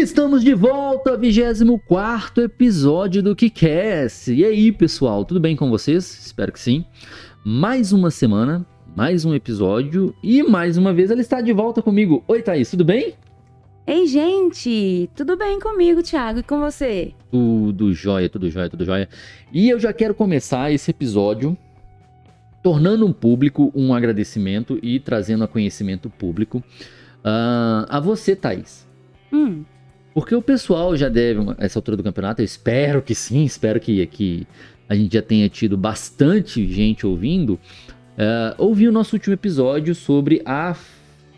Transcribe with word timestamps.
Estamos 0.00 0.42
de 0.42 0.54
volta, 0.54 1.14
24 1.14 2.42
episódio 2.42 3.22
do 3.22 3.36
KiCast. 3.36 4.32
E 4.32 4.42
aí, 4.46 4.72
pessoal, 4.72 5.26
tudo 5.26 5.38
bem 5.38 5.54
com 5.54 5.68
vocês? 5.68 6.24
Espero 6.24 6.50
que 6.50 6.58
sim. 6.58 6.86
Mais 7.44 7.92
uma 7.92 8.10
semana, 8.10 8.66
mais 8.96 9.26
um 9.26 9.34
episódio 9.34 10.14
e 10.22 10.42
mais 10.42 10.78
uma 10.78 10.94
vez 10.94 11.10
ela 11.10 11.20
está 11.20 11.42
de 11.42 11.52
volta 11.52 11.82
comigo. 11.82 12.24
Oi, 12.26 12.40
Thaís, 12.40 12.70
tudo 12.70 12.82
bem? 12.82 13.12
Ei, 13.86 14.06
gente, 14.06 15.10
tudo 15.14 15.36
bem 15.36 15.60
comigo, 15.60 16.02
Thiago, 16.02 16.38
e 16.38 16.42
com 16.42 16.60
você? 16.60 17.12
Tudo 17.30 17.92
jóia, 17.92 18.30
tudo 18.30 18.48
jóia, 18.48 18.70
tudo 18.70 18.86
jóia. 18.86 19.06
E 19.52 19.68
eu 19.68 19.78
já 19.78 19.92
quero 19.92 20.14
começar 20.14 20.72
esse 20.72 20.90
episódio 20.90 21.54
tornando 22.62 23.06
um 23.06 23.12
público 23.12 23.70
um 23.74 23.92
agradecimento 23.92 24.78
e 24.82 24.98
trazendo 24.98 25.44
a 25.44 25.48
conhecimento 25.48 26.08
público 26.08 26.64
uh, 27.18 27.84
a 27.86 28.00
você, 28.00 28.34
Thaís. 28.34 28.88
Hum. 29.30 29.62
Porque 30.12 30.34
o 30.34 30.42
pessoal 30.42 30.96
já 30.96 31.08
deve, 31.08 31.40
essa 31.58 31.78
altura 31.78 31.96
do 31.96 32.02
campeonato, 32.02 32.40
eu 32.40 32.44
espero 32.44 33.00
que 33.00 33.14
sim, 33.14 33.44
espero 33.44 33.78
que, 33.78 34.04
que 34.06 34.46
a 34.88 34.94
gente 34.94 35.14
já 35.14 35.22
tenha 35.22 35.48
tido 35.48 35.76
bastante 35.76 36.66
gente 36.66 37.06
ouvindo. 37.06 37.54
Uh, 37.54 38.54
ouvi 38.58 38.88
o 38.88 38.92
nosso 38.92 39.14
último 39.14 39.34
episódio 39.34 39.94
sobre 39.94 40.42
a 40.44 40.74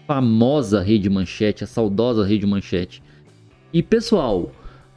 famosa 0.07 0.81
Rede 0.81 1.11
Manchete, 1.11 1.65
a 1.65 1.67
saudosa 1.67 2.25
Rede 2.25 2.47
Manchete. 2.47 3.03
E 3.73 3.83
pessoal, 3.83 4.51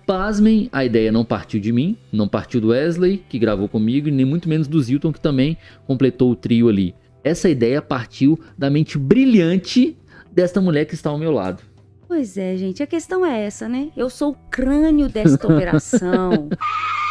pasmem, 0.06 0.70
a 0.72 0.86
ideia 0.86 1.12
não 1.12 1.26
partiu 1.26 1.60
de 1.60 1.72
mim, 1.74 1.98
não 2.12 2.30
partiu 2.30 2.62
do 2.62 2.70
Wesley, 2.70 3.24
que 3.28 3.38
gravou 3.38 3.68
comigo, 3.68 4.08
e 4.08 4.12
nem 4.12 4.26
muito 4.26 4.48
menos 4.48 4.68
do 4.68 4.82
Zilton, 4.82 5.12
que 5.12 5.20
também 5.20 5.58
completou 5.86 6.32
o 6.32 6.36
trio 6.36 6.70
ali. 6.70 6.96
Essa 7.24 7.50
ideia 7.50 7.82
partiu 7.82 8.40
da 8.58 8.70
mente 8.70 8.98
brilhante 8.98 9.98
desta 10.32 10.62
mulher 10.62 10.86
que 10.86 10.94
está 10.94 11.10
ao 11.10 11.18
meu 11.18 11.32
lado. 11.32 11.62
Pois 12.08 12.38
é, 12.38 12.56
gente, 12.56 12.84
a 12.84 12.88
questão 12.88 13.26
é 13.26 13.46
essa, 13.46 13.68
né? 13.68 13.92
Eu 13.96 14.10
sou 14.10 14.32
o 14.32 14.36
crânio 14.50 15.10
desta 15.10 15.48
operação. 15.48 16.50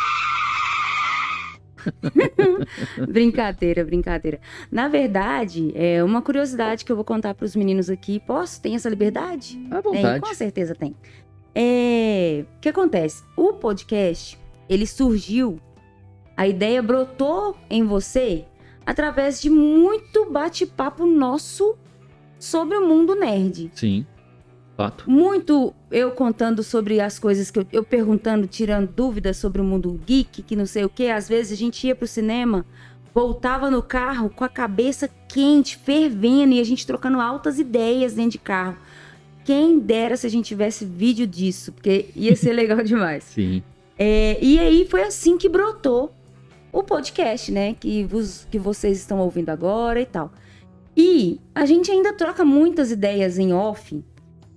brincadeira, 3.08 3.84
brincadeira. 3.84 4.40
Na 4.70 4.88
verdade, 4.88 5.72
é 5.74 6.02
uma 6.02 6.22
curiosidade 6.22 6.84
que 6.84 6.92
eu 6.92 6.96
vou 6.96 7.04
contar 7.04 7.34
para 7.34 7.44
os 7.44 7.56
meninos 7.56 7.90
aqui. 7.90 8.20
Posso? 8.20 8.60
Tem 8.60 8.74
essa 8.74 8.88
liberdade? 8.88 9.60
À 9.70 9.80
vontade. 9.80 10.02
Tem, 10.02 10.20
com 10.20 10.34
certeza 10.34 10.74
tem. 10.74 10.94
É, 11.54 12.44
o 12.56 12.60
que 12.60 12.68
acontece? 12.68 13.22
O 13.36 13.52
podcast, 13.52 14.38
ele 14.68 14.86
surgiu, 14.86 15.58
a 16.36 16.48
ideia 16.48 16.82
brotou 16.82 17.56
em 17.70 17.84
você 17.84 18.44
através 18.84 19.40
de 19.40 19.48
muito 19.48 20.30
bate-papo 20.30 21.06
nosso 21.06 21.76
sobre 22.38 22.76
o 22.76 22.86
mundo 22.86 23.14
nerd. 23.14 23.70
Sim. 23.74 24.04
Fato. 24.76 25.08
Muito 25.08 25.72
eu 25.90 26.10
contando 26.10 26.62
sobre 26.62 27.00
as 27.00 27.18
coisas 27.18 27.50
que 27.50 27.60
eu, 27.60 27.66
eu, 27.72 27.84
perguntando, 27.84 28.46
tirando 28.46 28.88
dúvidas 28.88 29.36
sobre 29.36 29.60
o 29.60 29.64
mundo 29.64 30.00
geek, 30.04 30.42
que 30.42 30.56
não 30.56 30.66
sei 30.66 30.84
o 30.84 30.88
que. 30.88 31.08
Às 31.08 31.28
vezes 31.28 31.52
a 31.52 31.56
gente 31.56 31.86
ia 31.86 31.94
pro 31.94 32.08
cinema, 32.08 32.66
voltava 33.14 33.70
no 33.70 33.82
carro 33.82 34.28
com 34.28 34.42
a 34.42 34.48
cabeça 34.48 35.08
quente, 35.28 35.76
fervendo 35.76 36.54
e 36.54 36.60
a 36.60 36.64
gente 36.64 36.86
trocando 36.86 37.20
altas 37.20 37.60
ideias 37.60 38.14
dentro 38.14 38.32
de 38.32 38.38
carro. 38.38 38.76
Quem 39.44 39.78
dera 39.78 40.16
se 40.16 40.26
a 40.26 40.30
gente 40.30 40.46
tivesse 40.46 40.84
vídeo 40.84 41.26
disso, 41.26 41.72
porque 41.72 42.10
ia 42.16 42.34
ser 42.34 42.52
legal 42.52 42.82
demais. 42.82 43.22
Sim. 43.24 43.62
É, 43.96 44.36
e 44.42 44.58
aí 44.58 44.88
foi 44.90 45.02
assim 45.04 45.38
que 45.38 45.48
brotou 45.48 46.12
o 46.72 46.82
podcast, 46.82 47.52
né? 47.52 47.74
Que, 47.74 48.02
vos, 48.02 48.44
que 48.50 48.58
vocês 48.58 48.98
estão 48.98 49.20
ouvindo 49.20 49.50
agora 49.50 50.00
e 50.00 50.06
tal. 50.06 50.32
E 50.96 51.40
a 51.54 51.64
gente 51.64 51.92
ainda 51.92 52.12
troca 52.12 52.44
muitas 52.44 52.90
ideias 52.90 53.38
em 53.38 53.52
off 53.52 54.02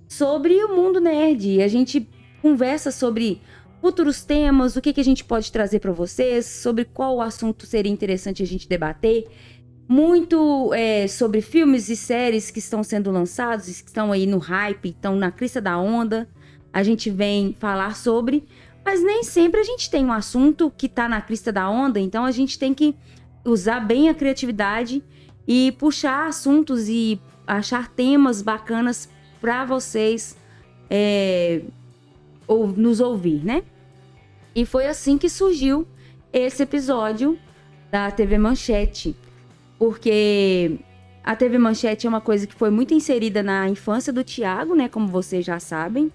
sobre 0.08 0.54
o 0.64 0.74
mundo 0.74 1.00
nerd. 1.00 1.62
A 1.62 1.68
gente 1.68 2.08
conversa 2.40 2.90
sobre 2.90 3.40
futuros 3.80 4.24
temas, 4.24 4.74
o 4.74 4.80
que, 4.80 4.92
que 4.92 5.00
a 5.00 5.04
gente 5.04 5.24
pode 5.24 5.52
trazer 5.52 5.78
para 5.78 5.92
vocês, 5.92 6.46
sobre 6.46 6.84
qual 6.84 7.20
assunto 7.20 7.66
seria 7.66 7.92
interessante 7.92 8.42
a 8.42 8.46
gente 8.46 8.68
debater. 8.68 9.26
Muito 9.86 10.72
é, 10.74 11.06
sobre 11.06 11.40
filmes 11.40 11.88
e 11.88 11.96
séries 11.96 12.50
que 12.50 12.58
estão 12.58 12.82
sendo 12.82 13.10
lançados, 13.10 13.80
que 13.80 13.88
estão 13.88 14.12
aí 14.12 14.26
no 14.26 14.38
hype, 14.38 14.88
estão 14.88 15.16
na 15.16 15.30
crista 15.30 15.60
da 15.60 15.78
onda. 15.78 16.28
A 16.72 16.82
gente 16.82 17.08
vem 17.10 17.54
falar 17.58 17.96
sobre, 17.96 18.44
mas 18.84 19.02
nem 19.02 19.22
sempre 19.22 19.60
a 19.60 19.64
gente 19.64 19.90
tem 19.90 20.04
um 20.04 20.12
assunto 20.12 20.70
que 20.76 20.86
está 20.86 21.08
na 21.08 21.20
crista 21.20 21.50
da 21.50 21.68
onda, 21.70 21.98
então 21.98 22.24
a 22.24 22.30
gente 22.30 22.58
tem 22.58 22.74
que 22.74 22.94
usar 23.44 23.80
bem 23.80 24.08
a 24.10 24.14
criatividade 24.14 25.02
e 25.46 25.72
puxar 25.78 26.26
assuntos 26.26 26.88
e 26.88 27.18
achar 27.46 27.88
temas 27.88 28.42
bacanas 28.42 29.08
para 29.40 29.64
vocês 29.64 30.36
é, 30.90 31.62
ou, 32.46 32.68
nos 32.68 33.00
ouvir, 33.00 33.44
né? 33.44 33.62
E 34.54 34.64
foi 34.64 34.86
assim 34.86 35.18
que 35.18 35.28
surgiu 35.28 35.86
esse 36.32 36.62
episódio 36.62 37.38
da 37.90 38.10
TV 38.10 38.38
Manchete, 38.38 39.16
porque 39.78 40.78
a 41.22 41.36
TV 41.36 41.58
Manchete 41.58 42.06
é 42.06 42.08
uma 42.08 42.20
coisa 42.20 42.46
que 42.46 42.54
foi 42.54 42.70
muito 42.70 42.94
inserida 42.94 43.42
na 43.42 43.68
infância 43.68 44.12
do 44.12 44.24
Tiago, 44.24 44.74
né? 44.74 44.88
Como 44.88 45.06
vocês 45.08 45.44
já 45.44 45.60
sabem. 45.60 46.12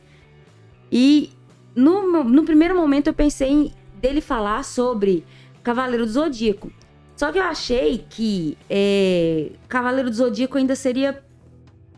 E 0.91 1.31
no, 1.75 2.23
no 2.23 2.43
primeiro 2.43 2.75
momento 2.75 3.07
eu 3.07 3.13
pensei 3.13 3.49
em 3.49 3.71
dele 3.95 4.21
falar 4.21 4.63
sobre 4.63 5.25
Cavaleiro 5.63 6.05
do 6.05 6.11
Zodíaco. 6.11 6.71
Só 7.15 7.31
que 7.31 7.37
eu 7.37 7.43
achei 7.43 8.05
que 8.09 8.57
é, 8.69 9.51
Cavaleiro 9.67 10.09
do 10.09 10.15
Zodíaco 10.15 10.57
ainda 10.57 10.75
seria 10.75 11.23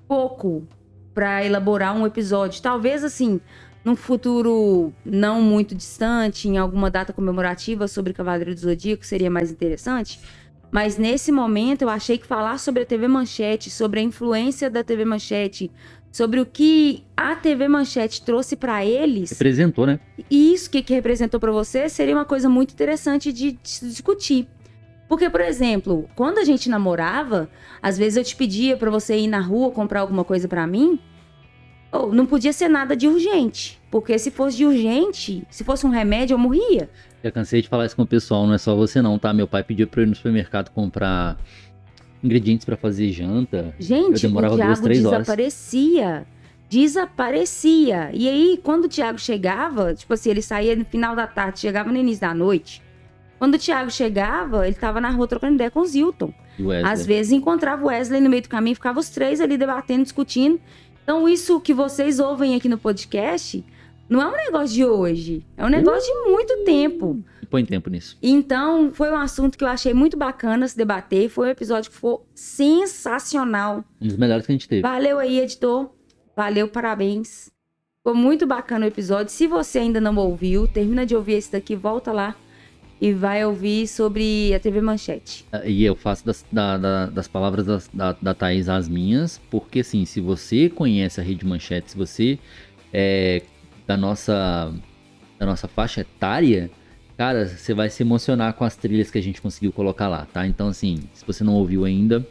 pouco 0.07 0.67
para 1.15 1.43
elaborar 1.45 1.95
um 1.95 2.05
episódio. 2.05 2.61
Talvez 2.61 3.03
assim, 3.03 3.39
num 3.83 3.95
futuro 3.95 4.93
não 5.05 5.41
muito 5.41 5.73
distante, 5.73 6.49
em 6.49 6.57
alguma 6.57 6.91
data 6.91 7.13
comemorativa 7.13 7.87
sobre 7.87 8.13
Cavaleiro 8.13 8.53
do 8.53 8.59
Zodíaco 8.59 9.05
seria 9.05 9.31
mais 9.31 9.49
interessante. 9.49 10.19
Mas 10.69 10.97
nesse 10.97 11.31
momento 11.31 11.83
eu 11.83 11.89
achei 11.89 12.17
que 12.17 12.27
falar 12.27 12.59
sobre 12.59 12.83
a 12.83 12.85
TV 12.85 13.07
Manchete, 13.07 13.69
sobre 13.69 14.01
a 14.01 14.03
influência 14.03 14.69
da 14.69 14.83
TV 14.83 15.05
Manchete, 15.05 15.71
sobre 16.11 16.41
o 16.41 16.45
que 16.45 17.03
a 17.15 17.35
TV 17.35 17.67
Manchete 17.67 18.21
trouxe 18.23 18.57
para 18.57 18.85
eles. 18.85 19.31
Representou, 19.31 19.85
né? 19.85 19.99
E 20.29 20.53
isso 20.53 20.69
que, 20.69 20.81
que 20.81 20.93
representou 20.93 21.39
para 21.39 21.51
você 21.51 21.87
seria 21.87 22.15
uma 22.15 22.25
coisa 22.25 22.49
muito 22.49 22.73
interessante 22.73 23.31
de, 23.31 23.53
de 23.53 23.79
discutir. 23.87 24.47
Porque, 25.07 25.29
por 25.29 25.41
exemplo, 25.41 26.09
quando 26.15 26.39
a 26.39 26.43
gente 26.43 26.69
namorava, 26.69 27.49
às 27.81 27.97
vezes 27.97 28.17
eu 28.17 28.23
te 28.23 28.35
pedia 28.35 28.75
para 28.75 28.89
você 28.89 29.17
ir 29.17 29.27
na 29.27 29.39
rua 29.39 29.71
comprar 29.71 30.01
alguma 30.01 30.23
coisa 30.23 30.47
para 30.47 30.65
mim, 30.65 30.99
ou 31.91 32.13
não 32.13 32.25
podia 32.25 32.51
ser 32.51 32.67
nada 32.67 32.95
de 32.95 33.07
urgente. 33.07 33.79
Porque 33.91 34.17
se 34.17 34.31
fosse 34.31 34.57
de 34.57 34.65
urgente, 34.65 35.45
se 35.49 35.63
fosse 35.63 35.85
um 35.85 35.89
remédio, 35.89 36.33
eu 36.33 36.37
morria. 36.37 36.89
Já 37.23 37.31
cansei 37.31 37.61
de 37.61 37.69
falar 37.69 37.85
isso 37.85 37.95
com 37.95 38.01
o 38.01 38.07
pessoal, 38.07 38.45
não 38.45 38.53
é 38.53 38.57
só 38.57 38.75
você 38.75 39.01
não, 39.01 39.17
tá? 39.17 39.33
Meu 39.33 39.47
pai 39.47 39.63
pediu 39.63 39.87
pra 39.87 40.01
eu 40.01 40.05
ir 40.05 40.09
no 40.09 40.15
supermercado 40.15 40.69
comprar 40.71 41.37
ingredientes 42.23 42.65
para 42.65 42.75
fazer 42.75 43.11
janta. 43.11 43.73
Gente, 43.79 44.23
eu 44.23 44.29
demorava 44.29 44.55
o 44.55 44.57
Thiago 44.57 44.73
duas, 44.73 44.81
três 44.81 45.03
desaparecia. 45.03 46.07
Horas. 46.07 46.27
Desaparecia. 46.67 48.09
E 48.11 48.27
aí, 48.27 48.59
quando 48.61 48.85
o 48.85 48.89
Thiago 48.89 49.19
chegava, 49.19 49.93
tipo 49.93 50.13
assim, 50.13 50.31
ele 50.31 50.41
saía 50.41 50.75
no 50.75 50.83
final 50.83 51.15
da 51.15 51.27
tarde, 51.27 51.59
chegava 51.59 51.91
no 51.91 51.97
início 51.97 52.21
da 52.21 52.33
noite. 52.33 52.81
Quando 53.45 53.53
o 53.53 53.59
Thiago 53.59 53.91
chegava, 53.91 54.65
ele 54.65 54.75
tava 54.75 54.99
na 54.99 55.11
rua 55.11 55.27
trocando 55.27 55.53
ideia 55.53 55.69
com 55.69 55.81
o 55.81 55.85
Zilton. 55.85 56.33
Às 56.83 57.05
vezes 57.05 57.31
encontrava 57.31 57.83
o 57.83 57.89
Wesley 57.89 58.19
no 58.19 58.27
meio 58.27 58.41
do 58.41 58.49
caminho, 58.49 58.75
ficava 58.75 58.99
os 58.99 59.07
três 59.09 59.39
ali 59.39 59.55
debatendo, 59.55 60.01
discutindo. 60.01 60.59
Então, 61.03 61.29
isso 61.29 61.59
que 61.59 61.71
vocês 61.71 62.19
ouvem 62.19 62.55
aqui 62.55 62.67
no 62.67 62.79
podcast 62.79 63.63
não 64.09 64.19
é 64.19 64.27
um 64.27 64.45
negócio 64.45 64.75
de 64.75 64.83
hoje. 64.83 65.45
É 65.55 65.63
um 65.63 65.69
negócio 65.69 66.11
de 66.11 66.31
muito 66.31 66.63
tempo. 66.63 67.23
Põe 67.47 67.63
tempo 67.63 67.87
nisso. 67.87 68.17
Então, 68.19 68.91
foi 68.91 69.11
um 69.11 69.17
assunto 69.17 69.59
que 69.59 69.63
eu 69.63 69.67
achei 69.67 69.93
muito 69.93 70.17
bacana 70.17 70.67
se 70.67 70.75
debater. 70.75 71.29
Foi 71.29 71.47
um 71.47 71.51
episódio 71.51 71.91
que 71.91 71.97
foi 71.97 72.17
sensacional. 72.33 73.85
Um 74.01 74.07
dos 74.07 74.17
melhores 74.17 74.43
que 74.43 74.53
a 74.53 74.55
gente 74.55 74.67
teve. 74.67 74.81
Valeu 74.81 75.19
aí, 75.19 75.39
editor. 75.39 75.91
Valeu, 76.35 76.67
parabéns. 76.67 77.51
Foi 78.03 78.15
muito 78.15 78.47
bacana 78.47 78.85
o 78.85 78.89
episódio. 78.89 79.31
Se 79.31 79.45
você 79.45 79.77
ainda 79.77 80.01
não 80.01 80.15
ouviu, 80.15 80.67
termina 80.67 81.05
de 81.05 81.15
ouvir 81.15 81.33
esse 81.33 81.51
daqui, 81.51 81.75
volta 81.75 82.11
lá 82.11 82.35
e 82.99 83.11
vai 83.11 83.45
ouvir 83.45 83.87
sobre 83.87 84.53
a 84.53 84.59
TV 84.59 84.81
Manchete. 84.81 85.45
Ah, 85.51 85.65
e 85.65 85.83
eu 85.83 85.95
faço 85.95 86.25
das, 86.25 86.45
da, 86.51 86.77
da, 86.77 87.05
das 87.07 87.27
palavras 87.27 87.65
das, 87.65 87.89
da, 87.93 88.15
da 88.21 88.33
Thaís 88.33 88.69
as 88.69 88.87
minhas, 88.87 89.39
porque 89.49 89.79
assim, 89.79 90.05
se 90.05 90.21
você 90.21 90.69
conhece 90.69 91.19
a 91.19 91.23
Rede 91.23 91.45
Manchete, 91.45 91.91
se 91.91 91.97
você 91.97 92.39
é 92.93 93.41
da 93.85 93.97
nossa, 93.97 94.73
da 95.37 95.45
nossa 95.45 95.67
faixa 95.67 96.01
etária, 96.01 96.71
cara, 97.17 97.45
você 97.47 97.73
vai 97.73 97.89
se 97.89 98.01
emocionar 98.01 98.53
com 98.53 98.63
as 98.63 98.75
trilhas 98.75 99.11
que 99.11 99.17
a 99.17 99.23
gente 99.23 99.41
conseguiu 99.41 99.71
colocar 99.71 100.07
lá, 100.07 100.25
tá? 100.25 100.47
Então 100.47 100.69
assim, 100.69 101.03
se 101.13 101.25
você 101.25 101.43
não 101.43 101.53
ouviu 101.53 101.85
ainda, 101.85 102.25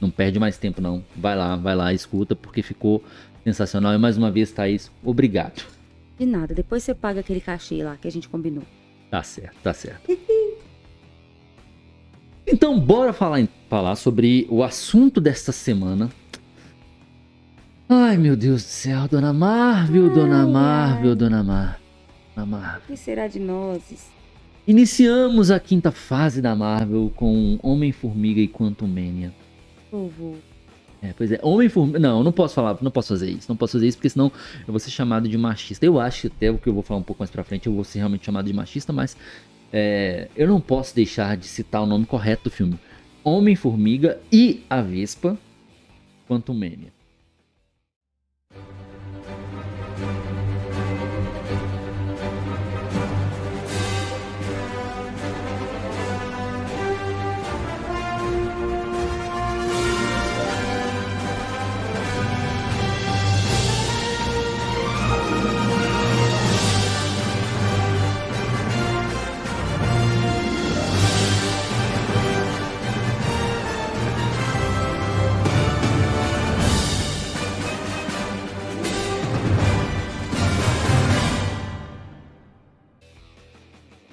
não 0.00 0.10
perde 0.10 0.38
mais 0.38 0.58
tempo 0.58 0.80
não. 0.80 1.04
Vai 1.16 1.36
lá, 1.36 1.54
vai 1.56 1.76
lá, 1.76 1.94
escuta, 1.94 2.34
porque 2.34 2.60
ficou 2.60 3.02
sensacional. 3.44 3.94
E 3.94 3.98
mais 3.98 4.18
uma 4.18 4.30
vez, 4.30 4.50
Thaís, 4.50 4.90
obrigado. 5.02 5.64
De 6.18 6.26
nada, 6.26 6.54
depois 6.54 6.82
você 6.82 6.94
paga 6.94 7.20
aquele 7.20 7.40
cachê 7.40 7.82
lá 7.82 7.96
que 7.96 8.08
a 8.08 8.10
gente 8.10 8.28
combinou. 8.28 8.64
Tá 9.12 9.22
certo, 9.22 9.56
tá 9.62 9.74
certo. 9.74 10.18
então, 12.46 12.80
bora 12.80 13.12
falar, 13.12 13.46
falar 13.68 13.94
sobre 13.94 14.46
o 14.48 14.62
assunto 14.62 15.20
desta 15.20 15.52
semana. 15.52 16.10
Ai, 17.86 18.16
meu 18.16 18.34
Deus 18.34 18.62
do 18.62 18.68
céu, 18.68 19.06
Dona 19.06 19.30
Marvel, 19.30 20.08
Dona 20.08 20.44
Ai, 20.44 20.50
Marvel, 20.50 21.10
ai. 21.10 21.16
Dona 21.16 21.42
Mar... 21.42 21.78
Dona 22.34 22.46
Marvel. 22.46 22.80
O 22.84 22.86
que 22.86 22.96
será 22.96 23.28
de 23.28 23.38
nós? 23.38 23.82
Iniciamos 24.66 25.50
a 25.50 25.60
quinta 25.60 25.92
fase 25.92 26.40
da 26.40 26.56
Marvel 26.56 27.12
com 27.14 27.58
Homem-Formiga 27.62 28.40
e 28.40 28.48
Quantumania. 28.48 29.30
Povo. 29.90 30.38
É, 31.02 31.12
pois 31.12 31.32
é, 31.32 31.40
Homem-Formiga. 31.42 31.98
Não, 31.98 32.22
não 32.22 32.30
posso 32.30 32.54
falar, 32.54 32.78
não 32.80 32.90
posso 32.90 33.08
fazer 33.08 33.28
isso. 33.28 33.46
Não 33.48 33.56
posso 33.56 33.72
fazer 33.72 33.88
isso 33.88 33.98
porque 33.98 34.08
senão 34.08 34.30
eu 34.60 34.72
vou 34.72 34.78
ser 34.78 34.90
chamado 34.90 35.28
de 35.28 35.36
machista. 35.36 35.84
Eu 35.84 35.98
acho 35.98 36.28
até 36.28 36.50
o 36.50 36.56
que 36.56 36.68
eu 36.68 36.72
vou 36.72 36.82
falar 36.82 37.00
um 37.00 37.02
pouco 37.02 37.20
mais 37.20 37.30
pra 37.30 37.42
frente 37.42 37.66
eu 37.66 37.74
vou 37.74 37.82
ser 37.82 37.98
realmente 37.98 38.24
chamado 38.24 38.46
de 38.46 38.52
machista, 38.52 38.92
mas 38.92 39.16
é, 39.72 40.28
eu 40.36 40.46
não 40.46 40.60
posso 40.60 40.94
deixar 40.94 41.36
de 41.36 41.46
citar 41.46 41.82
o 41.82 41.86
nome 41.86 42.06
correto 42.06 42.44
do 42.44 42.50
filme: 42.50 42.78
Homem-Formiga 43.24 44.20
e 44.30 44.62
a 44.70 44.80
Vespa 44.80 45.36
Quantumania. 46.28 46.92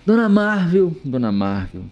Dona 0.09 0.27
Marvel, 0.27 0.91
Dona 1.05 1.31
Marvel, 1.31 1.83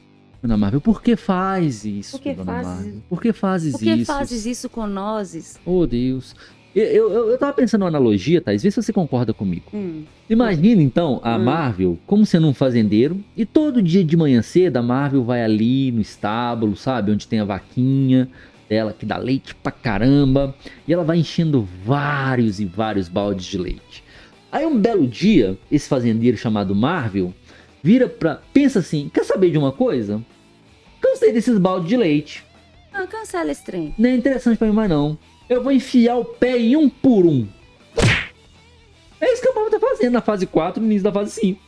Dona 0.41 0.57
Marvel, 0.57 0.81
por 0.81 1.03
que 1.03 1.15
faz 1.15 1.85
isso, 1.85 2.13
Por 2.17 2.23
que 2.23 2.33
Dona 2.33 2.45
fazes- 2.51 2.73
Marvel? 2.85 3.01
Por 3.07 3.21
que 3.21 3.31
fazes 3.31 3.71
Por 3.73 3.79
que 3.81 3.93
isso? 3.93 4.05
fazes 4.11 4.45
isso 4.47 4.67
com 4.71 4.87
nós? 4.87 5.59
Oh, 5.63 5.85
Deus. 5.85 6.35
Eu, 6.75 6.83
eu, 6.85 7.11
eu- 7.13 7.29
eu 7.29 7.37
tava 7.37 7.53
pensando 7.53 7.81
numa 7.81 7.89
analogia, 7.89 8.41
Thais, 8.41 8.63
vê 8.63 8.71
se 8.71 8.81
você 8.81 8.91
concorda 8.91 9.35
comigo. 9.35 9.65
Hum. 9.71 10.01
Imagina 10.27 10.81
então 10.81 11.21
a 11.23 11.37
Hum. 11.37 11.43
Marvel 11.43 11.99
como 12.07 12.25
sendo 12.25 12.47
um 12.47 12.55
fazendeiro 12.55 13.23
e 13.35 13.45
todo 13.45 13.83
dia 13.83 14.03
de 14.03 14.17
manhã 14.17 14.41
cedo 14.41 14.77
a 14.77 14.81
Marvel 14.81 15.23
vai 15.23 15.43
ali 15.43 15.91
no 15.91 16.01
estábulo, 16.01 16.75
sabe? 16.75 17.11
Onde 17.11 17.27
tem 17.27 17.39
a 17.39 17.45
vaquinha 17.45 18.27
dela 18.67 18.93
que 18.97 19.05
dá 19.05 19.17
leite 19.17 19.53
pra 19.53 19.71
caramba 19.71 20.55
e 20.87 20.91
ela 20.91 21.03
vai 21.03 21.19
enchendo 21.19 21.67
vários 21.85 22.59
e 22.59 22.65
vários 22.65 23.07
baldes 23.09 23.45
de 23.45 23.59
leite. 23.59 24.03
Aí 24.51 24.65
um 24.65 24.75
belo 24.79 25.05
dia, 25.05 25.55
esse 25.71 25.87
fazendeiro 25.87 26.35
chamado 26.35 26.73
Marvel 26.73 27.31
vira 27.81 28.07
pra. 28.07 28.41
pensa 28.53 28.79
assim: 28.79 29.09
quer 29.13 29.23
saber 29.23 29.51
de 29.51 29.57
uma 29.57 29.71
coisa? 29.71 30.23
Cansei 31.01 31.31
desses 31.31 31.57
baldes 31.57 31.89
de 31.89 31.97
leite. 31.97 32.45
Ah, 32.93 33.05
cancela 33.05 33.51
esse 33.51 33.63
trem. 33.63 33.93
Não 33.97 34.09
é 34.09 34.15
interessante 34.15 34.57
pra 34.57 34.67
mim 34.67 34.73
mais 34.73 34.89
não. 34.89 35.17
Eu 35.47 35.63
vou 35.63 35.71
enfiar 35.71 36.17
o 36.17 36.25
pé 36.25 36.57
em 36.57 36.75
um 36.75 36.89
por 36.89 37.25
um. 37.25 37.47
É 39.19 39.33
isso 39.33 39.41
que 39.41 39.49
a 39.49 39.53
Marvel 39.53 39.79
tá 39.79 39.79
fazendo 39.79 40.13
na 40.13 40.21
fase 40.21 40.45
4 40.45 40.81
no 40.81 40.87
início 40.87 41.03
da 41.03 41.11
fase 41.11 41.31
5. 41.31 41.59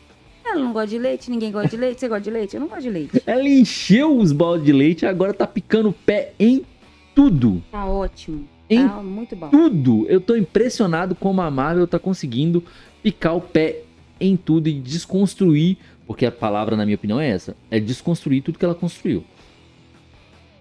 Ela 0.45 0.59
não 0.59 0.73
gosta 0.73 0.87
de 0.87 0.97
leite, 0.97 1.29
ninguém 1.29 1.51
gosta 1.51 1.69
de 1.69 1.77
leite. 1.77 1.99
Você 1.99 2.07
gosta 2.07 2.23
de 2.23 2.31
leite? 2.31 2.55
Eu 2.55 2.59
não 2.61 2.67
gosto 2.67 2.81
de 2.81 2.89
leite. 2.89 3.23
Ela 3.25 3.47
encheu 3.47 4.17
os 4.17 4.31
baldes 4.31 4.65
de 4.65 4.73
leite 4.73 5.03
e 5.03 5.07
agora 5.07 5.33
tá 5.33 5.45
picando 5.45 5.89
o 5.89 5.93
pé 5.93 6.33
em 6.39 6.65
tudo. 7.13 7.63
Tá 7.71 7.85
ótimo. 7.85 8.47
Em 8.69 8.87
Tá 8.87 9.01
muito 9.01 9.35
bom. 9.35 9.49
Tudo. 9.49 10.05
Eu 10.07 10.19
tô 10.21 10.35
impressionado 10.35 11.15
como 11.15 11.41
a 11.41 11.49
Marvel 11.51 11.87
tá 11.87 11.99
conseguindo 11.99 12.63
picar 13.01 13.35
o 13.35 13.41
pé 13.41 13.81
em 14.19 14.35
tudo 14.35 14.67
e 14.67 14.73
desconstruir, 14.73 15.77
porque 16.09 16.25
a 16.25 16.31
palavra, 16.31 16.75
na 16.75 16.85
minha 16.85 16.95
opinião, 16.95 17.19
é 17.19 17.29
essa: 17.29 17.55
é 17.69 17.79
desconstruir 17.79 18.41
tudo 18.41 18.57
que 18.57 18.65
ela 18.65 18.73
construiu. 18.73 19.23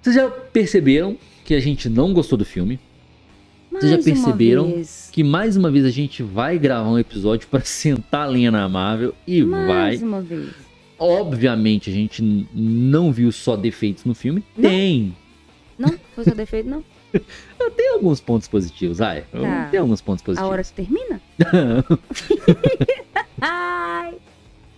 Vocês 0.02 0.14
já 0.14 0.28
perceberam 0.28 1.16
que 1.42 1.54
a 1.54 1.58
gente 1.58 1.88
não 1.88 2.12
gostou 2.12 2.36
do 2.36 2.44
filme? 2.44 2.78
Vocês 3.70 3.90
já 3.90 3.96
Mais 3.96 4.04
perceberam. 4.04 4.82
Que 5.10 5.24
mais 5.24 5.56
uma 5.56 5.70
vez 5.70 5.86
a 5.86 5.90
gente 5.90 6.22
vai 6.22 6.58
gravar 6.58 6.90
um 6.90 6.98
episódio 6.98 7.48
pra 7.48 7.60
sentar 7.64 8.24
a 8.24 8.26
lenha 8.26 8.50
na 8.50 8.68
Marvel 8.68 9.14
e 9.26 9.42
vai 9.42 9.66
Mais 9.66 10.02
uma 10.02 10.20
vez. 10.20 10.50
Obviamente 10.98 11.88
a 11.88 11.94
gente 11.94 12.22
não 12.52 13.10
viu 13.10 13.32
só 13.32 13.56
defeitos 13.56 14.04
no 14.04 14.14
filme. 14.14 14.44
Não. 14.54 14.68
Tem. 14.68 15.16
Não? 15.78 15.94
Foi 16.14 16.24
seu 16.24 16.34
defeito, 16.34 16.68
não? 16.68 16.84
Tem 17.74 17.94
alguns 17.94 18.20
pontos 18.20 18.48
positivos, 18.48 19.00
ai. 19.00 19.24
Tá. 19.32 19.68
Tem 19.70 19.80
alguns 19.80 20.02
pontos 20.02 20.22
A 20.22 20.26
positivos. 20.26 20.50
hora 20.50 20.62
que 20.62 20.72
termina? 20.72 21.22
Ai. 23.40 24.14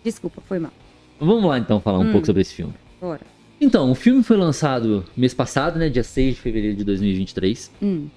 Desculpa, 0.04 0.40
foi 0.46 0.58
mal. 0.58 0.72
Vamos 1.20 1.44
lá 1.44 1.58
então 1.58 1.80
falar 1.80 1.98
um 1.98 2.08
Hum. 2.08 2.12
pouco 2.12 2.26
sobre 2.26 2.42
esse 2.42 2.54
filme. 2.54 2.72
Bora. 3.00 3.20
Então, 3.60 3.90
o 3.90 3.94
filme 3.94 4.22
foi 4.22 4.36
lançado 4.38 5.04
mês 5.16 5.34
passado, 5.34 5.78
né? 5.78 5.88
Dia 5.90 6.02
6 6.02 6.34
de 6.36 6.40
fevereiro 6.40 6.76
de 6.76 6.84
2023. 6.84 7.70
Hum. 7.82 8.08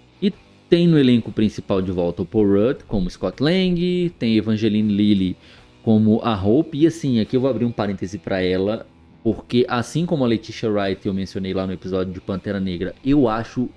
Tem 0.69 0.87
no 0.87 0.97
elenco 0.97 1.31
principal 1.31 1.83
de 1.83 1.91
volta 1.91 2.23
o 2.23 2.25
Paul 2.25 2.47
Rudd 2.47 2.83
como 2.87 3.07
Scott 3.07 3.43
Lang, 3.43 4.09
tem 4.17 4.35
Evangeline 4.37 4.91
Lilly 4.91 5.37
como 5.83 6.19
a 6.23 6.33
Hope, 6.41 6.75
e 6.79 6.87
assim, 6.87 7.19
aqui 7.19 7.35
eu 7.37 7.41
vou 7.41 7.49
abrir 7.49 7.65
um 7.65 7.71
parêntese 7.71 8.17
pra 8.17 8.41
ela, 8.41 8.87
porque 9.23 9.65
assim 9.69 10.03
como 10.03 10.23
a 10.23 10.27
Letitia 10.27 10.71
Wright 10.71 11.05
eu 11.05 11.13
mencionei 11.13 11.53
lá 11.53 11.67
no 11.67 11.73
episódio 11.73 12.11
de 12.11 12.19
Pantera 12.19 12.59
Negra, 12.59 12.95
eu 13.05 13.27
acho 13.29 13.69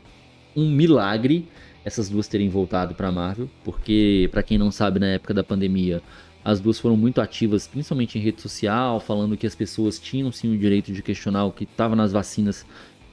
um 0.56 0.70
milagre 0.70 1.46
essas 1.84 2.08
duas 2.08 2.28
terem 2.28 2.48
voltado 2.48 2.94
pra 2.94 3.12
Marvel, 3.12 3.50
porque 3.62 4.30
pra 4.32 4.42
quem 4.42 4.56
não 4.56 4.70
sabe, 4.70 4.98
na 4.98 5.08
época 5.08 5.34
da 5.34 5.44
pandemia, 5.44 6.00
as 6.48 6.60
duas 6.60 6.78
foram 6.78 6.96
muito 6.96 7.20
ativas, 7.20 7.66
principalmente 7.66 8.16
em 8.18 8.20
rede 8.22 8.40
social, 8.40 9.00
falando 9.00 9.36
que 9.36 9.46
as 9.48 9.54
pessoas 9.54 9.98
tinham 9.98 10.30
sim 10.30 10.54
o 10.54 10.56
direito 10.56 10.92
de 10.92 11.02
questionar 11.02 11.44
o 11.44 11.50
que 11.50 11.64
estava 11.64 11.96
nas 11.96 12.12
vacinas 12.12 12.64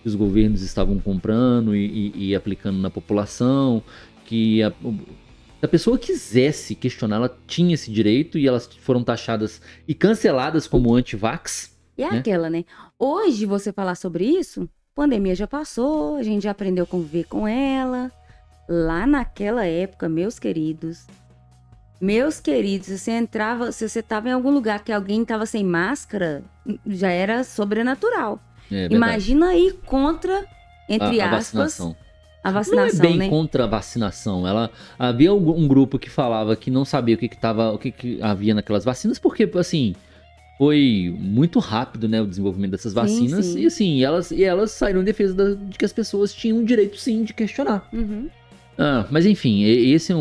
que 0.04 0.08
os 0.08 0.14
governos 0.14 0.62
estavam 0.62 1.00
comprando 1.00 1.76
e, 1.76 2.12
e- 2.16 2.28
e 2.30 2.36
aplicando 2.36 2.78
na 2.78 2.92
população, 2.92 3.82
que 4.26 4.62
a, 4.62 4.70
se 4.72 5.66
a 5.66 5.68
pessoa 5.68 5.98
quisesse 5.98 6.76
questionar, 6.76 7.16
ela 7.16 7.38
tinha 7.48 7.74
esse 7.74 7.90
direito 7.92 8.38
e 8.38 8.48
elas 8.48 8.68
foram 8.82 9.04
taxadas 9.04 9.62
e 9.88 9.96
canceladas 9.96 10.68
como 10.68 10.94
anti-vax. 10.94 11.76
E 11.98 12.04
é 12.04 12.12
Né? 12.12 12.20
aquela, 12.20 12.50
né? 12.52 12.66
Hoje 13.00 13.46
você 13.48 13.72
falar 13.74 13.96
sobre 13.96 14.26
isso, 14.26 14.70
pandemia 14.94 15.34
já 15.34 15.48
passou, 15.48 16.18
a 16.18 16.24
gente 16.24 16.44
já 16.44 16.52
aprendeu 16.52 16.84
a 16.84 16.88
conviver 16.88 17.24
com 17.24 17.48
ela. 17.48 18.12
Lá 18.70 19.08
naquela 19.08 19.66
época, 19.66 20.08
meus 20.08 20.38
queridos, 20.38 21.08
meus 22.04 22.40
queridos, 22.40 22.88
se 22.88 22.98
você 23.00 23.12
entrava, 23.12 23.72
se 23.72 23.88
você 23.88 24.02
tava 24.02 24.28
em 24.30 24.32
algum 24.34 24.52
lugar 24.52 24.84
que 24.84 24.92
alguém 24.92 25.24
tava 25.24 25.46
sem 25.46 25.64
máscara, 25.64 26.44
já 26.86 27.10
era 27.10 27.44
sobrenatural. 27.44 28.40
É, 28.70 28.88
verdade. 28.90 28.96
Imagina 28.96 29.48
aí 29.50 29.74
contra, 29.86 30.46
entre 30.90 31.22
a, 31.22 31.26
a 31.26 31.28
aspas, 31.38 31.54
vacinação. 31.78 31.96
a 32.44 32.52
Não 32.52 32.52
é 32.52 32.54
vacinação, 32.64 33.00
bem 33.00 33.18
né? 33.18 33.30
contra 33.30 33.64
a 33.64 33.68
vacinação. 33.68 34.48
Ela 34.48 34.70
havia 35.00 35.30
algum- 35.30 35.58
um 35.58 35.68
grupo 35.68 35.98
que 35.98 36.10
falava 36.10 36.56
que 36.56 36.70
não 36.70 36.84
sabia 36.84 37.16
o 37.16 37.18
que, 37.18 37.30
que 37.30 37.38
tava, 37.38 37.72
o 37.72 37.78
que, 37.78 37.92
que 37.92 38.22
havia 38.22 38.54
naquelas 38.54 38.84
vacinas, 38.84 39.18
porque 39.18 39.50
assim 39.56 39.96
foi 40.58 41.14
muito 41.20 41.58
rápido, 41.60 42.08
né, 42.08 42.22
o 42.22 42.28
desenvolvimento 42.28 42.72
dessas 42.72 42.92
Sim, 42.94 42.96
vacinas 43.00 43.46
sim. 43.46 43.60
e 43.60 43.66
assim 43.66 44.04
elas 44.04 44.30
e 44.32 44.44
elas 44.44 44.72
saíram 44.72 45.02
em 45.02 45.04
defesa 45.04 45.34
da- 45.34 45.56
de 45.56 45.78
que 45.78 45.84
as 45.86 45.92
pessoas 45.92 46.32
tinham 46.34 46.60
o 46.60 46.64
direito 46.66 46.96
sim 46.98 47.24
de 47.24 47.34
questionar. 47.34 47.88
Uhum. 47.92 48.30
Ah, 48.78 49.06
mas 49.12 49.26
enfim, 49.26 49.64
esse 49.64 50.12
é 50.12 50.16
um, 50.16 50.20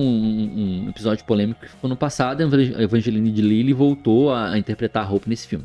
um 0.85 0.89
episódio 0.91 1.25
polêmico 1.25 1.61
que 1.61 1.69
ficou 1.69 1.89
no 1.89 1.97
passado. 1.97 2.43
A 2.43 2.83
Evangeline 2.83 3.31
de 3.31 3.41
Lilly 3.41 3.73
voltou 3.73 4.33
a, 4.33 4.59
interpretar 4.59 5.07
a 5.07 5.11
Hope 5.11 5.29
nesse 5.29 5.47
filme. 5.47 5.65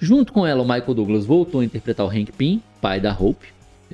Junto 0.00 0.32
com 0.32 0.46
ela, 0.46 0.62
o 0.62 0.64
Michael 0.64 0.94
Douglas 0.94 1.24
voltou 1.26 1.60
a 1.60 1.64
interpretar 1.64 2.04
o 2.04 2.08
Hank 2.08 2.32
Pym, 2.32 2.60
pai 2.80 3.00
da 3.00 3.12
Hope. 3.12 3.46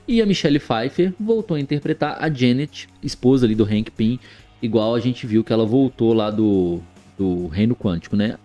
E 0.09 0.23
a 0.23 0.27
Michelle 0.27 0.59
Pfeiffer 0.59 1.12
voltou 1.21 1.57
a 1.57 1.61
interpretar 1.61 2.17
a 2.21 2.31
Janet, 2.31 2.89
esposa 3.03 3.45
ali 3.45 3.55
do 3.55 3.65
Hank 3.65 3.91
Pym, 3.91 4.19
igual 4.62 4.95
a 4.95 5.01
gente 5.01 5.27
viu 5.27 5.45
que 5.45 5.53
ela 5.53 5.67
voltou 5.67 6.15
lá 6.15 6.31
do, 6.31 6.81
do 7.19 7.49
Reino 7.49 7.77
Quântico, 7.77 8.17
né? 8.17 8.39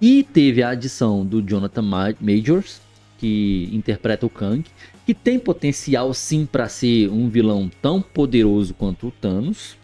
E 0.00 0.22
teve 0.22 0.62
a 0.62 0.70
adição 0.70 1.24
do 1.24 1.42
Jonathan 1.42 1.82
Ma- 1.82 2.14
Majors, 2.20 2.80
que 3.24 3.70
interpreta 3.72 4.26
o 4.26 4.28
Kang, 4.28 4.62
que 5.06 5.14
tem 5.14 5.38
potencial 5.38 6.12
sim 6.12 6.44
para 6.44 6.68
ser 6.68 7.08
um 7.08 7.26
vilão 7.30 7.70
tão 7.80 8.02
poderoso 8.02 8.74
quanto 8.74 9.06
o 9.06 9.10
Thanos. 9.10 9.78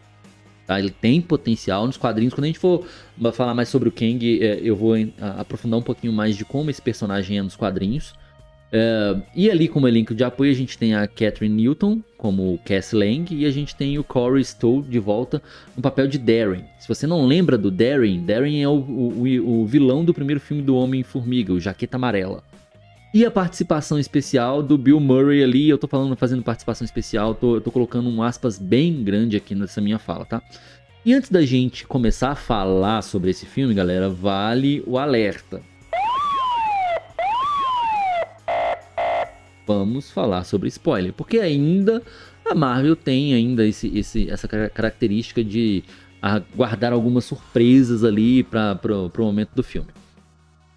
Tá? 0.66 0.78
Ele 0.78 0.90
tem 0.90 1.22
potencial 1.22 1.86
nos 1.86 1.96
quadrinhos. 1.96 2.34
Quando 2.34 2.44
a 2.44 2.46
gente 2.48 2.58
for 2.58 2.84
falar 3.32 3.54
mais 3.54 3.70
sobre 3.70 3.88
o 3.88 3.92
Kang, 3.92 4.42
é, 4.42 4.60
eu 4.62 4.76
vou 4.76 4.94
aprofundar 5.38 5.80
um 5.80 5.82
pouquinho 5.82 6.12
mais 6.12 6.36
de 6.36 6.44
como 6.44 6.68
esse 6.68 6.82
personagem 6.82 7.38
é 7.38 7.42
nos 7.42 7.56
quadrinhos. 7.56 8.12
É, 8.72 9.16
e 9.34 9.50
ali 9.50 9.66
como 9.68 9.88
elenco 9.88 10.14
de 10.14 10.22
apoio 10.22 10.50
a 10.52 10.54
gente 10.54 10.76
tem 10.76 10.94
a 10.94 11.08
Catherine 11.08 11.62
Newton 11.62 12.00
como 12.16 12.60
Cass 12.64 12.92
Lang 12.92 13.34
e 13.34 13.44
a 13.46 13.50
gente 13.50 13.74
tem 13.74 13.98
o 13.98 14.04
Corey 14.04 14.42
Stoll 14.42 14.82
de 14.82 14.98
volta 14.98 15.42
no 15.74 15.82
papel 15.82 16.06
de 16.06 16.18
Darren. 16.18 16.62
Se 16.78 16.86
você 16.86 17.06
não 17.06 17.24
lembra 17.26 17.56
do 17.58 17.70
Darren, 17.70 18.20
Darren 18.22 18.62
é 18.62 18.68
o- 18.68 18.74
o- 18.74 19.60
o 19.62 19.66
vilão 19.66 20.04
do 20.04 20.12
primeiro 20.14 20.40
filme 20.40 20.62
do 20.62 20.76
Homem-Formiga, 20.76 21.52
o 21.54 21.58
Jaqueta 21.58 21.96
Amarela. 21.96 22.44
E 23.12 23.26
a 23.26 23.30
participação 23.30 23.98
especial 23.98 24.62
do 24.62 24.78
Bill 24.78 25.00
Murray 25.00 25.42
ali, 25.42 25.68
eu 25.68 25.76
tô 25.76 25.88
falando, 25.88 26.14
fazendo 26.14 26.44
participação 26.44 26.84
especial, 26.84 27.34
tô, 27.34 27.56
eu 27.56 27.60
tô 27.60 27.72
colocando 27.72 28.08
um 28.08 28.22
aspas 28.22 28.56
bem 28.56 29.02
grande 29.02 29.36
aqui 29.36 29.52
nessa 29.52 29.80
minha 29.80 29.98
fala, 29.98 30.24
tá? 30.24 30.40
E 31.04 31.12
antes 31.12 31.28
da 31.28 31.42
gente 31.42 31.84
começar 31.88 32.30
a 32.30 32.34
falar 32.36 33.02
sobre 33.02 33.30
esse 33.30 33.46
filme, 33.46 33.74
galera, 33.74 34.08
vale 34.08 34.80
o 34.86 34.96
alerta. 34.96 35.60
Vamos 39.66 40.08
falar 40.12 40.44
sobre 40.44 40.68
spoiler, 40.68 41.12
porque 41.12 41.40
ainda 41.40 42.00
a 42.48 42.54
Marvel 42.54 42.94
tem 42.94 43.34
ainda 43.34 43.66
esse, 43.66 43.88
esse, 43.98 44.30
essa 44.30 44.46
característica 44.46 45.42
de 45.42 45.82
guardar 46.54 46.92
algumas 46.92 47.24
surpresas 47.24 48.04
ali 48.04 48.44
para 48.44 48.78
o 48.84 49.22
momento 49.22 49.50
do 49.52 49.64
filme. 49.64 49.88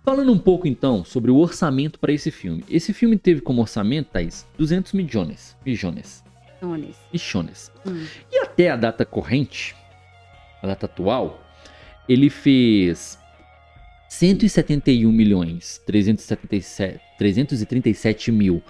Falando 0.03 0.33
um 0.33 0.37
pouco 0.37 0.67
então 0.67 1.05
sobre 1.05 1.31
o 1.31 1.37
orçamento 1.37 1.97
para 1.97 2.11
esse 2.11 2.29
filme. 2.29 2.63
Esse 2.69 2.91
filme 2.91 3.17
teve 3.17 3.39
como 3.39 3.61
orçamento, 3.61 4.09
Thaís, 4.11 4.45
200 4.57 4.91
milhões. 4.91 5.55
Milhões. 5.65 6.23
Milhões. 6.61 7.71
Hum. 7.87 8.05
E 8.29 8.39
até 8.39 8.69
a 8.69 8.75
data 8.75 9.05
corrente, 9.05 9.73
a 10.61 10.67
data 10.67 10.87
atual, 10.87 11.41
ele 12.07 12.29
fez 12.29 13.17
171 14.09 15.09
milhões 15.09 15.81
377, 15.85 16.99
337 17.17 18.31
mil 18.31 18.61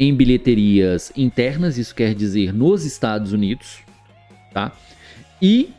em 0.00 0.14
bilheterias 0.14 1.12
internas, 1.14 1.76
isso 1.76 1.94
quer 1.94 2.14
dizer 2.14 2.52
nos 2.52 2.84
Estados 2.84 3.32
Unidos, 3.32 3.80
tá? 4.52 4.72
E 5.40 5.70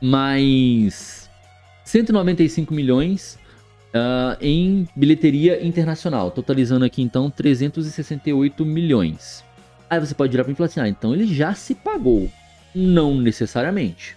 mais 0.00 1.30
195 1.84 2.74
milhões 2.74 3.38
uh, 3.94 4.36
em 4.40 4.88
bilheteria 4.96 5.64
internacional, 5.64 6.30
totalizando 6.30 6.84
aqui 6.84 7.02
então 7.02 7.30
368 7.30 8.64
milhões. 8.64 9.44
Aí 9.88 10.00
você 10.00 10.14
pode 10.14 10.32
virar 10.32 10.44
para 10.44 10.52
mim 10.52 10.56
e 10.58 10.64
assim: 10.64 10.80
ah, 10.80 10.88
então 10.88 11.14
ele 11.14 11.26
já 11.32 11.54
se 11.54 11.74
pagou. 11.74 12.30
Não 12.74 13.14
necessariamente. 13.14 14.16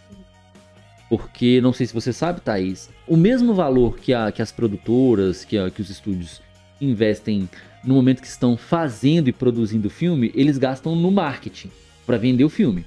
Porque, 1.09 1.61
não 1.61 1.73
sei 1.73 1.85
se 1.85 1.93
você 1.93 2.11
sabe, 2.11 2.41
Thaís, 2.41 2.89
o 3.07 3.15
mesmo 3.15 3.53
valor 3.53 3.97
que, 3.97 4.13
a, 4.13 4.31
que 4.31 4.41
as 4.41 4.51
produtoras, 4.51 5.45
que, 5.45 5.57
a, 5.57 5.69
que 5.69 5.81
os 5.81 5.89
estúdios 5.89 6.41
investem 6.81 7.47
no 7.83 7.93
momento 7.93 8.21
que 8.21 8.27
estão 8.27 8.57
fazendo 8.57 9.27
e 9.27 9.33
produzindo 9.33 9.87
o 9.87 9.91
filme, 9.91 10.31
eles 10.33 10.57
gastam 10.57 10.95
no 10.95 11.11
marketing 11.11 11.69
para 12.05 12.17
vender 12.17 12.43
o 12.43 12.49
filme. 12.49 12.85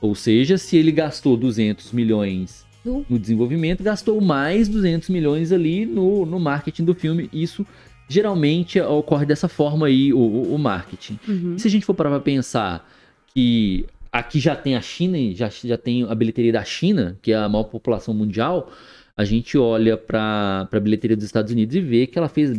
Ou 0.00 0.14
seja, 0.14 0.56
se 0.56 0.76
ele 0.76 0.92
gastou 0.92 1.36
200 1.36 1.90
milhões 1.92 2.63
no 2.84 3.18
desenvolvimento, 3.18 3.82
gastou 3.82 4.20
mais 4.20 4.68
200 4.68 5.08
milhões 5.08 5.52
ali 5.52 5.86
no, 5.86 6.26
no 6.26 6.38
marketing 6.38 6.84
do 6.84 6.94
filme. 6.94 7.30
Isso 7.32 7.66
geralmente 8.08 8.80
ocorre 8.80 9.24
dessa 9.24 9.48
forma 9.48 9.86
aí, 9.86 10.12
o, 10.12 10.18
o 10.18 10.58
marketing. 10.58 11.18
Uhum. 11.26 11.58
Se 11.58 11.66
a 11.66 11.70
gente 11.70 11.86
for 11.86 11.94
parar 11.94 12.10
pra 12.10 12.20
pensar 12.20 12.88
que 13.28 13.86
aqui 14.12 14.38
já 14.38 14.54
tem 14.54 14.76
a 14.76 14.80
China, 14.80 15.18
já, 15.34 15.48
já 15.48 15.78
tem 15.78 16.04
a 16.04 16.14
bilheteria 16.14 16.52
da 16.52 16.64
China, 16.64 17.18
que 17.22 17.32
é 17.32 17.36
a 17.36 17.48
maior 17.48 17.64
população 17.64 18.12
mundial, 18.14 18.70
a 19.16 19.24
gente 19.24 19.56
olha 19.56 19.96
para 19.96 20.68
a 20.70 20.80
bilheteria 20.80 21.16
dos 21.16 21.24
Estados 21.24 21.52
Unidos 21.52 21.74
e 21.74 21.80
vê 21.80 22.06
que 22.06 22.18
ela 22.18 22.28
fez 22.28 22.52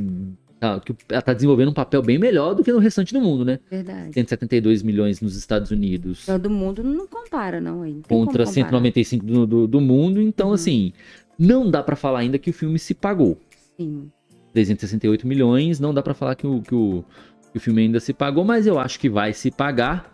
que 0.80 0.96
ela 1.10 1.20
está 1.20 1.34
desenvolvendo 1.34 1.70
um 1.70 1.74
papel 1.74 2.02
bem 2.02 2.18
melhor 2.18 2.54
do 2.54 2.64
que 2.64 2.72
no 2.72 2.80
restante 2.80 3.14
do 3.14 3.22
mundo, 3.22 3.44
né? 3.46 3.60
Verdade. 3.70 4.14
172 4.14 4.84
milhões 4.84 5.22
nos 5.22 5.36
Estados 5.36 5.72
Unidos. 5.72 6.26
do 6.42 6.50
mundo 6.50 6.84
não 6.84 7.08
compara, 7.08 7.60
não. 7.60 7.82
Aí. 7.82 8.02
contra 8.08 8.46
195 8.46 9.26
do, 9.26 9.48
do, 9.48 9.68
do, 9.68 9.82
mundo. 9.82 10.22
Então, 10.22 10.50
uhum. 10.50 10.54
assim, 10.54 10.94
não 11.38 11.70
dá 11.70 11.84
para 11.84 11.96
falar 11.96 12.20
ainda 12.20 12.38
que 12.38 12.50
o 12.50 12.54
filme 12.54 12.80
se 12.80 12.94
pagou. 12.94 13.38
Sim. 13.78 14.10
368 14.54 15.28
milhões, 15.28 15.80
não 15.80 15.94
dá 15.94 16.02
para 16.02 16.14
falar 16.14 16.36
que 16.36 16.48
o, 16.48 16.62
que, 16.62 16.74
o, 16.74 17.04
que 17.52 17.58
o 17.58 17.62
filme 17.62 17.82
ainda 17.82 18.00
se 18.00 18.14
pagou, 18.14 18.46
mas 18.46 18.66
eu 18.66 18.80
acho 18.80 19.00
que 19.00 19.10
vai 19.10 19.34
se 19.34 19.52
pagar. 19.52 20.14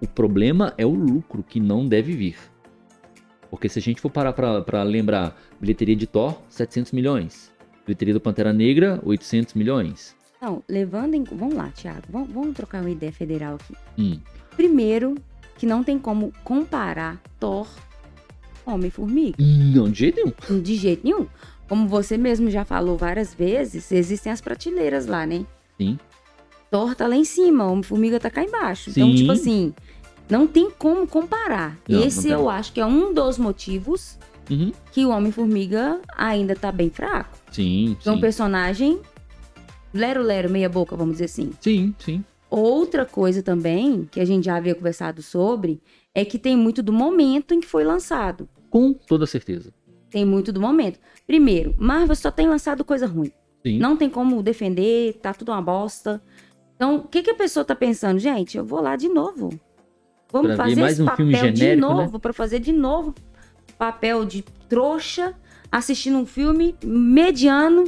O 0.00 0.06
problema 0.06 0.74
é 0.76 0.84
o 0.84 0.90
lucro 0.90 1.42
que 1.42 1.60
não 1.60 1.86
deve 1.86 2.12
vir. 2.12 2.36
Porque 3.50 3.68
se 3.68 3.78
a 3.78 3.82
gente 3.82 4.00
for 4.00 4.10
parar 4.10 4.32
para 4.32 4.82
lembrar, 4.82 5.36
bilheteria 5.60 5.96
de 5.96 6.06
Thor, 6.06 6.40
700 6.48 6.92
milhões. 6.92 7.55
Bilheteria 7.86 8.14
do 8.14 8.20
Pantera 8.20 8.52
Negra, 8.52 9.00
800 9.04 9.54
milhões. 9.54 10.14
Não, 10.42 10.62
levando 10.68 11.14
em. 11.14 11.24
Vamos 11.24 11.54
lá, 11.54 11.70
Thiago. 11.70 12.02
Vamos, 12.10 12.28
vamos 12.30 12.54
trocar 12.54 12.80
uma 12.80 12.90
ideia 12.90 13.12
federal 13.12 13.54
aqui. 13.54 13.74
Hum. 13.98 14.18
Primeiro, 14.56 15.14
que 15.56 15.64
não 15.64 15.82
tem 15.82 15.98
como 15.98 16.32
comparar 16.44 17.20
Thor 17.38 17.68
Homem-Formiga. 18.64 19.36
Não, 19.40 19.90
de 19.90 19.98
jeito 20.00 20.16
nenhum. 20.16 20.60
De 20.60 20.74
jeito 20.74 21.04
nenhum. 21.04 21.26
Como 21.68 21.88
você 21.88 22.16
mesmo 22.16 22.50
já 22.50 22.64
falou 22.64 22.96
várias 22.96 23.34
vezes, 23.34 23.90
existem 23.90 24.32
as 24.32 24.40
prateleiras 24.40 25.06
lá, 25.06 25.26
né? 25.26 25.44
Sim. 25.78 25.98
Thor 26.70 26.94
tá 26.94 27.06
lá 27.06 27.16
em 27.16 27.24
cima, 27.24 27.64
Homem-Formiga 27.64 28.20
tá 28.20 28.30
cá 28.30 28.42
embaixo. 28.42 28.90
Sim. 28.90 29.00
Então, 29.00 29.14
tipo 29.14 29.32
assim, 29.32 29.74
não 30.28 30.46
tem 30.46 30.70
como 30.70 31.06
comparar. 31.06 31.78
Não, 31.88 32.02
Esse 32.02 32.28
não 32.28 32.40
eu 32.40 32.50
acho 32.50 32.72
que 32.72 32.80
é 32.80 32.86
um 32.86 33.14
dos 33.14 33.38
motivos 33.38 34.18
uhum. 34.50 34.72
que 34.92 35.04
o 35.04 35.10
Homem-Formiga 35.10 36.00
ainda 36.16 36.54
tá 36.54 36.70
bem 36.70 36.90
fraco. 36.90 37.36
Sim, 37.50 37.96
é 38.04 38.10
um 38.10 38.20
personagem 38.20 39.00
lero-lero, 39.92 40.50
meia-boca, 40.50 40.94
vamos 40.96 41.14
dizer 41.14 41.26
assim. 41.26 41.52
Sim, 41.60 41.94
sim. 41.98 42.24
Outra 42.48 43.04
coisa 43.04 43.42
também, 43.42 44.08
que 44.10 44.20
a 44.20 44.24
gente 44.24 44.44
já 44.44 44.56
havia 44.56 44.74
conversado 44.74 45.22
sobre, 45.22 45.80
é 46.14 46.24
que 46.24 46.38
tem 46.38 46.56
muito 46.56 46.82
do 46.82 46.92
momento 46.92 47.52
em 47.52 47.60
que 47.60 47.66
foi 47.66 47.84
lançado. 47.84 48.48
Com 48.70 48.92
toda 48.92 49.26
certeza. 49.26 49.72
Tem 50.10 50.24
muito 50.24 50.52
do 50.52 50.60
momento. 50.60 50.98
Primeiro, 51.26 51.74
Marvel 51.76 52.14
só 52.14 52.30
tem 52.30 52.48
lançado 52.48 52.84
coisa 52.84 53.06
ruim. 53.06 53.32
Sim. 53.64 53.78
Não 53.78 53.96
tem 53.96 54.08
como 54.08 54.42
defender, 54.42 55.14
tá 55.14 55.34
tudo 55.34 55.50
uma 55.50 55.60
bosta. 55.60 56.22
Então, 56.76 56.96
o 56.96 57.08
que, 57.08 57.22
que 57.22 57.30
a 57.30 57.34
pessoa 57.34 57.64
tá 57.64 57.74
pensando? 57.74 58.18
Gente, 58.18 58.56
eu 58.56 58.64
vou 58.64 58.80
lá 58.80 58.94
de 58.94 59.08
novo. 59.08 59.50
Vamos 60.30 60.54
pra 60.54 60.64
fazer 60.64 60.80
mais 60.80 61.00
um 61.00 61.08
filme 61.08 61.32
genérico, 61.32 61.58
de 61.58 61.66
né? 61.66 61.76
novo, 61.76 62.12
né? 62.12 62.18
para 62.20 62.32
fazer 62.32 62.60
de 62.60 62.72
novo 62.72 63.14
papel 63.78 64.24
de 64.24 64.42
trouxa 64.68 65.34
assistindo 65.70 66.18
um 66.18 66.26
filme 66.26 66.74
mediano. 66.84 67.84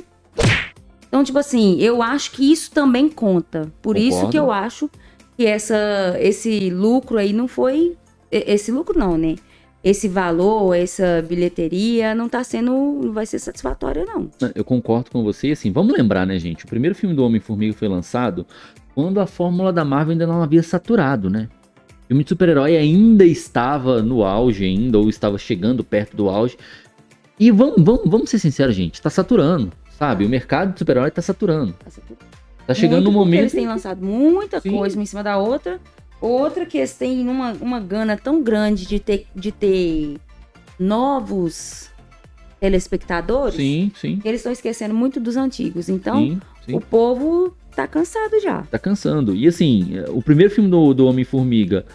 Então, 1.08 1.24
tipo 1.24 1.38
assim, 1.38 1.80
eu 1.80 2.02
acho 2.02 2.32
que 2.32 2.52
isso 2.52 2.70
também 2.70 3.08
conta. 3.08 3.72
Por 3.80 3.94
Concordo. 3.94 4.00
isso 4.00 4.28
que 4.28 4.38
eu 4.38 4.50
acho 4.50 4.90
que 5.36 5.46
essa, 5.46 6.16
esse 6.18 6.68
lucro 6.70 7.16
aí 7.16 7.32
não 7.32 7.48
foi. 7.48 7.96
Esse 8.30 8.70
lucro 8.70 8.98
não, 8.98 9.16
né? 9.16 9.36
Esse 9.82 10.08
valor, 10.08 10.74
essa 10.74 11.24
bilheteria 11.26 12.14
não 12.14 12.28
tá 12.28 12.44
sendo. 12.44 12.72
não 12.72 13.12
vai 13.12 13.24
ser 13.24 13.38
satisfatória, 13.38 14.04
não. 14.04 14.28
Eu 14.54 14.64
concordo 14.64 15.10
com 15.10 15.22
você. 15.22 15.52
Assim, 15.52 15.72
vamos 15.72 15.96
lembrar, 15.96 16.26
né, 16.26 16.38
gente? 16.38 16.64
O 16.64 16.68
primeiro 16.68 16.94
filme 16.94 17.14
do 17.14 17.24
Homem-Formiga 17.24 17.72
foi 17.72 17.88
lançado 17.88 18.44
quando 18.94 19.20
a 19.20 19.26
fórmula 19.26 19.72
da 19.72 19.84
Marvel 19.84 20.12
ainda 20.12 20.26
não 20.26 20.42
havia 20.42 20.62
saturado, 20.62 21.30
né? 21.30 21.48
O 22.08 22.14
filme 22.16 22.24
de 22.24 22.30
super-herói 22.30 22.74
ainda 22.74 23.22
estava 23.22 24.00
no 24.00 24.24
auge, 24.24 24.64
ainda, 24.64 24.96
ou 24.96 25.10
estava 25.10 25.36
chegando 25.36 25.84
perto 25.84 26.16
do 26.16 26.30
auge. 26.30 26.56
E 27.38 27.50
vamos, 27.50 27.74
vamos, 27.84 28.02
vamos 28.06 28.30
ser 28.30 28.38
sinceros, 28.38 28.74
gente, 28.74 29.02
tá 29.02 29.10
saturando, 29.10 29.70
sabe? 29.90 30.24
O 30.24 30.28
mercado 30.28 30.72
de 30.72 30.78
super-herói 30.78 31.10
tá 31.10 31.20
saturando. 31.20 31.74
Tá, 31.74 31.90
saturando. 31.90 32.24
tá 32.66 32.72
chegando 32.72 33.04
no 33.04 33.12
momento. 33.12 33.40
Eles 33.40 33.52
têm 33.52 33.66
lançado 33.66 34.02
muita 34.02 34.58
Sim. 34.58 34.70
coisa 34.70 34.96
uma 34.96 35.02
em 35.02 35.06
cima 35.06 35.22
da 35.22 35.36
outra. 35.36 35.78
Outra 36.18 36.64
que 36.64 36.78
eles 36.78 36.94
têm 36.94 37.28
uma, 37.28 37.52
uma 37.60 37.78
gana 37.78 38.16
tão 38.16 38.42
grande 38.42 38.86
de 38.86 38.98
ter, 38.98 39.26
de 39.36 39.52
ter 39.52 40.16
novos 40.78 41.90
telespectadores. 42.58 43.56
Sim, 43.56 43.92
sim. 43.94 44.18
eles 44.24 44.40
estão 44.40 44.50
esquecendo 44.50 44.94
muito 44.94 45.20
dos 45.20 45.36
antigos. 45.36 45.90
Então, 45.90 46.16
sim, 46.16 46.40
sim. 46.64 46.74
o 46.74 46.80
povo 46.80 47.54
tá 47.78 47.86
cansado 47.86 48.40
já. 48.40 48.62
Tá 48.62 48.78
cansando. 48.78 49.36
E 49.36 49.46
assim, 49.46 49.92
o 50.08 50.20
primeiro 50.20 50.52
filme 50.52 50.68
do, 50.68 50.92
do 50.92 51.06
Homem-Formiga 51.06 51.86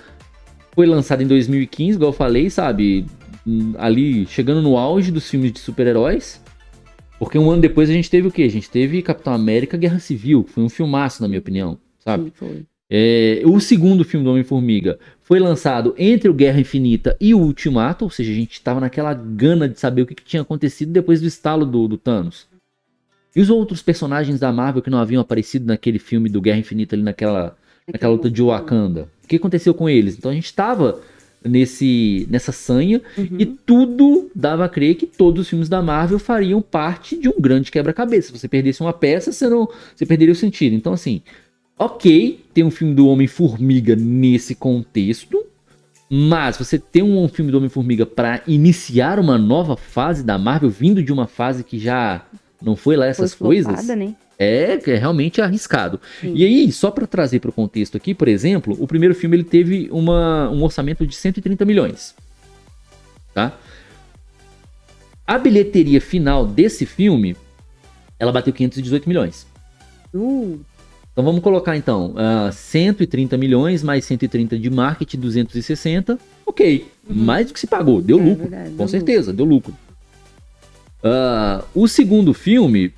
foi 0.74 0.86
lançado 0.86 1.22
em 1.22 1.28
2015, 1.28 1.98
igual 1.98 2.12
eu 2.12 2.16
falei, 2.16 2.50
sabe? 2.50 3.06
Ali 3.78 4.26
chegando 4.28 4.62
no 4.62 4.78
auge 4.78 5.12
dos 5.12 5.30
filmes 5.30 5.52
de 5.52 5.60
super-heróis. 5.60 6.42
Porque 7.20 7.38
um 7.38 7.52
ano 7.52 7.62
depois 7.62 7.90
a 7.90 7.94
gente 7.94 8.10
teve 8.10 8.30
o 8.30 8.32
quê? 8.32 8.44
A 8.44 8.50
gente 8.50 8.70
teve 8.70 9.02
Capitão 9.02 9.34
América 9.34 9.76
Guerra 9.76 10.00
Civil, 10.00 10.46
que 10.46 10.54
foi 10.54 10.64
um 10.64 10.70
filmaço, 10.70 11.22
na 11.22 11.28
minha 11.28 11.40
opinião, 11.40 11.78
sabe? 12.00 12.26
Sim, 12.26 12.32
foi. 12.34 12.66
É, 12.90 13.42
o 13.46 13.60
segundo 13.60 14.06
filme 14.06 14.24
do 14.24 14.32
Homem-Formiga 14.32 15.00
foi 15.22 15.40
lançado 15.40 15.96
entre 15.98 16.30
o 16.30 16.34
Guerra 16.34 16.60
Infinita 16.60 17.18
e 17.20 17.34
o 17.34 17.40
Ultimato, 17.40 18.06
ou 18.06 18.12
seja, 18.12 18.32
a 18.32 18.36
gente 18.36 18.54
estava 18.54 18.80
naquela 18.80 19.14
gana 19.14 19.68
de 19.68 19.80
saber 19.80 20.04
o 20.04 20.06
que, 20.06 20.16
que 20.16 20.24
tinha 20.24 20.44
acontecido 20.44 20.92
depois 20.92 21.20
do 21.20 21.28
estalo 21.28 21.66
do, 21.66 21.88
do, 21.88 21.98
Thanos. 21.98 22.48
E 23.36 23.42
os 23.42 23.50
outros 23.50 23.82
personagens 23.82 24.40
da 24.40 24.52
Marvel 24.52 24.82
que 24.82 24.90
não 24.90 25.00
haviam 25.00 25.22
aparecido 25.22 25.66
naquele 25.66 26.00
filme 26.00 26.30
do 26.30 26.42
Guerra 26.42 26.60
Infinita 26.60 26.96
ali 26.96 27.04
naquela, 27.04 27.58
naquela 27.92 28.14
luta 28.14 28.30
de 28.30 28.42
Wakanda? 28.42 29.10
O 29.24 29.28
que 29.28 29.38
aconteceu 29.38 29.74
com 29.74 29.90
eles? 29.90 30.18
Então 30.18 30.30
a 30.30 30.34
gente 30.34 30.46
estava 30.46 31.02
nesse 31.44 32.26
nessa 32.30 32.52
sanha 32.52 33.02
uhum. 33.18 33.38
e 33.38 33.46
tudo 33.46 34.32
dava 34.34 34.66
a 34.66 34.70
crer 34.70 34.96
que 34.96 35.06
todos 35.06 35.42
os 35.42 35.50
filmes 35.50 35.68
da 35.68 35.82
Marvel 35.82 36.18
fariam 36.18 36.62
parte 36.62 37.18
de 37.18 37.28
um 37.28 37.40
grande 37.40 37.72
quebra-cabeça. 37.72 38.28
Se 38.28 38.40
você 38.40 38.48
perdesse 38.48 38.82
uma 38.82 38.94
peça, 38.94 39.32
você 39.32 39.50
não 39.50 39.68
você 39.96 40.06
perderia 40.06 40.32
o 40.32 40.38
sentido. 40.38 40.76
Então 40.76 40.94
assim, 40.94 41.22
OK, 41.78 42.40
tem 42.54 42.64
um 42.64 42.72
filme 42.72 42.94
do 42.94 43.08
Homem-Formiga 43.08 43.96
nesse 43.96 44.56
contexto, 44.56 45.44
mas 46.10 46.56
você 46.56 46.78
tem 46.78 47.02
um 47.04 47.28
filme 47.28 47.52
do 47.52 47.58
Homem-Formiga 47.58 48.06
para 48.06 48.42
iniciar 48.48 49.20
uma 49.20 49.38
nova 49.38 49.76
fase 49.76 50.24
da 50.24 50.38
Marvel, 50.38 50.70
vindo 50.70 51.04
de 51.04 51.12
uma 51.12 51.28
fase 51.28 51.64
que 51.64 51.80
já 51.80 52.26
não 52.64 52.76
foi 52.76 52.96
lá 52.96 53.06
essas 53.06 53.34
Foi 53.34 53.48
coisas. 53.48 53.66
flopada, 53.74 53.96
né? 53.96 54.16
É, 54.40 54.80
é 54.92 54.96
realmente 54.98 55.42
arriscado. 55.42 56.00
Sim. 56.20 56.34
E 56.36 56.44
aí, 56.44 56.72
só 56.72 56.90
para 56.90 57.06
trazer 57.06 57.40
para 57.40 57.50
o 57.50 57.54
contexto 57.54 57.96
aqui, 57.98 58.14
por 58.14 58.28
exemplo, 58.28 58.76
o 58.80 58.88
primeiro 58.88 59.14
filme 59.14 59.36
ele 59.38 59.44
teve 59.44 59.88
uma, 59.92 60.50
um 60.50 60.64
orçamento 60.64 61.06
de 61.06 61.16
130 61.16 61.64
milhões. 61.66 62.16
Tá? 63.34 63.58
A 65.26 65.38
bilheteria 65.38 66.02
final 66.02 66.46
desse 66.46 66.86
filme, 66.86 67.36
ela 68.20 68.32
bateu 68.32 68.52
518 68.54 69.08
milhões. 69.08 69.48
Uh, 70.14 70.60
Então 71.12 71.24
vamos 71.24 71.42
colocar 71.42 71.78
então 71.78 72.14
ah, 72.18 72.50
130 72.52 73.38
milhões 73.38 73.82
mais 73.84 74.04
130 74.06 74.58
de 74.58 74.70
marketing, 74.70 75.20
260. 75.20 76.20
Ok, 76.46 76.88
mais 77.08 77.48
do 77.48 77.54
que 77.54 77.60
se 77.60 77.68
pagou, 77.68 78.02
deu 78.02 78.20
É 78.20 78.24
lucro, 78.24 78.50
verdade, 78.50 78.70
com 78.72 78.76
deu 78.78 78.88
certeza, 78.88 79.32
deu 79.32 79.46
lucro. 79.46 79.74
Ah, 81.04 81.64
o 81.76 81.88
segundo 81.88 82.34
filme, 82.34 82.94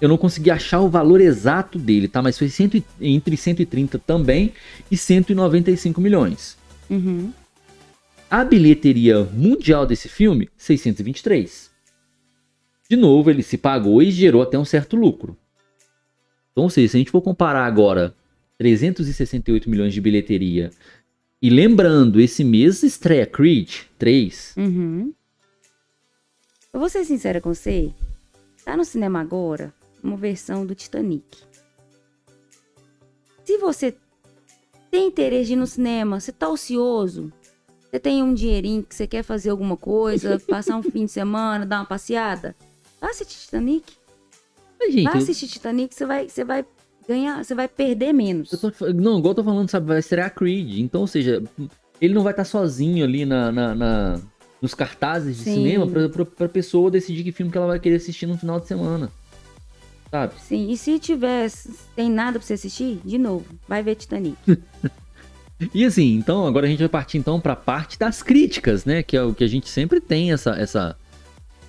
eu 0.00 0.08
não 0.08 0.16
consegui 0.16 0.50
achar 0.50 0.80
o 0.80 0.88
valor 0.88 1.20
exato 1.20 1.78
dele, 1.78 2.06
tá? 2.06 2.22
Mas 2.22 2.38
foi 2.38 2.48
cento 2.48 2.76
e- 2.76 2.84
entre 3.00 3.36
130 3.36 3.98
também 3.98 4.52
e 4.90 4.96
195 4.96 6.00
milhões. 6.00 6.56
uhum. 6.88 7.32
A 8.30 8.44
bilheteria 8.44 9.24
mundial 9.32 9.86
desse 9.86 10.06
filme, 10.06 10.50
623. 10.54 11.70
De 12.90 12.94
novo, 12.94 13.30
ele 13.30 13.42
se 13.42 13.56
pagou 13.56 14.02
e 14.02 14.10
gerou 14.10 14.42
até 14.42 14.58
um 14.58 14.66
certo 14.66 14.96
lucro. 14.96 15.34
Então, 16.52 16.64
ou 16.64 16.70
seja, 16.70 16.88
se 16.88 16.96
a 16.96 17.00
gente 17.00 17.10
for 17.10 17.22
comparar 17.22 17.64
agora 17.64 18.14
368 18.58 19.70
milhões 19.70 19.94
de 19.94 20.00
bilheteria 20.02 20.70
e 21.40 21.48
lembrando, 21.48 22.20
esse 22.20 22.44
mês 22.44 22.82
estreia 22.82 23.24
Creed 23.24 23.70
3. 23.98 24.52
Uhum. 24.58 25.14
Eu 26.72 26.80
vou 26.80 26.88
ser 26.88 27.04
sincera 27.04 27.40
com 27.40 27.52
você. 27.54 27.92
Tá 28.64 28.76
no 28.76 28.84
cinema 28.84 29.20
agora 29.20 29.72
uma 30.02 30.16
versão 30.16 30.64
do 30.64 30.74
Titanic. 30.74 31.24
Se 33.44 33.56
você 33.58 33.96
tem 34.90 35.08
interesse 35.08 35.46
de 35.48 35.52
ir 35.54 35.56
no 35.56 35.66
cinema, 35.66 36.20
você 36.20 36.30
tá 36.30 36.48
ocioso, 36.48 37.32
você 37.90 37.98
tem 37.98 38.22
um 38.22 38.34
dinheirinho 38.34 38.82
que 38.82 38.94
você 38.94 39.06
quer 39.06 39.22
fazer 39.22 39.50
alguma 39.50 39.76
coisa, 39.76 40.38
passar 40.48 40.76
um 40.76 40.82
fim 40.82 41.06
de 41.06 41.10
semana, 41.12 41.64
dar 41.66 41.80
uma 41.80 41.86
passeada, 41.86 42.54
vai 43.00 43.10
assistir 43.10 43.38
Titanic. 43.40 43.92
Mas, 44.78 44.92
gente, 44.92 45.04
Vai 45.04 45.14
eu- 45.14 45.18
assistir 45.18 45.48
Titanic, 45.48 45.94
você 45.94 46.06
vai, 46.06 46.28
você 46.28 46.44
vai 46.44 46.64
ganhar, 47.08 47.42
você 47.42 47.54
vai 47.54 47.66
perder 47.66 48.12
menos. 48.12 48.52
eu 48.52 48.58
tô- 48.70 48.92
não, 48.92 49.18
igual 49.18 49.32
eu 49.32 49.36
tô 49.36 49.44
falando, 49.44 49.68
sabe, 49.70 49.86
vai 49.86 49.98
estrear 49.98 50.32
Creed. 50.34 50.78
Então, 50.78 51.00
ou 51.00 51.06
seja, 51.06 51.42
ele 52.00 52.14
não 52.14 52.22
vai 52.22 52.32
estar 52.34 52.44
sozinho 52.44 53.04
ali 53.04 53.24
na, 53.24 53.50
na- 53.50 53.74
na- 53.74 54.20
nos 54.60 54.74
cartazes 54.74 55.36
de 55.38 55.44
Sim. 55.44 55.54
cinema 55.54 55.86
pra, 55.86 56.08
pra, 56.08 56.24
pra 56.24 56.48
pessoa 56.48 56.90
decidir 56.90 57.22
que 57.24 57.32
filme 57.32 57.50
que 57.52 57.58
ela 57.58 57.66
vai 57.66 57.78
querer 57.78 57.96
assistir 57.96 58.26
no 58.26 58.36
final 58.36 58.58
de 58.60 58.66
semana. 58.66 59.10
Sabe? 60.10 60.32
Sim, 60.40 60.70
e 60.70 60.76
se 60.76 60.98
tiver, 60.98 61.50
tem 61.94 62.10
nada 62.10 62.38
pra 62.38 62.46
você 62.46 62.54
assistir, 62.54 63.00
de 63.04 63.18
novo, 63.18 63.44
vai 63.68 63.82
ver 63.82 63.94
Titanic. 63.94 64.36
E 65.74 65.84
assim, 65.84 66.14
então 66.14 66.46
agora 66.46 66.66
a 66.68 66.70
gente 66.70 66.78
vai 66.78 66.88
partir 66.88 67.18
então 67.18 67.40
para 67.40 67.54
a 67.54 67.56
parte 67.56 67.98
das 67.98 68.22
críticas, 68.22 68.84
né? 68.84 69.02
Que 69.02 69.16
é 69.16 69.22
o 69.24 69.34
que 69.34 69.42
a 69.42 69.48
gente 69.48 69.68
sempre 69.68 70.00
tem 70.00 70.30
essa 70.30 70.50
essa 70.52 70.96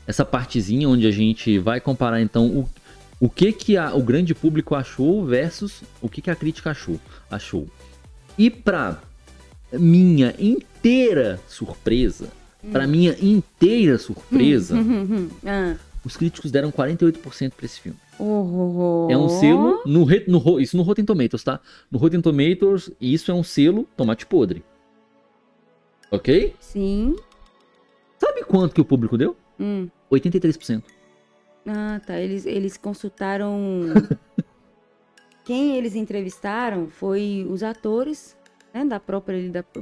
essa 0.06 0.24
partezinha 0.24 0.88
onde 0.88 1.08
a 1.08 1.12
gente 1.12 1.58
vai 1.58 1.82
comparar 1.82 2.22
então 2.22 2.46
o, 2.46 2.70
o 3.20 3.28
que 3.28 3.52
que 3.52 3.78
a- 3.78 3.96
o 3.96 4.04
grande 4.04 4.36
público 4.36 4.76
achou 4.76 5.26
versus 5.26 5.82
o 6.00 6.08
que 6.08 6.22
que 6.22 6.30
a 6.30 6.36
crítica 6.36 6.70
achou, 6.70 7.00
achou. 7.32 7.68
E 8.38 8.52
para 8.52 9.02
minha 9.74 10.36
inteira 10.38 11.40
surpresa, 11.48 12.30
para 12.72 12.86
minha 12.88 13.16
inteira 13.22 13.98
surpresa, 13.98 14.76
ah. 15.46 15.76
os 16.06 16.18
críticos 16.18 16.52
deram 16.52 16.72
48% 16.72 17.52
para 17.54 17.66
esse 17.66 17.80
filme. 17.80 17.98
Oh, 18.20 19.08
É 19.10 19.18
um 19.18 19.30
selo, 19.30 19.82
no, 19.86 20.06
no, 20.28 20.60
isso 20.60 20.76
no 20.76 20.84
Rotten 20.84 21.06
Tomatoes, 21.06 21.44
tá? 21.44 21.60
No 21.90 21.98
Rotten 21.98 22.22
Tomatoes, 22.22 22.92
isso 23.00 23.32
é 23.32 23.34
um 23.34 23.44
selo 23.44 23.88
tomate 23.96 24.26
podre. 24.26 24.62
Ok? 26.12 26.54
Sim. 26.60 27.16
Sabe 28.18 28.44
quanto 28.44 28.74
que 28.76 28.82
o 28.82 28.86
público 28.86 29.18
deu? 29.18 29.38
Hum. 29.60 29.88
83%. 30.12 30.84
Ah, 31.66 32.02
tá. 32.06 32.20
Eles, 32.20 32.46
eles 32.46 32.76
consultaram. 32.78 33.86
Quem 35.46 35.78
eles 35.78 35.96
entrevistaram 35.96 36.90
foi 36.90 37.46
os 37.50 37.64
atores, 37.64 38.36
né? 38.74 38.84
Da 38.86 39.00
própria 39.00 39.50
da 39.50 39.64
pro- 39.64 39.82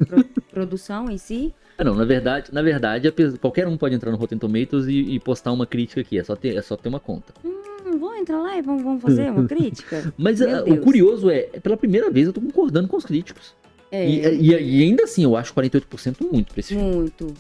produção 0.58 1.10
em 1.10 1.18
si. 1.18 1.54
Ah, 1.78 1.84
não, 1.84 1.94
na 1.94 2.06
verdade, 2.06 2.52
na 2.52 2.62
verdade, 2.64 3.08
a 3.08 3.14
qualquer 3.40 3.68
um 3.68 3.78
pode 3.78 3.94
entrar 3.94 4.10
no 4.12 4.18
Rotten 4.18 4.40
Tomatoes 4.40 4.88
e, 4.88 5.14
e 5.14 5.20
postar 5.20 5.52
uma 5.52 5.68
crítica 5.68 6.02
aqui, 6.02 6.18
é 6.18 6.24
só 6.24 6.36
ter, 6.36 6.56
é 6.56 6.62
só 6.62 6.76
ter 6.76 6.90
uma 6.90 7.00
conta. 7.00 7.32
Hum, 7.46 7.62
vamos 8.00 8.18
entrar 8.18 8.42
lá 8.42 8.58
e 8.58 8.62
vamos, 8.64 8.82
vamos 8.84 9.02
fazer 9.02 9.30
uma 9.32 9.46
crítica? 9.48 10.12
Mas 10.18 10.40
Meu 10.40 10.56
ah, 10.58 10.64
o 10.64 10.78
curioso 10.78 11.30
é, 11.30 11.42
pela 11.62 11.78
primeira 11.78 12.10
vez 12.10 12.26
eu 12.28 12.34
tô 12.34 12.42
concordando 12.42 12.88
com 12.88 12.98
os 12.98 13.06
críticos. 13.06 13.54
É, 13.92 14.10
E, 14.10 14.26
e- 14.42 14.80
e 14.80 14.84
ainda 14.84 15.04
assim, 15.04 15.24
eu 15.24 15.36
acho 15.38 15.54
48% 15.54 16.18
muito 16.32 16.52
pra 16.54 16.60
esse 16.60 16.74
filme. 16.74 16.94
muito. 16.96 17.34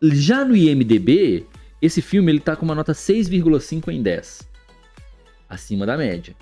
Já 0.00 0.44
no 0.44 0.56
IMDB, 0.56 1.44
esse 1.82 2.00
filme 2.00 2.30
ele 2.32 2.40
tá 2.40 2.54
com 2.56 2.64
uma 2.64 2.74
nota 2.74 2.92
6,5 2.92 3.88
em 3.92 4.02
10. 4.02 4.48
Acima 5.48 5.84
da 5.84 5.96
média. 5.96 6.34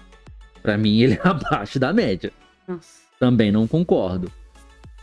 Pra 0.62 0.76
mim, 0.76 1.00
ele 1.00 1.14
é 1.14 1.20
abaixo 1.26 1.78
da 1.78 1.92
média. 1.92 2.30
Nossa. 2.68 2.98
Também 3.18 3.50
não 3.50 3.66
concordo. 3.66 4.30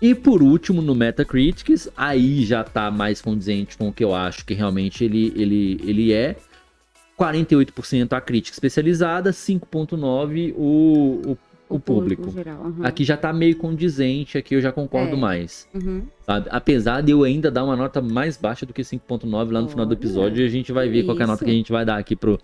E 0.02 0.14
por 0.14 0.44
último, 0.44 0.82
no 0.82 0.94
Metacritics, 0.94 1.90
aí 1.96 2.44
já 2.46 2.64
tá 2.64 2.92
mais 2.92 3.22
condizente 3.22 3.78
com 3.78 3.88
o 3.88 3.94
que 3.94 4.04
eu 4.04 4.14
acho 4.14 4.46
que 4.46 4.54
realmente 4.54 5.04
ele, 5.04 5.32
ele, 5.36 5.80
ele 5.84 6.14
é. 6.14 6.36
48% 7.18 8.12
a 8.12 8.20
crítica 8.20 8.54
especializada, 8.56 9.32
5,9% 9.32 10.54
o, 10.58 11.32
o, 11.32 11.38
o 11.70 11.80
público. 11.80 12.30
geral. 12.30 12.62
aham. 12.66 12.86
Aqui 12.86 13.06
já 13.06 13.16
tá 13.16 13.32
meio 13.32 13.56
condizente, 13.56 14.38
aqui 14.38 14.54
eu 14.56 14.62
já 14.62 14.70
concordo 14.72 15.16
É. 15.16 15.20
mais. 15.20 15.66
Uhum. 15.74 16.04
Apesar 16.28 17.02
de 17.02 17.12
eu 17.14 17.24
ainda 17.24 17.50
dar 17.50 17.64
uma 17.64 17.76
nota 17.78 18.02
mais 18.02 18.36
baixa 18.36 18.66
do 18.66 18.74
que 18.74 18.82
5.9 18.82 19.50
lá 19.52 19.62
no 19.62 19.70
final 19.70 19.86
do 19.86 19.94
episódio, 19.94 20.44
e 20.44 20.46
a 20.46 20.50
gente 20.50 20.74
vai 20.74 20.90
ver 20.90 21.04
qual 21.04 21.16
que 21.16 21.22
é 21.22 21.26
a 21.26 21.28
nota 21.28 21.38
isso. 21.38 21.46
que 21.46 21.52
a 21.52 21.54
gente 21.54 21.72
vai 21.72 21.86
dar 21.86 21.98
aqui 21.98 22.18
pro, 22.18 22.38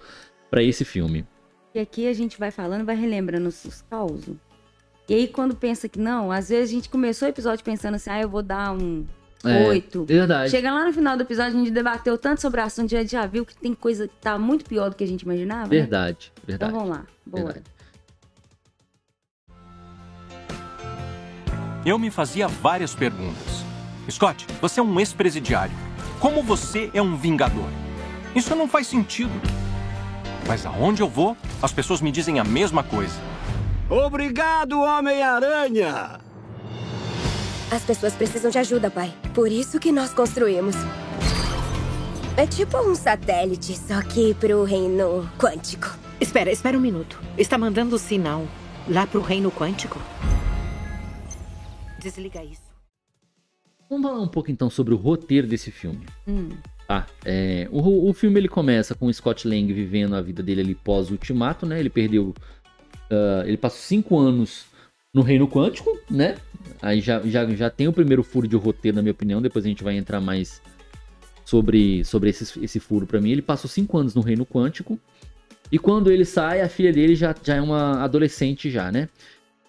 pra 0.50 0.64
esse 0.64 0.86
filme. 0.86 1.26
E 1.76 1.80
aqui 1.80 2.08
a 2.08 2.14
gente 2.14 2.40
vai 2.40 2.50
falando, 2.50 2.86
vai 2.86 2.96
relembrando 2.96 3.50
os 3.50 3.84
causos. 3.90 4.36
E 5.12 5.14
aí, 5.14 5.28
quando 5.28 5.54
pensa 5.54 5.90
que 5.90 6.00
não, 6.00 6.32
às 6.32 6.48
vezes 6.48 6.70
a 6.70 6.74
gente 6.74 6.88
começou 6.88 7.28
o 7.28 7.32
episódio 7.32 7.66
pensando 7.66 7.96
assim, 7.96 8.10
ah, 8.10 8.22
eu 8.22 8.30
vou 8.30 8.42
dar 8.42 8.72
um 8.72 9.06
É, 9.44 9.68
oito. 9.68 10.06
Verdade. 10.06 10.50
Chega 10.50 10.72
lá 10.72 10.86
no 10.86 10.94
final 10.94 11.18
do 11.18 11.24
episódio, 11.24 11.58
a 11.58 11.60
gente 11.60 11.70
debateu 11.72 12.18
tanto 12.18 12.40
sobre 12.40 12.62
o 12.62 12.64
assunto, 12.64 12.90
já, 12.92 13.04
já 13.04 13.26
viu 13.26 13.46
que 13.46 13.54
tem 13.54 13.74
coisa 13.74 14.08
que 14.08 14.14
tá 14.22 14.40
muito 14.40 14.64
pior 14.64 14.90
do 14.90 14.96
que 14.96 15.04
a 15.04 15.08
gente 15.08 15.24
imaginava, 15.24 15.64
né? 15.64 15.68
Verdade, 15.82 16.32
Então 16.38 16.48
verdade. 16.48 16.72
vamos 16.72 16.90
lá, 16.90 17.06
bora. 17.26 17.44
verdade. 17.44 17.66
Eu 21.86 22.00
me 22.00 22.10
fazia 22.10 22.48
várias 22.48 22.96
perguntas. 22.96 23.66
Scott, 24.10 24.48
você 24.62 24.80
é 24.80 24.84
um 24.84 24.98
ex-presidiário. 24.98 25.74
Como 26.22 26.42
você 26.42 26.90
é 26.94 27.02
um 27.02 27.18
vingador? 27.18 27.68
Isso 28.34 28.56
não 28.56 28.66
faz 28.68 28.88
sentido. 28.88 29.32
Mas 30.48 30.66
aonde 30.66 31.02
eu 31.02 31.10
vou, 31.10 31.36
as 31.62 31.74
pessoas 31.74 32.00
me 32.00 32.12
dizem 32.14 32.40
a 32.40 32.46
mesma 32.46 32.82
coisa. 32.82 33.16
Obrigado, 33.92 34.80
Homem-Aranha! 34.80 36.22
As 37.70 37.84
pessoas 37.84 38.16
precisam 38.16 38.50
de 38.50 38.58
ajuda, 38.58 38.90
pai. 38.90 39.14
Por 39.34 39.52
isso 39.52 39.82
que 39.82 39.92
nós 39.92 40.14
construímos. 40.14 40.76
É 42.38 42.48
tipo 42.48 42.78
um 42.78 42.96
satélite, 42.96 43.76
só 43.76 44.02
que 44.02 44.34
pro 44.36 44.64
reino 44.64 45.30
quântico. 45.38 45.94
Espera, 46.22 46.50
espera 46.50 46.78
um 46.78 46.82
minuto. 46.82 47.20
Está 47.38 47.58
mandando 47.58 48.00
sinal 48.00 48.48
lá 48.88 49.06
pro 49.06 49.20
reino 49.20 49.52
quântico? 49.52 50.00
Desliga 52.00 52.42
isso. 52.46 52.72
Vamos 53.90 54.10
falar 54.10 54.22
um 54.22 54.28
pouco 54.30 54.50
então 54.50 54.70
sobre 54.70 54.94
o 54.94 54.98
roteiro 54.98 55.48
desse 55.48 55.70
filme. 55.70 56.06
Hum, 56.26 56.48
Tá, 56.92 57.08
é, 57.24 57.70
o, 57.72 58.10
o 58.10 58.14
filme 58.14 58.38
ele 58.38 58.50
começa 58.50 58.94
com 58.94 59.06
o 59.06 59.14
Scott 59.14 59.48
Lang 59.48 59.72
vivendo 59.72 60.14
a 60.14 60.22
vida 60.22 60.44
dele 60.44 60.60
ali 60.60 60.76
pós-ultimato, 60.76 61.66
né? 61.66 61.80
Ele 61.80 61.90
perdeu. 61.90 62.34
Ah, 63.12 63.44
ele 63.46 63.58
passou 63.58 63.80
cinco 63.80 64.18
anos 64.18 64.66
no 65.14 65.22
Reino 65.22 65.48
Quântico, 65.48 66.00
né? 66.10 66.38
Aí 66.82 67.02
já, 67.02 67.20
já, 67.22 67.46
já 67.48 67.70
tem 67.70 67.88
o 67.88 67.94
primeiro 67.94 68.24
furo 68.24 68.48
de 68.48 68.56
roteiro, 68.56 68.96
na 68.96 69.02
minha 69.02 69.12
opinião. 69.12 69.42
Depois 69.42 69.66
a 69.66 69.68
gente 69.68 69.84
vai 69.84 69.98
entrar 69.98 70.22
mais 70.22 70.62
sobre, 71.46 72.04
sobre 72.06 72.30
esse, 72.30 72.64
esse 72.64 72.80
furo 72.80 73.06
pra 73.06 73.20
mim. 73.20 73.32
Ele 73.32 73.42
passou 73.42 73.70
cinco 73.70 73.98
anos 73.98 74.16
no 74.16 74.22
Reino 74.22 74.46
Quântico. 74.46 74.98
E 75.72 75.78
quando 75.78 76.12
ele 76.12 76.26
sai, 76.26 76.62
a 76.62 76.70
filha 76.70 76.92
dele 76.92 77.16
já, 77.16 77.36
já 77.44 77.56
é 77.56 77.62
uma 77.62 78.04
adolescente 78.04 78.70
já, 78.70 78.92
né? 78.92 79.10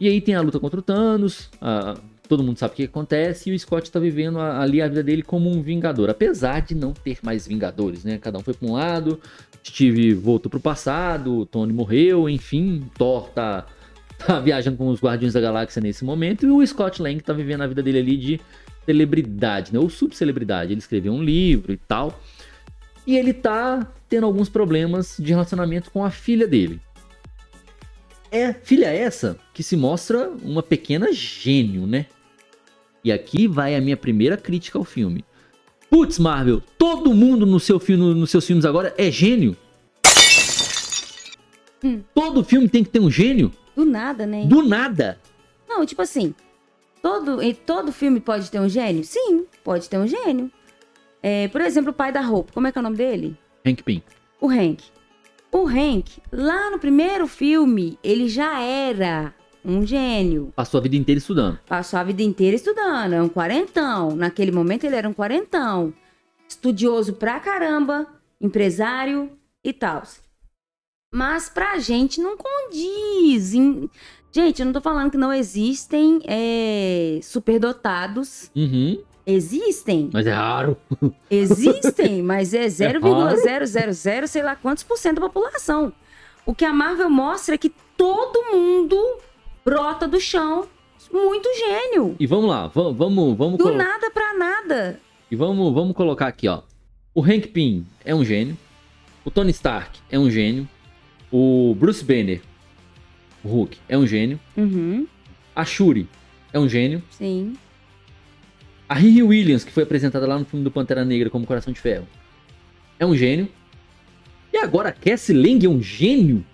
E 0.00 0.09
aí 0.09 0.20
tem 0.20 0.35
a 0.35 0.40
luta 0.40 0.59
contra 0.59 0.81
o 0.81 0.83
Thanos, 0.83 1.48
a- 1.61 1.96
todo 2.33 2.42
mundo 2.42 2.59
sabe 2.59 2.73
o 2.73 2.77
que 2.77 2.85
acontece, 2.85 3.51
e 3.51 3.55
o 3.55 3.59
Scott 3.59 3.90
tá 3.90 4.01
vivendo 4.01 4.40
ali 4.40 4.81
a 4.81 4.88
vida 4.88 5.03
dele 5.03 5.23
como 5.23 5.51
um 5.51 5.61
vingador, 5.61 6.09
apesar 6.09 6.61
de 6.61 6.75
não 6.75 6.95
ter 6.95 7.18
mais 7.23 7.47
vingadores, 7.47 8.05
né? 8.05 8.16
Cada 8.16 8.38
um 8.38 8.40
foi 8.42 8.55
pra 8.55 8.66
um 8.66 8.73
lado, 8.73 9.21
Steve 9.62 10.14
voltou 10.14 10.51
passado, 10.59 11.40
o 11.40 11.45
Tony 11.45 11.75
morreu, 11.75 12.31
enfim, 12.31 12.88
Thor 12.97 13.29
tá, 13.29 13.66
tá 14.16 14.40
viajando 14.40 14.79
com 14.79 14.88
os 14.88 14.99
Guardiões 14.99 15.35
da 15.35 15.42
Galáxia 15.42 15.83
nesse 15.83 16.07
momento, 16.07 16.47
e 16.47 16.51
o 16.51 16.66
Scott 16.66 17.03
Lang 17.03 17.21
tá 17.21 17.35
vivendo 17.35 17.61
a 17.61 17.66
vida 17.66 17.83
dele 17.83 17.99
ali 17.99 18.16
de 18.16 18.40
celebridade, 18.87 19.71
né? 19.71 19.79
Ou 19.79 19.90
subcelebridade. 19.90 20.73
Ele 20.73 20.81
escreveu 20.81 21.12
um 21.12 21.23
livro 21.23 21.71
e 21.71 21.77
tal. 21.77 22.18
E 23.07 23.14
ele 23.14 23.35
tá 23.35 23.87
tendo 24.09 24.25
alguns 24.25 24.49
problemas 24.49 25.16
de 25.18 25.33
relacionamento 25.33 25.90
com 25.90 26.03
a 26.03 26.11
filha 26.11 26.49
dele. 26.49 26.81
É 28.31 28.55
filha 28.55 28.87
essa 28.87 29.37
que 29.53 29.62
se 29.62 29.77
mostra 29.77 30.31
uma 30.42 30.62
pequena 30.62 31.12
gênio, 31.12 31.87
né? 31.87 32.07
E 33.05 33.11
aqui 33.11 33.47
vai 33.47 33.75
a 33.75 33.81
minha 33.81 33.97
primeira 33.97 34.37
crítica 34.37 34.79
ao 34.79 34.85
filme. 34.85 35.25
Putz, 35.91 36.19
Marvel, 36.19 36.62
todo 36.79 37.12
mundo 37.12 37.45
no 37.45 37.61
seu 37.61 37.79
filme, 37.79 38.15
nos 38.15 38.31
seus 38.31 38.47
filmes 38.47 38.65
agora 38.65 38.95
é 38.97 39.11
gênio. 39.11 39.57
Hum. 41.85 42.01
Todo 42.15 42.45
filme 42.45 42.69
tem 42.69 42.85
que 42.85 42.91
ter 42.91 43.01
um 43.01 43.11
gênio? 43.11 43.53
Do 43.75 43.85
nada, 43.85 44.27
né? 44.27 44.47
Do 44.47 44.62
nada. 44.62 45.19
Não, 45.69 45.85
tipo 45.85 46.01
assim, 46.01 46.35
todo, 47.03 47.43
e 47.43 47.53
todo 47.53 47.93
filme 47.93 48.21
pode 48.21 48.51
ter 48.51 48.61
um 48.61 48.69
gênio? 48.69 49.05
Sim, 49.05 49.45
pode 49.65 49.88
ter 49.88 49.99
um 49.99 50.07
gênio. 50.07 50.51
É, 51.23 51.49
por 51.49 51.61
exemplo, 51.61 51.91
o 51.91 51.95
pai 51.95 52.12
da 52.12 52.21
roupa, 52.21 52.53
como 52.53 52.67
é 52.67 52.73
que 52.73 52.79
é 52.79 52.81
o 52.81 52.83
nome 52.83 52.97
dele? 52.97 53.37
Hank 53.67 53.83
Pym. 53.83 54.03
O 54.41 54.49
Hank. 54.49 54.83
O 55.51 55.67
Hank, 55.67 56.23
lá 56.33 56.71
no 56.71 56.79
primeiro 56.79 57.27
filme, 57.27 57.99
ele 58.03 58.29
já 58.29 58.61
era 58.61 59.35
um 59.64 59.87
gênio. 59.87 60.53
Passou 60.55 60.79
a 60.79 60.83
vida 60.83 60.96
inteira 60.96 61.18
estudando. 61.18 61.59
Passou 61.66 61.98
a 61.98 62.05
vida 62.05 62.22
inteira 62.22 62.57
estudando, 62.57 63.12
é 63.12 63.22
um 63.22 63.29
quarentão. 63.29 64.14
Naquele 64.16 64.53
momento 64.53 64.85
ele 64.85 64.96
era 64.96 65.09
um 65.09 65.12
quarentão. 65.12 65.92
Estudioso 66.48 67.14
pra 67.14 67.40
caramba, 67.40 68.07
empresário 68.40 69.31
e 69.64 69.72
tal. 69.72 70.03
Mas 71.12 71.48
pra 71.48 71.79
gente 71.79 72.20
não 72.20 72.37
condiz. 72.37 73.53
Gente, 74.33 74.61
eu 74.61 74.66
não 74.66 74.72
tô 74.72 74.81
falando 74.81 75.11
que 75.11 75.18
não 75.18 75.33
existem 75.33 76.20
é, 76.27 77.20
superdotados. 77.22 78.51
Uhum. 78.57 78.98
Existem. 79.27 80.11
Mas 80.12 80.27
é 80.27 80.33
raro. 80.33 80.77
Existem, 81.31 82.22
mas 82.22 82.55
é 82.55 82.66
raro. 82.66 83.01
0,000 83.37 84.27
sei 84.27 84.42
lá 84.42 84.57
quantos 84.57 84.83
por 84.83 84.96
cento 84.98 85.20
da 85.20 85.29
população. 85.29 85.92
O 86.44 86.55
que 86.55 86.64
a 86.64 86.72
Marvel 86.72 87.09
mostra 87.09 87.55
é 87.55 87.59
que 87.59 87.72
todo 87.96 88.51
mundo 88.51 88.96
brota 89.64 90.07
do 90.09 90.20
chão 90.20 90.66
muito 91.12 91.48
gênio. 91.57 92.16
E 92.18 92.27
vamos 92.27 92.48
lá, 92.48 92.68
vamos, 92.68 92.96
vamos, 92.96 93.37
vamos, 93.37 93.59
Do 93.59 93.64
colo- 93.64 93.77
nada 93.77 94.11
pra 94.11 94.35
nada. 94.35 95.01
e 95.31 95.37
vamos, 95.37 95.72
vamos 95.75 95.94
colocar 95.94 96.29
aqui, 96.29 96.48
ó. 96.48 96.62
O 97.14 97.22
Hank 97.22 97.48
Pym 97.48 97.87
é 98.05 98.14
um 98.14 98.25
gênio. 98.25 98.57
O 99.25 99.31
Tony 99.31 99.51
Stark 99.51 99.98
é 100.11 100.18
um 100.18 100.31
gênio. 100.31 100.66
O 101.31 101.75
Bruce 101.79 102.05
Banner, 102.05 102.40
o 103.44 103.48
Hulk, 103.48 103.79
é 103.88 103.96
um 103.98 104.07
gênio. 104.07 104.38
Uhum, 104.57 105.07
A 105.55 105.64
Shuri 105.64 106.09
é 106.53 106.59
um 106.59 106.68
gênio. 106.68 107.03
sim. 107.11 107.55
A 108.88 108.94
Riri 108.94 109.22
Williams, 109.22 109.64
que 109.64 109.72
foi 109.72 109.85
apresentada 109.85 110.27
lá 110.27 110.38
no 110.38 110.44
filme 110.44 110.62
do 110.62 110.70
Pantera 110.70 111.03
Negra 111.03 111.31
como 111.31 111.46
Coração 111.46 111.72
de 111.72 111.81
Ferro, 111.81 112.07
é 112.98 113.07
um 113.07 113.16
gênio. 113.16 113.48
E 114.53 114.59
agora 114.59 114.90
a 114.90 114.92
Cassie 114.92 115.35
Lang 115.35 115.64
é 115.64 115.68
um 115.68 115.81
gênio? 115.83 116.44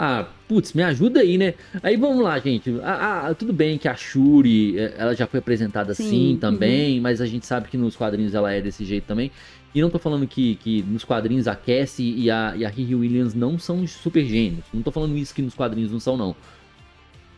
Ah, 0.00 0.28
putz, 0.46 0.74
me 0.74 0.82
ajuda 0.84 1.18
aí, 1.18 1.36
né? 1.36 1.54
Aí 1.82 1.96
vamos 1.96 2.22
lá, 2.22 2.38
gente. 2.38 2.72
Ah, 2.84 3.26
ah, 3.26 3.34
tudo 3.34 3.52
bem 3.52 3.76
que 3.76 3.88
a 3.88 3.96
Shuri, 3.96 4.78
eh, 4.78 4.94
ela 4.96 5.12
já 5.12 5.26
foi 5.26 5.40
apresentada 5.40 5.92
Sim, 5.92 6.06
assim 6.06 6.32
uhum. 6.34 6.38
também, 6.38 7.00
mas 7.00 7.20
a 7.20 7.26
gente 7.26 7.44
sabe 7.44 7.68
que 7.68 7.76
nos 7.76 7.96
quadrinhos 7.96 8.32
ela 8.32 8.52
é 8.52 8.60
desse 8.60 8.84
jeito 8.84 9.06
também. 9.08 9.32
E 9.74 9.82
não 9.82 9.90
tô 9.90 9.98
falando 9.98 10.24
que, 10.24 10.54
que 10.54 10.82
nos 10.82 11.02
quadrinhos 11.02 11.48
a 11.48 11.56
Cassie 11.56 12.14
e 12.16 12.30
a, 12.30 12.54
e 12.56 12.64
a 12.64 12.68
Riri 12.68 12.94
Williams 12.94 13.34
não 13.34 13.58
são 13.58 13.84
super 13.88 14.24
gênios. 14.24 14.64
Não 14.72 14.82
tô 14.82 14.92
falando 14.92 15.16
isso 15.16 15.34
que 15.34 15.42
nos 15.42 15.54
quadrinhos 15.54 15.90
não 15.90 15.98
são, 15.98 16.16
não. 16.16 16.36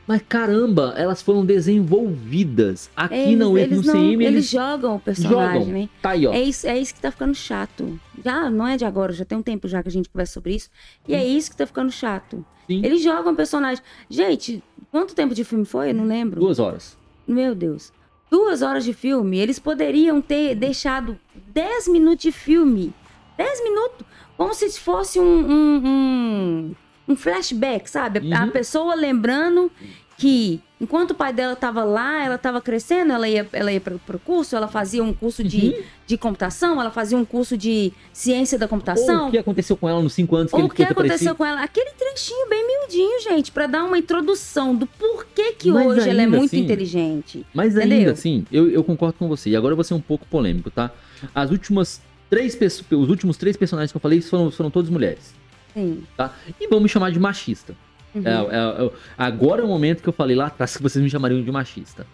Mas 0.06 0.22
caramba, 0.28 0.94
elas 0.96 1.22
foram 1.22 1.44
desenvolvidas. 1.46 2.90
Aqui 2.96 3.14
Eles, 3.14 3.38
não, 3.38 3.56
eles 3.56 3.84
no 3.86 3.92
não, 3.92 3.94
CM 3.94 4.24
eles 4.24 4.26
eles 4.26 4.50
jogam 4.50 4.96
o 4.96 5.00
personagem, 5.00 5.60
jogam. 5.60 5.80
né? 5.80 5.88
Tá 6.02 6.10
aí, 6.10 6.26
ó. 6.26 6.32
É 6.32 6.42
isso, 6.42 6.66
é 6.66 6.78
isso 6.78 6.94
que 6.94 7.00
tá 7.00 7.10
ficando 7.10 7.34
chato. 7.34 7.98
Já 8.24 8.50
não 8.50 8.66
é 8.66 8.76
de 8.76 8.84
agora, 8.84 9.12
já 9.12 9.24
tem 9.24 9.38
um 9.38 9.42
tempo 9.42 9.68
já 9.68 9.82
que 9.82 9.88
a 9.88 9.92
gente 9.92 10.08
conversa 10.08 10.32
sobre 10.32 10.54
isso. 10.54 10.68
E 11.06 11.14
é 11.14 11.24
isso 11.24 11.50
que 11.50 11.56
tá 11.56 11.66
ficando 11.66 11.90
chato. 11.92 12.44
Sim. 12.66 12.84
Eles 12.84 13.02
jogam 13.02 13.32
o 13.32 13.36
personagem. 13.36 13.82
Gente, 14.08 14.62
quanto 14.90 15.14
tempo 15.14 15.34
de 15.34 15.44
filme 15.44 15.64
foi? 15.64 15.90
Eu 15.90 15.94
não 15.94 16.06
lembro. 16.06 16.40
Duas 16.40 16.58
horas. 16.58 16.96
Meu 17.26 17.54
Deus. 17.54 17.92
Duas 18.30 18.62
horas 18.62 18.84
de 18.84 18.92
filme. 18.92 19.38
Eles 19.38 19.58
poderiam 19.58 20.20
ter 20.20 20.54
deixado 20.54 21.18
10 21.52 21.88
minutos 21.88 22.22
de 22.22 22.32
filme. 22.32 22.92
10 23.36 23.62
minutos. 23.64 24.06
Como 24.36 24.54
se 24.54 24.70
fosse 24.78 25.18
um, 25.18 25.24
um, 25.24 25.82
um, 25.84 26.74
um 27.10 27.16
flashback, 27.16 27.90
sabe? 27.90 28.32
A 28.32 28.44
Uhum. 28.44 28.50
pessoa 28.50 28.94
lembrando 28.94 29.70
que 30.16 30.60
enquanto 30.78 31.12
o 31.12 31.14
pai 31.14 31.32
dela 31.32 31.54
estava 31.54 31.82
lá, 31.82 32.22
ela 32.22 32.34
estava 32.34 32.60
crescendo, 32.60 33.10
ela 33.10 33.26
ia, 33.26 33.48
ela 33.54 33.72
ia 33.72 33.80
para 33.80 33.94
o 33.94 34.18
curso, 34.18 34.54
ela 34.54 34.68
fazia 34.68 35.02
um 35.02 35.14
curso 35.14 35.42
de, 35.42 35.68
Uhum. 35.70 35.82
de 36.06 36.18
computação, 36.18 36.78
ela 36.78 36.90
fazia 36.90 37.16
um 37.16 37.24
curso 37.24 37.56
de 37.56 37.90
ciência 38.12 38.58
da 38.58 38.66
Ou 38.66 38.68
computação. 38.68 39.28
o 39.28 39.30
que 39.30 39.38
aconteceu 39.38 39.78
com 39.78 39.88
ela 39.88 40.02
nos 40.02 40.12
cinco 40.12 40.36
anos 40.36 40.50
que 40.50 40.56
Ou 40.56 40.60
ele 40.62 40.68
o 40.70 40.74
que 40.74 40.82
aconteceu 40.82 41.34
com 41.34 41.44
ela? 41.44 41.62
Aquele 41.62 41.90
trechinho 41.92 42.46
bem 42.50 42.66
miudinho, 42.66 43.18
gente, 43.22 43.50
pra 43.50 43.66
dar 43.66 43.82
uma 43.84 43.96
introdução 43.96 44.74
do 44.74 44.86
porquê 44.86 45.52
que 45.52 45.70
Mas 45.70 45.86
hoje 45.86 46.08
ela 46.10 46.20
é 46.22 46.26
muito 46.26 46.44
assim- 46.44 46.60
inteligente. 46.64 47.46
Mas 47.54 47.74
Entendeu? 47.74 47.98
ainda 47.98 48.12
assim, 48.12 48.44
eu, 48.52 48.70
eu 48.70 48.84
concordo 48.84 49.14
com 49.18 49.26
você. 49.26 49.48
E 49.48 49.56
agora 49.56 49.72
eu 49.72 49.76
vou 49.76 49.84
ser 49.84 49.94
um 49.94 50.00
pouco 50.02 50.26
polêmico, 50.26 50.70
tá? 50.70 50.90
As 51.34 51.50
últimas 51.50 52.00
três 52.28 52.58
os 52.90 53.08
últimos 53.08 53.38
três 53.38 53.56
personagens 53.56 53.90
que 53.90 53.96
eu 53.96 54.00
falei 54.00 54.20
foram, 54.20 54.50
foram 54.50 54.70
todas 54.70 54.90
mulheres, 54.90 55.34
Sim. 55.72 56.04
tá? 56.16 56.34
E 56.60 56.66
vão 56.68 56.80
me 56.80 56.88
chamar 56.88 57.10
de 57.10 57.18
machista. 57.18 57.74
Uhum. 58.14 58.22
É, 58.26 58.30
é- 58.32 58.86
é- 58.86 58.90
agora 59.16 59.62
é 59.62 59.64
o 59.64 59.68
momento 59.68 60.02
que 60.02 60.08
eu 60.08 60.12
falei 60.12 60.34
lá 60.36 60.46
atrás 60.46 60.76
que 60.76 60.82
vocês 60.82 61.02
me 61.02 61.10
chamariam 61.10 61.42
de 61.42 61.50
machista. 61.52 62.06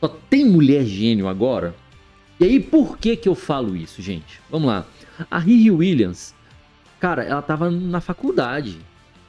Só 0.00 0.08
tem 0.08 0.44
mulher 0.44 0.84
gênio 0.84 1.28
agora? 1.28 1.74
E 2.40 2.44
aí, 2.44 2.60
por 2.60 2.98
que 2.98 3.16
que 3.16 3.28
eu 3.28 3.34
falo 3.34 3.76
isso, 3.76 4.02
gente? 4.02 4.40
Vamos 4.50 4.66
lá. 4.68 4.84
A 5.30 5.38
Riri 5.38 5.70
Williams, 5.70 6.34
cara, 6.98 7.22
ela 7.22 7.40
tava 7.40 7.70
na 7.70 8.00
faculdade. 8.00 8.78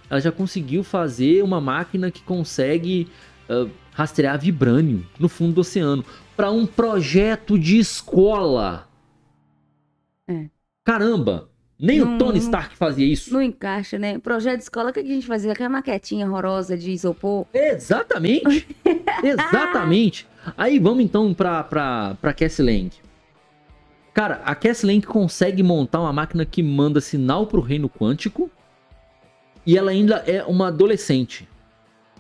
Ela 0.09 0.19
já 0.19 0.31
conseguiu 0.31 0.83
fazer 0.83 1.43
uma 1.43 1.61
máquina 1.61 2.09
que 2.09 2.23
consegue 2.23 3.07
ah, 3.47 3.67
rastrear 3.93 4.39
vibrânio 4.39 5.05
no 5.19 5.29
fundo 5.29 5.53
do 5.53 5.61
oceano 5.61 6.03
para 6.35 6.49
um 6.49 6.65
projeto 6.65 7.57
de 7.59 7.77
escola. 7.77 8.89
É. 10.27 10.49
Caramba! 10.83 11.49
Nem 11.83 11.99
Não- 11.99 12.15
o 12.15 12.17
Tony 12.17 12.39
Stark 12.39 12.77
fazia 12.77 13.05
isso. 13.05 13.33
Não 13.33 13.41
encaixa, 13.41 13.99
né? 13.99 14.17
Projeto 14.17 14.55
de 14.59 14.63
escola, 14.63 14.89
o 14.89 14.93
que 14.93 15.01
a 15.01 15.03
gente 15.03 15.27
fazia? 15.27 15.51
Aquela 15.51 15.67
maquetinha 15.67 16.25
horrorosa 16.25 16.77
de 16.77 16.91
isopor. 16.91 17.45
Exatamente. 17.53 18.65
Exatamente. 19.21 20.25
Aí 20.57 20.79
vamos 20.79 21.03
então 21.03 21.33
pra, 21.33 21.61
pra, 21.61 22.15
pra 22.21 22.33
Lang. 22.59 22.89
Cara, 24.13 24.41
a 24.45 24.55
Cassie 24.55 24.87
Lang 24.87 25.05
consegue 25.05 25.61
montar 25.61 25.99
uma 25.99 26.13
máquina 26.13 26.45
que 26.45 26.63
manda 26.63 27.01
sinal 27.01 27.47
pro 27.47 27.59
reino 27.59 27.89
quântico. 27.89 28.49
E 29.65 29.77
ela 29.77 29.91
ainda 29.91 30.23
é 30.25 30.41
uma 30.45 30.69
adolescente. 30.69 31.49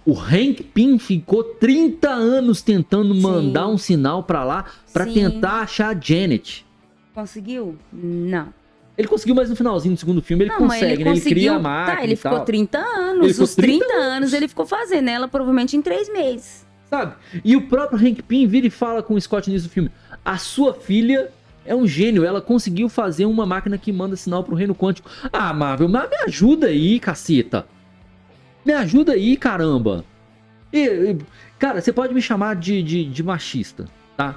O 0.05 0.13
Hank 0.19 0.61
Pym 0.73 0.99
ficou 0.99 1.41
30 1.41 2.09
anos 2.09 2.61
tentando 2.61 3.13
Sim. 3.13 3.21
mandar 3.21 3.69
um 3.69 3.77
sinal 3.77 4.23
pra 4.23 4.43
lá 4.43 4.65
Sim. 5.05 5.13
tentar 5.13 5.61
achar 5.61 5.95
a 5.95 5.97
Janet. 5.97 6.65
Conseguiu? 7.13 7.77
Não. 7.93 8.53
Ele 8.97 9.07
conseguiu, 9.07 9.33
mas 9.33 9.49
no 9.49 9.55
finalzinho 9.55 9.95
do 9.95 9.99
segundo 9.99 10.21
filme 10.21 10.43
ele 10.43 10.51
não, 10.51 10.59
consegue, 10.59 11.01
ele 11.01 11.03
né? 11.03 11.11
Ele 11.11 11.21
cria 11.21 11.53
a 11.53 11.59
máquina 11.59 11.97
tá, 11.97 12.03
ele 12.03 12.13
e 12.13 12.15
ficou 12.15 12.31
tal. 12.31 12.45
30 12.45 12.77
anos. 12.77 13.23
Ele 13.23 13.33
ficou 13.33 13.43
Os 13.45 13.55
30, 13.55 13.85
30 13.85 13.93
anos 13.95 14.33
ele 14.33 14.47
ficou 14.47 14.65
fazendo. 14.65 15.09
Ela 15.09 15.27
provavelmente 15.27 15.75
em 15.75 15.81
três 15.81 16.11
meses. 16.11 16.65
Sabe? 16.89 17.15
E 17.43 17.55
o 17.55 17.67
próprio 17.67 17.97
Hank 17.97 18.21
Pym 18.21 18.45
vira 18.45 18.67
e 18.67 18.69
fala 18.69 19.01
com 19.01 19.15
o 19.15 19.21
Scott 19.21 19.49
nisso 19.49 19.67
do 19.67 19.71
filme: 19.71 19.91
A 20.23 20.37
sua 20.37 20.75
filha 20.75 21.31
é 21.65 21.73
um 21.73 21.87
gênio, 21.87 22.23
ela 22.23 22.41
conseguiu 22.41 22.87
fazer 22.89 23.25
uma 23.25 23.45
máquina 23.45 23.77
que 23.77 23.91
manda 23.91 24.15
sinal 24.15 24.43
pro 24.43 24.55
reino 24.55 24.75
quântico. 24.75 25.09
Ah, 25.31 25.53
Marvel, 25.53 25.87
mas 25.87 26.09
me 26.09 26.17
ajuda 26.27 26.67
aí, 26.67 26.99
caceta. 26.99 27.65
Me 28.65 28.73
ajuda 28.73 29.13
aí, 29.13 29.35
caramba. 29.37 30.05
E, 30.71 30.85
e, 30.85 31.17
cara, 31.57 31.81
você 31.81 31.91
pode 31.91 32.13
me 32.13 32.21
chamar 32.21 32.55
de, 32.55 32.81
de, 32.83 33.05
de 33.05 33.23
machista, 33.23 33.85
tá? 34.17 34.35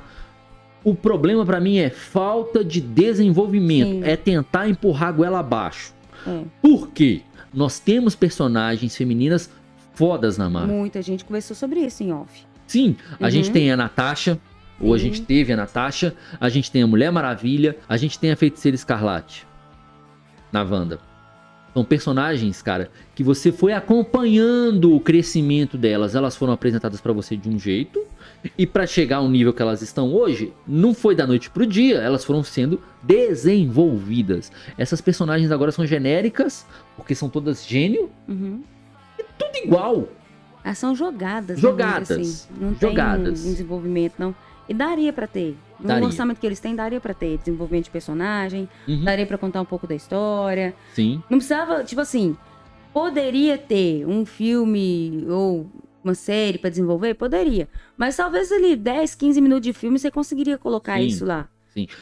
O 0.86 0.94
problema 0.94 1.44
pra 1.44 1.58
mim 1.58 1.78
é 1.78 1.90
falta 1.90 2.64
de 2.64 2.80
desenvolvimento, 2.80 4.04
Sim. 4.04 4.04
é 4.04 4.14
tentar 4.16 4.68
empurrar 4.68 5.08
a 5.08 5.12
goela 5.12 5.40
abaixo. 5.40 5.92
É. 6.24 6.42
Por 6.62 6.90
quê? 6.92 7.22
Nós 7.52 7.80
temos 7.80 8.14
personagens 8.14 8.96
femininas 8.96 9.50
fodas 9.94 10.38
na 10.38 10.48
Marvel. 10.48 10.76
Muita 10.76 11.02
gente 11.02 11.24
conversou 11.24 11.56
sobre 11.56 11.80
isso 11.80 12.04
em 12.04 12.12
off. 12.12 12.44
Sim, 12.68 12.94
a 13.20 13.24
Uhum. 13.24 13.30
gente 13.30 13.50
tem 13.50 13.72
a 13.72 13.76
Natasha, 13.76 14.38
ou 14.80 14.94
a 14.94 14.98
Sim. 14.98 15.06
gente 15.06 15.22
teve 15.22 15.52
a 15.52 15.56
Natasha, 15.56 16.14
a 16.40 16.48
gente 16.48 16.70
tem 16.70 16.82
a 16.82 16.86
Mulher 16.86 17.10
Maravilha, 17.10 17.76
a 17.88 17.96
gente 17.96 18.16
tem 18.16 18.30
a 18.30 18.36
Feiticeira 18.36 18.76
Escarlate 18.76 19.44
na 20.52 20.62
Wanda. 20.62 21.00
São 21.76 21.84
personagens, 21.84 22.62
cara, 22.62 22.90
que 23.14 23.22
você 23.22 23.52
foi 23.52 23.74
acompanhando 23.74 24.94
o 24.96 24.98
crescimento 24.98 25.76
delas. 25.76 26.14
Elas 26.14 26.34
foram 26.34 26.54
apresentadas 26.54 27.02
pra 27.02 27.12
você 27.12 27.36
de 27.36 27.50
um 27.50 27.58
jeito, 27.58 28.02
e 28.56 28.66
pra 28.66 28.86
chegar 28.86 29.18
ao 29.18 29.28
nível 29.28 29.52
que 29.52 29.60
elas 29.60 29.82
estão 29.82 30.10
hoje, 30.14 30.54
não 30.66 30.94
foi 30.94 31.14
da 31.14 31.26
noite 31.26 31.50
pro 31.50 31.66
dia, 31.66 31.96
elas 31.98 32.24
foram 32.24 32.42
sendo 32.42 32.80
desenvolvidas. 33.02 34.50
Essas 34.78 35.02
personagens 35.02 35.50
agora 35.52 35.70
são 35.70 35.84
genéricas, 35.84 36.64
porque 36.96 37.14
são 37.14 37.28
todas 37.28 37.66
gênio, 37.66 38.08
Uhum. 38.26 38.62
tudo 39.38 39.56
igual. 39.62 40.08
Elas 40.64 40.78
são 40.78 40.96
jogadas. 40.96 41.56
né, 41.56 41.60
Jogadas. 41.62 42.10
assim. 42.10 42.48
Não 42.58 42.74
Jogadas. 42.80 43.40
tem 43.42 43.50
um 43.50 43.52
desenvolvimento, 43.52 44.14
não. 44.18 44.34
E 44.66 44.72
daria 44.72 45.12
pra 45.12 45.26
ter. 45.26 45.54
No 45.80 45.86
Daria. 45.88 46.04
orçamento 46.06 46.40
que 46.40 46.46
eles 46.46 46.58
têm, 46.60 46.74
daria 46.74 47.00
pra 47.00 47.12
ter 47.14 47.38
desenvolvimento 47.38 47.84
de 47.84 47.90
personagem, 47.90 48.68
Uhum, 48.88 49.04
daria 49.04 49.26
pra 49.26 49.36
contar 49.38 49.60
um 49.60 49.64
pouco 49.64 49.86
da 49.86 49.94
história. 49.94 50.74
Sim. 50.94 51.22
Não 51.30 51.38
precisava, 51.38 51.84
tipo 51.84 52.00
assim, 52.00 52.36
poderia 52.92 53.58
ter 53.58 54.06
um 54.06 54.24
filme 54.24 55.24
ou 55.28 55.66
uma 56.02 56.14
série 56.14 56.58
pra 56.58 56.70
desenvolver? 56.70 57.14
Poderia. 57.14 57.68
Mas 57.96 58.16
talvez 58.16 58.50
ali 58.52 58.76
10, 58.76 59.14
15 59.14 59.40
minutos 59.40 59.64
de 59.64 59.72
filme 59.72 59.98
você 59.98 60.10
conseguiria 60.10 60.56
colocar 60.56 60.98
Sim. 60.98 61.06
isso 61.06 61.24
lá. 61.24 61.48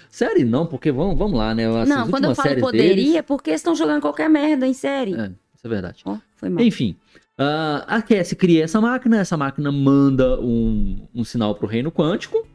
Série 0.08 0.44
não, 0.44 0.66
porque 0.66 0.92
vamos, 0.92 1.18
vamos 1.18 1.36
lá, 1.36 1.52
né? 1.52 1.66
Não, 1.84 2.08
quando 2.08 2.26
eu 2.26 2.34
falo 2.36 2.60
poderia, 2.60 2.94
deles- 2.94 3.14
é 3.16 3.22
porque 3.22 3.50
estão 3.50 3.74
jogando 3.74 4.00
qualquer 4.02 4.30
merda 4.30 4.68
em 4.68 4.72
série. 4.72 5.14
É, 5.14 5.26
isso 5.52 5.64
é 5.64 5.68
verdade. 5.68 6.00
Ó, 6.04 6.16
foi 6.36 6.48
mal. 6.48 6.62
Enfim, 6.62 6.94
ah, 7.36 7.84
a 7.88 8.00
Cassie 8.00 8.36
cria 8.36 8.62
essa 8.62 8.80
máquina, 8.80 9.18
essa 9.18 9.36
máquina 9.36 9.72
manda 9.72 10.38
um, 10.40 11.08
um 11.12 11.24
sinal 11.24 11.56
pro 11.56 11.66
reino 11.66 11.90
quântico, 11.90 12.46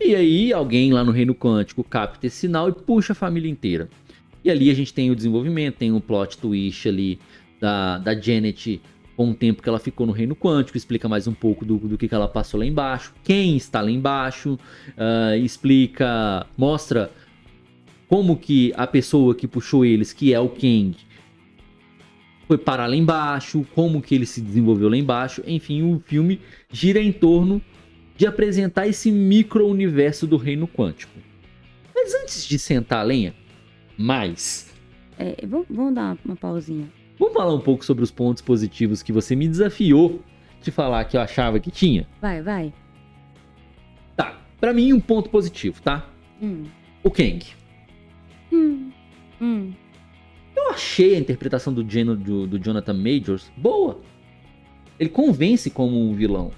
e 0.00 0.14
aí 0.14 0.52
alguém 0.52 0.92
lá 0.92 1.04
no 1.04 1.12
reino 1.12 1.34
quântico 1.34 1.84
capta 1.84 2.26
esse 2.26 2.36
sinal 2.36 2.68
e 2.68 2.72
puxa 2.72 3.12
a 3.12 3.16
família 3.16 3.50
inteira. 3.50 3.88
E 4.44 4.50
ali 4.50 4.70
a 4.70 4.74
gente 4.74 4.92
tem 4.92 5.10
o 5.10 5.16
desenvolvimento, 5.16 5.76
tem 5.76 5.92
um 5.92 6.00
plot 6.00 6.38
twist 6.38 6.88
ali 6.88 7.18
da, 7.60 7.98
da 7.98 8.18
Janet 8.18 8.80
com 9.16 9.30
o 9.30 9.34
tempo 9.34 9.60
que 9.60 9.68
ela 9.68 9.80
ficou 9.80 10.06
no 10.06 10.12
reino 10.12 10.36
quântico, 10.36 10.78
explica 10.78 11.08
mais 11.08 11.26
um 11.26 11.34
pouco 11.34 11.64
do, 11.64 11.76
do 11.76 11.98
que, 11.98 12.06
que 12.06 12.14
ela 12.14 12.28
passou 12.28 12.60
lá 12.60 12.64
embaixo, 12.64 13.12
quem 13.24 13.56
está 13.56 13.80
lá 13.80 13.90
embaixo, 13.90 14.56
ah, 14.96 15.36
explica, 15.36 16.46
mostra 16.56 17.10
como 18.08 18.36
que 18.36 18.72
a 18.76 18.86
pessoa 18.86 19.34
que 19.34 19.48
puxou 19.48 19.84
eles, 19.84 20.12
que 20.12 20.32
é 20.32 20.38
o 20.38 20.48
Kang, 20.48 20.96
foi 22.46 22.56
parar 22.56 22.86
lá 22.86 22.96
embaixo, 22.96 23.66
como 23.74 24.00
que 24.00 24.14
ele 24.14 24.24
se 24.24 24.40
desenvolveu 24.40 24.88
lá 24.88 24.96
embaixo. 24.96 25.42
Enfim, 25.46 25.82
o 25.82 26.00
filme 26.06 26.40
gira 26.72 26.98
em 26.98 27.12
torno 27.12 27.60
de 28.18 28.26
apresentar 28.26 28.86
esse 28.88 29.10
micro-universo 29.12 30.26
do 30.26 30.36
reino 30.36 30.66
quântico. 30.68 31.12
Mas 31.94 32.12
antes 32.14 32.44
de 32.46 32.58
sentar 32.58 32.98
a 32.98 33.02
lenha, 33.04 33.32
mais, 33.96 34.74
É, 35.16 35.46
vamos, 35.46 35.66
vamos 35.70 35.94
dar 35.94 36.02
uma, 36.12 36.18
uma 36.24 36.36
pausinha. 36.36 36.88
vamos 37.18 37.32
falar 37.32 37.54
um 37.54 37.60
pouco 37.60 37.84
sobre 37.84 38.02
os 38.04 38.10
pontos 38.10 38.42
positivos 38.42 39.02
que 39.04 39.12
você 39.12 39.34
me 39.36 39.46
desafiou 39.48 40.20
de 40.60 40.70
falar 40.72 41.04
que 41.04 41.16
eu 41.16 41.20
achava 41.20 41.60
que 41.60 41.70
tinha? 41.70 42.06
Vai, 42.20 42.42
vai. 42.42 42.72
Tá, 44.16 44.36
pra 44.60 44.72
mim 44.74 44.92
um 44.92 45.00
ponto 45.00 45.30
positivo, 45.30 45.80
tá? 45.80 46.04
Hum. 46.42 46.64
O 47.04 47.10
Kang. 47.12 47.44
Hum. 48.52 48.90
Hum. 49.40 49.72
Eu 50.56 50.70
achei 50.70 51.14
a 51.14 51.18
interpretação 51.20 51.72
do, 51.72 51.88
Jano- 51.88 52.16
do, 52.16 52.48
do 52.48 52.58
Jonathan 52.58 52.94
Majors 52.94 53.48
boa. 53.56 54.00
Ele 54.98 55.08
convence 55.08 55.70
como 55.70 55.96
um 56.10 56.12
vilão, 56.14 56.50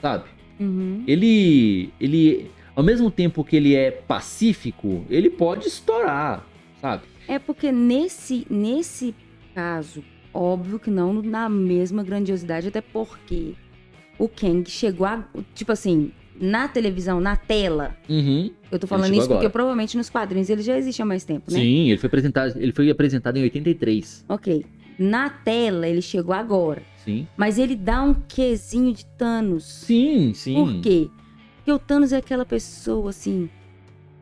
sabe? 0.00 0.24
Uhum. 0.62 1.04
ele 1.06 1.90
ele 2.00 2.50
ao 2.74 2.82
mesmo 2.82 3.10
tempo 3.10 3.44
que 3.44 3.56
ele 3.56 3.74
é 3.74 3.90
pacífico, 3.90 5.04
ele 5.10 5.30
pode 5.30 5.68
estourar, 5.68 6.46
sabe? 6.80 7.02
É 7.28 7.38
porque 7.38 7.70
nesse, 7.70 8.46
nesse 8.50 9.14
caso, 9.54 10.02
óbvio 10.32 10.78
que 10.78 10.90
não 10.90 11.12
na 11.22 11.48
mesma 11.48 12.02
grandiosidade, 12.02 12.68
até 12.68 12.80
porque 12.80 13.54
o 14.18 14.28
Kang 14.28 14.68
chegou 14.68 15.06
a. 15.06 15.24
Tipo 15.54 15.72
assim, 15.72 16.12
na 16.40 16.68
televisão, 16.68 17.20
na 17.20 17.36
tela. 17.36 17.96
Uhum. 18.08 18.50
Eu 18.70 18.78
tô 18.78 18.86
falando 18.86 19.12
isso 19.12 19.28
porque 19.28 19.34
agora. 19.34 19.50
provavelmente 19.50 19.96
nos 19.96 20.08
quadrinhos 20.08 20.48
ele 20.48 20.62
já 20.62 20.76
existe 20.76 21.00
há 21.02 21.04
mais 21.04 21.24
tempo, 21.24 21.50
né? 21.50 21.58
Sim, 21.58 21.90
ele 21.90 21.98
foi 21.98 22.06
apresentado, 22.06 22.56
ele 22.56 22.72
foi 22.72 22.90
apresentado 22.90 23.36
em 23.36 23.42
83. 23.42 24.24
Ok. 24.28 24.64
Na 24.98 25.30
tela 25.30 25.88
ele 25.88 26.02
chegou 26.02 26.34
agora. 26.34 26.82
Sim. 27.04 27.26
Mas 27.36 27.58
ele 27.58 27.74
dá 27.74 28.02
um 28.02 28.14
quesinho 28.14 28.92
de 28.92 29.04
Thanos. 29.04 29.64
Sim, 29.64 30.32
sim. 30.34 30.54
Por 30.54 30.80
quê? 30.80 31.10
Porque 31.56 31.72
o 31.72 31.78
Thanos 31.78 32.12
é 32.12 32.16
aquela 32.16 32.44
pessoa 32.44 33.10
assim. 33.10 33.48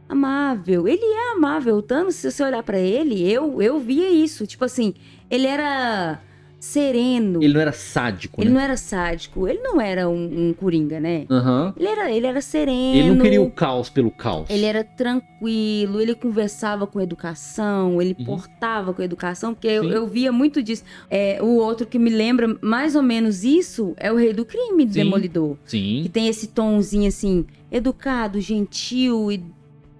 Amável. 0.09 0.89
Ele 0.89 1.05
é 1.05 1.33
amável. 1.33 1.77
O 1.77 1.83
Thanos, 1.83 2.17
se 2.17 2.31
você 2.31 2.43
olhar 2.43 2.63
pra 2.63 2.79
ele, 2.79 3.23
eu, 3.31 3.63
eu 3.63 3.79
via 3.79 4.11
isso. 4.11 4.47
Tipo 4.47 4.65
assim, 4.65 4.95
ele 5.31 5.47
era 5.47 6.21
sereno. 6.61 7.43
Ele 7.43 7.55
não 7.55 7.61
era 7.61 7.73
sádico, 7.73 8.41
Ele 8.43 8.51
né? 8.51 8.55
não 8.55 8.61
era 8.63 8.77
sádico. 8.77 9.49
Ele 9.49 9.59
não 9.61 9.81
era 9.81 10.09
um, 10.09 10.49
um 10.51 10.53
coringa, 10.53 11.01
né? 11.01 11.25
Aham. 11.31 11.75
Ele 11.77 11.89
era, 11.89 12.13
ele 12.13 12.27
era 12.27 12.41
sereno. 12.43 12.97
Ele 12.99 13.09
não 13.11 13.19
queria 13.19 13.41
o 13.43 13.51
caos 13.51 13.89
pelo 13.89 14.11
caos. 14.11 14.49
Ele 14.51 14.67
era 14.67 14.85
tranquilo, 14.85 16.01
ele 16.01 16.15
conversava 16.15 16.87
com 16.87 17.01
educação, 17.01 18.01
ele 18.01 18.15
Uhum. 18.21 18.25
portava 18.27 18.93
com 18.93 19.03
educação, 19.03 19.55
porque 19.55 19.69
eu, 19.69 19.85
eu 19.89 20.07
via 20.07 20.31
muito 20.31 20.63
disso. 20.63 20.85
É, 21.09 21.39
o 21.43 21.55
outro 21.57 21.87
que 21.87 21.99
me 21.99 22.11
lembra 22.11 22.55
mais 22.61 22.95
ou 22.95 23.03
menos 23.03 23.43
isso 23.45 23.95
é 23.97 24.13
o 24.13 24.17
Rei 24.17 24.33
do 24.35 24.45
Crime, 24.45 24.85
do 24.85 24.93
Sim. 24.93 25.05
Demolidor. 25.05 25.57
Que 25.67 26.11
tem 26.13 26.29
esse 26.29 26.49
tomzinho 26.49 27.09
assim, 27.09 27.47
educado, 27.73 28.41
gentil, 28.41 29.33
e 29.33 29.43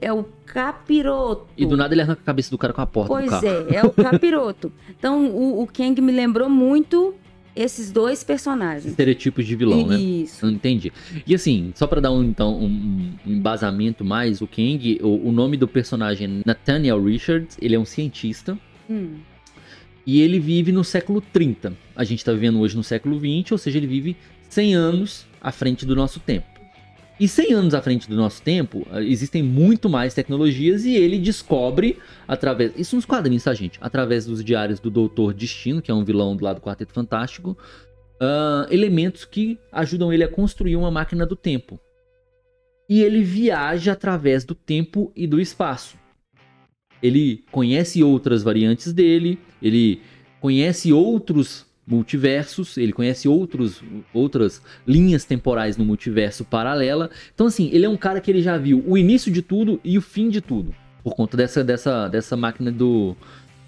é 0.01 0.13
o 0.13 0.25
capiroto. 0.47 1.47
E 1.57 1.67
do 1.67 1.77
nada 1.77 1.95
ele 1.95 2.03
arranca 2.03 2.21
a 2.23 2.25
cabeça 2.25 2.51
do 2.51 2.59
cara 2.59 2.73
com 2.73 2.81
a 2.81 2.87
porta 2.87 3.15
do 3.15 3.29
Pois 3.29 3.43
é, 3.43 3.77
é 3.77 3.83
o 3.85 3.91
capiroto. 3.93 4.73
então 4.99 5.27
o, 5.29 5.63
o 5.63 5.67
Kang 5.67 6.01
me 6.01 6.13
lembrou 6.13 6.49
muito 6.49 7.15
esses 7.55 7.91
dois 7.91 8.23
personagens. 8.25 8.87
Estereotipos 8.87 9.45
de 9.45 9.57
vilão, 9.57 9.87
né? 9.87 9.99
Isso. 10.01 10.47
Entendi. 10.47 10.93
E 11.27 11.35
assim, 11.35 11.73
só 11.75 11.87
pra 11.87 12.01
dar 12.01 12.13
um, 12.13 12.23
então, 12.23 12.55
um, 12.57 13.13
um 13.27 13.33
embasamento 13.33 14.05
mais, 14.05 14.41
o 14.41 14.47
Kang, 14.47 14.99
o, 15.03 15.29
o 15.29 15.33
nome 15.33 15.57
do 15.57 15.67
personagem 15.69 16.27
é 16.41 16.43
Nathaniel 16.47 17.03
Richards, 17.03 17.59
ele 17.61 17.75
é 17.75 17.79
um 17.79 17.85
cientista 17.85 18.59
Hum. 18.89 19.19
e 20.07 20.21
ele 20.21 20.41
vive 20.41 20.73
no 20.73 20.83
século 20.83 21.21
30. 21.21 21.73
A 21.95 22.03
gente 22.05 22.25
tá 22.25 22.33
vivendo 22.33 22.59
hoje 22.61 22.77
no 22.77 22.83
século 22.83 23.19
20, 23.19 23.53
ou 23.53 23.59
seja, 23.59 23.79
ele 23.79 23.87
vive 23.87 24.17
100 24.49 24.75
anos 24.75 25.27
à 25.41 25.53
frente 25.53 25.85
do 25.87 25.95
nosso 25.95 26.19
tempo. 26.21 26.47
E 27.21 27.29
100 27.29 27.53
anos 27.53 27.75
à 27.75 27.83
frente 27.83 28.09
do 28.09 28.17
nosso 28.17 28.41
tempo, 28.41 28.87
eh, 28.91 29.05
existem 29.05 29.43
muito 29.43 29.91
mais 29.91 30.15
tecnologias 30.15 30.87
e 30.87 30.97
ele 30.97 31.19
descobre 31.19 31.99
através, 32.27 32.73
isso 32.79 32.97
nos 32.97 33.05
quadrinhos, 33.05 33.45
tá 33.45 33.53
gente? 33.53 33.79
Através 33.83 34.25
dos 34.25 34.43
diários 34.43 34.81
do 34.81 34.91
Doutor 34.91 35.35
Destino, 35.35 35.83
que 35.83 35.91
é 35.91 35.95
um 35.95 36.03
vilão 36.03 36.35
do 36.35 36.43
lado 36.43 36.57
do 36.57 36.63
Quarteto 36.63 36.95
Fantástico, 36.95 37.59
ah, 38.19 38.67
elementos 38.71 39.27
que 39.27 39.59
ajudam 39.71 40.11
ele 40.11 40.25
a 40.25 40.29
construir 40.29 40.77
uma 40.77 40.91
máquina 40.91 41.27
do 41.27 41.37
tempo. 41.37 41.79
E 42.89 43.03
ele 43.03 43.23
viaja 43.23 43.93
através 43.93 44.43
do 44.43 44.55
tempo 44.55 45.13
e 45.15 45.27
do 45.27 45.39
espaço. 45.39 45.99
Ele 47.03 47.45
conhece 47.53 48.03
outras 48.03 48.43
variantes 48.43 48.95
dele, 48.95 49.39
ele 49.61 50.01
conhece 50.41 50.91
outros 50.91 51.67
multiversos, 51.91 52.79
ele 52.79 52.93
conhece 52.93 53.29
outros, 53.29 53.83
outras 54.15 54.63
linhas 54.87 55.25
temporais 55.25 55.77
no 55.77 55.85
multiverso 55.85 56.45
paralela. 56.45 57.11
Então, 57.35 57.49
assim, 57.49 57.69
ele 57.73 57.85
é 57.85 57.89
um 57.89 57.97
cara 57.97 58.21
que 58.21 58.31
ele 58.31 58.41
já 58.41 58.57
viu 58.57 58.83
o 58.87 58.97
início 58.97 59.31
de 59.31 59.43
tudo 59.43 59.81
e 59.85 59.99
o 59.99 60.01
fim 60.01 60.29
de 60.31 60.41
tudo. 60.41 60.75
Por 61.03 61.15
conta 61.15 61.37
dessa, 61.37 61.65
dessa, 61.65 62.09
dessa 62.09 62.37
máquina 62.37 62.71
do, 62.71 63.17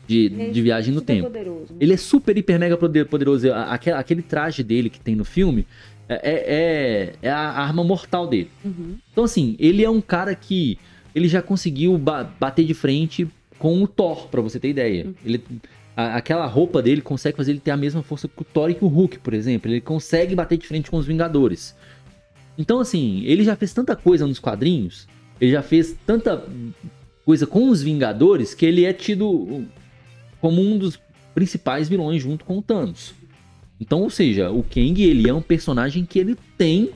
de, 0.07 0.29
de 0.53 0.63
viagem 0.63 0.95
no 0.95 1.01
tempo. 1.01 1.25
poderoso. 1.29 1.75
Ele 1.81 1.93
é 1.93 1.97
super, 1.97 2.37
hiper, 2.37 2.59
mega 2.59 2.77
poder- 2.77 3.07
poderoso. 3.07 3.53
Aquele, 3.53 3.97
aquele 3.97 4.23
traje 4.23 4.63
dele 4.63 4.89
que 4.89 5.01
tem 5.01 5.17
no 5.17 5.25
filme 5.25 5.67
é, 6.09 6.21
é, 6.23 7.13
é 7.23 7.31
a 7.31 7.39
arma 7.39 7.83
mortal 7.83 8.27
dele. 8.27 8.51
Uhum. 8.65 8.97
Então, 9.11 9.25
assim, 9.25 9.57
ele 9.59 9.83
é 9.85 9.91
um 9.91 10.01
cara 10.01 10.35
que 10.35 10.79
ele 11.15 11.27
já 11.27 11.43
conseguiu 11.43 11.97
ba- 11.99 12.31
bater 12.39 12.65
de 12.65 12.75
frente 12.75 13.27
com 13.59 13.83
o 13.83 13.87
Thor, 13.89 14.29
pra 14.29 14.41
você 14.41 14.59
ter 14.61 14.69
ideia. 14.69 15.07
Ele, 15.25 15.43
a- 15.97 16.17
aquela 16.17 16.47
roupa 16.47 16.81
dele 16.83 17.01
consegue 17.01 17.37
fazer 17.37 17.53
ele 17.53 17.61
ter 17.61 17.71
a 17.71 17.77
mesma 17.77 18.03
força 18.03 18.29
que 18.29 18.41
o 18.41 18.45
Thor 18.45 18.71
e 18.71 18.75
que 18.75 18.85
o 18.85 18.89
Hulk, 18.89 19.19
por 19.19 19.35
exemplo. 19.35 19.71
Ele 19.71 19.81
consegue 19.81 20.35
bater 20.35 20.59
de 20.59 20.67
frente 20.67 20.91
com 20.91 20.97
os 20.97 21.07
Vingadores. 21.07 21.75
Então, 22.57 22.81
assim, 22.81 23.23
ele 23.25 23.45
já 23.45 23.57
fez 23.57 23.73
tanta 23.73 23.97
coisa 23.97 24.27
nos 24.27 24.39
quadrinhos, 24.39 25.09
ele 25.41 25.53
já 25.53 25.63
fez 25.63 25.97
tanta 26.07 26.45
coisa 27.25 27.47
com 27.47 27.69
os 27.71 27.83
Vingadores 27.83 28.55
que 28.55 28.67
ele 28.67 28.85
é 28.85 28.93
tido 28.93 29.65
como 30.41 30.61
um 30.61 30.77
dos 30.77 30.99
principais 31.35 31.89
vilões 31.89 32.23
junto 32.23 32.45
com 32.45 32.59
o 32.59 32.63
Thanos. 32.63 33.15
Então, 33.81 34.01
ou 34.03 34.11
seja, 34.11 34.51
o 34.51 34.63
Kang 34.63 35.03
ele 35.03 35.29
é 35.29 35.35
um 35.35 35.41
personagem 35.43 36.05
que 36.05 36.19
ele 36.19 36.37
tem 36.59 36.91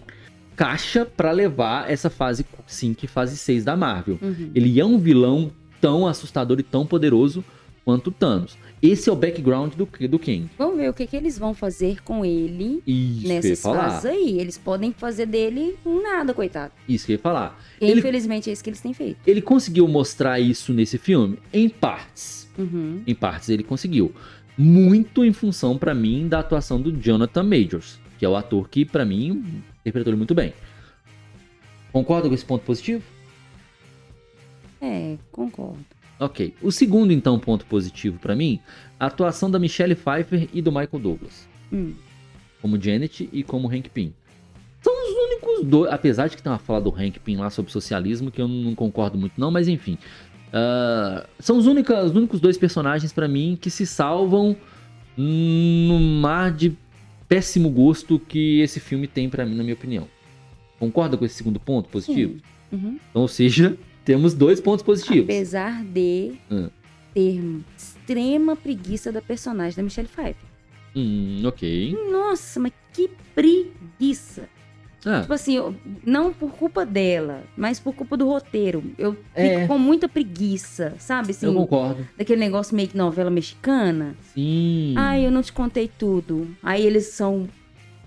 caixa 0.54 1.04
pra 1.04 1.32
levar 1.32 1.90
essa 1.90 2.08
fase 2.10 2.44
5 2.66 3.04
e 3.04 3.08
fase 3.08 3.36
6 3.36 3.64
da 3.64 3.76
Marvel. 3.76 4.18
Uhum. 4.22 4.50
Ele 4.54 4.78
é 4.78 4.84
um 4.84 4.98
vilão 4.98 5.50
tão 5.80 6.06
assustador 6.06 6.58
e 6.60 6.62
tão 6.62 6.86
poderoso 6.86 7.44
quanto 7.84 8.08
o 8.08 8.12
Thanos. 8.12 8.56
Esse 8.82 9.08
é 9.08 9.12
o 9.12 9.16
background 9.16 9.72
do, 9.74 9.86
do 10.08 10.18
Kang. 10.18 10.48
Vamos 10.58 10.76
ver 10.76 10.90
o 10.90 10.94
que, 10.94 11.06
que 11.06 11.16
eles 11.16 11.38
vão 11.38 11.54
fazer 11.54 12.02
com 12.02 12.24
ele 12.24 12.82
Isso 12.86 13.26
nessas 13.26 13.62
fases 13.62 14.04
aí. 14.04 14.38
Eles 14.38 14.58
podem 14.58 14.92
fazer 14.92 15.24
dele 15.26 15.76
um 15.84 16.02
nada, 16.02 16.34
coitado. 16.34 16.72
Isso 16.88 17.06
que 17.06 17.12
eu 17.12 17.16
ia 17.16 17.22
falar. 17.22 17.58
E, 17.80 17.86
Ele- 17.86 18.00
Infelizmente 18.00 18.50
é 18.50 18.52
isso 18.52 18.62
que 18.62 18.68
eles 18.70 18.80
têm 18.80 18.92
feito. 18.92 19.18
Ele 19.26 19.40
conseguiu 19.40 19.88
mostrar 19.88 20.38
isso 20.38 20.72
nesse 20.74 20.98
filme? 20.98 21.38
Em 21.52 21.68
partes. 21.68 22.48
Uhum. 22.58 23.02
Em 23.06 23.14
partes 23.14 23.48
ele 23.48 23.62
conseguiu. 23.62 24.12
Muito 24.58 25.24
em 25.24 25.32
função, 25.32 25.76
pra 25.78 25.94
mim, 25.94 26.28
da 26.28 26.40
atuação 26.40 26.80
do 26.80 26.92
Jonathan 26.92 27.42
Majors, 27.42 27.98
que 28.18 28.24
é 28.24 28.28
o 28.28 28.36
ator 28.36 28.68
que, 28.68 28.84
pra 28.84 29.04
mim, 29.04 29.62
interpretou 29.80 30.10
ele 30.10 30.16
muito 30.18 30.34
bem. 30.34 30.52
Concorda 31.92 32.28
com 32.28 32.34
esse 32.34 32.44
ponto 32.44 32.62
positivo? 32.64 33.02
É, 34.80 35.16
concordo. 35.32 35.78
Ok. 36.18 36.54
O 36.62 36.72
segundo, 36.72 37.12
então, 37.12 37.38
ponto 37.38 37.66
positivo 37.66 38.18
pra 38.18 38.34
mim, 38.34 38.58
a 38.98 39.06
atuação 39.06 39.50
da 39.50 39.58
Michelle 39.58 39.94
Pfeiffer 39.94 40.48
e 40.52 40.62
do 40.62 40.70
Michael 40.70 40.98
Douglas. 40.98 41.48
Hum. 41.72 41.94
Como 42.62 42.80
Janet 42.80 43.28
e 43.32 43.42
como 43.42 43.68
Hank 43.68 43.90
Pym. 43.90 44.12
São 44.80 44.92
os 44.92 45.16
únicos 45.30 45.66
dois, 45.66 45.92
apesar 45.92 46.28
de 46.28 46.36
que 46.36 46.42
tem 46.42 46.50
uma 46.50 46.58
fala 46.58 46.80
do 46.80 46.90
Hank 46.90 47.18
Pym 47.20 47.36
lá 47.36 47.50
sobre 47.50 47.72
socialismo, 47.72 48.30
que 48.30 48.40
eu 48.40 48.48
não 48.48 48.74
concordo 48.74 49.18
muito 49.18 49.38
não, 49.38 49.50
mas 49.50 49.68
enfim. 49.68 49.98
ah, 50.52 51.26
são 51.38 51.58
os, 51.58 51.66
únicos, 51.66 51.94
os 51.96 52.12
únicos 52.12 52.40
dois 52.40 52.56
personagens 52.56 53.12
pra 53.12 53.28
mim 53.28 53.58
que 53.60 53.68
se 53.68 53.84
salvam 53.84 54.56
no 55.16 55.98
mar 55.98 56.52
de 56.52 56.76
péssimo 57.28 57.68
gosto 57.70 58.18
que 58.18 58.60
esse 58.60 58.78
filme 58.80 59.06
tem 59.06 59.28
pra 59.28 59.44
mim, 59.44 59.54
na 59.54 59.62
minha 59.62 59.74
opinião. 59.74 60.06
Concorda 60.78 61.16
com 61.16 61.24
esse 61.24 61.34
segundo 61.34 61.58
ponto 61.58 61.88
positivo? 61.88 62.36
Uhum. 62.70 62.98
Então, 63.10 63.22
ou 63.22 63.28
seja, 63.28 63.76
temos 64.06 64.32
dois 64.32 64.58
pontos 64.60 64.82
positivos. 64.82 65.24
Apesar 65.24 65.84
de 65.84 66.32
Hum. 66.50 66.68
ter 67.12 67.42
extrema 67.76 68.56
preguiça 68.56 69.12
da 69.12 69.20
personagem 69.20 69.76
da 69.76 69.82
Michelle 69.82 70.08
Pfeiffer. 70.08 70.36
Hum, 70.94 71.42
ok. 71.44 71.94
Nossa, 72.10 72.58
mas 72.60 72.72
que 72.94 73.10
preguiça. 73.34 74.48
Ah, 75.04 75.20
Tipo 75.20 75.34
assim, 75.34 75.54
eu- 75.56 75.74
não 76.04 76.32
por 76.32 76.50
culpa 76.52 76.84
dela, 76.84 77.44
mas 77.56 77.78
por 77.78 77.94
culpa 77.94 78.16
do 78.16 78.26
roteiro. 78.26 78.82
Eu 78.98 79.12
fico 79.12 79.24
É. 79.34 79.66
com 79.66 79.78
muita 79.78 80.08
preguiça, 80.08 80.94
sabe? 80.98 81.30
Assim, 81.30 81.46
eu 81.46 81.54
concordo. 81.54 82.04
daquele 82.18 82.40
negócio 82.40 82.74
meio 82.74 82.88
que 82.88 82.96
novela 82.96 83.30
mexicana. 83.30 84.16
Sim. 84.34 84.94
Ai, 84.96 85.24
eu 85.24 85.30
não 85.30 85.42
te 85.42 85.52
contei 85.52 85.88
tudo. 85.96 86.48
Aí 86.62 86.84
eles 86.84 87.06
são 87.08 87.46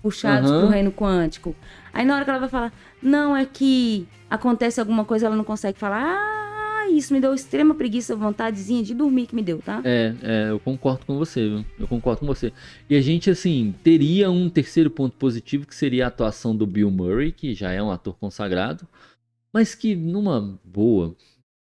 puxados 0.02 0.50
Aham. 0.50 0.60
pro 0.60 0.68
reino 0.68 0.92
quântico. 0.92 1.54
Aí 1.92 2.04
na 2.04 2.14
hora 2.14 2.24
que 2.24 2.30
ela 2.30 2.38
vai 2.40 2.48
falar, 2.48 2.72
não, 3.02 3.36
é 3.36 3.44
que 3.44 4.06
acontece 4.28 4.80
alguma 4.80 5.04
coisa, 5.04 5.26
ela 5.26 5.36
não 5.36 5.44
consegue 5.44 5.78
falar. 5.78 6.02
Ah, 6.04 6.88
isso 6.90 7.12
me 7.12 7.20
deu 7.20 7.34
extrema 7.34 7.74
preguiça, 7.74 8.16
vontadezinha 8.16 8.82
de 8.82 8.94
dormir 8.94 9.26
que 9.26 9.34
me 9.34 9.42
deu, 9.42 9.58
tá? 9.58 9.80
É, 9.84 10.14
é, 10.22 10.50
eu 10.50 10.58
concordo 10.58 11.04
com 11.06 11.16
você, 11.18 11.48
viu? 11.48 11.64
Eu 11.78 11.86
concordo 11.86 12.20
com 12.20 12.26
você. 12.26 12.52
E 12.88 12.96
a 12.96 13.00
gente, 13.00 13.30
assim, 13.30 13.74
teria 13.84 14.30
um 14.30 14.48
terceiro 14.48 14.90
ponto 14.90 15.16
positivo, 15.16 15.66
que 15.66 15.74
seria 15.74 16.04
a 16.06 16.08
atuação 16.08 16.56
do 16.56 16.66
Bill 16.66 16.90
Murray, 16.90 17.32
que 17.32 17.54
já 17.54 17.70
é 17.70 17.82
um 17.82 17.90
ator 17.90 18.16
consagrado, 18.18 18.86
mas 19.52 19.74
que 19.74 19.94
numa 19.94 20.58
boa, 20.64 21.14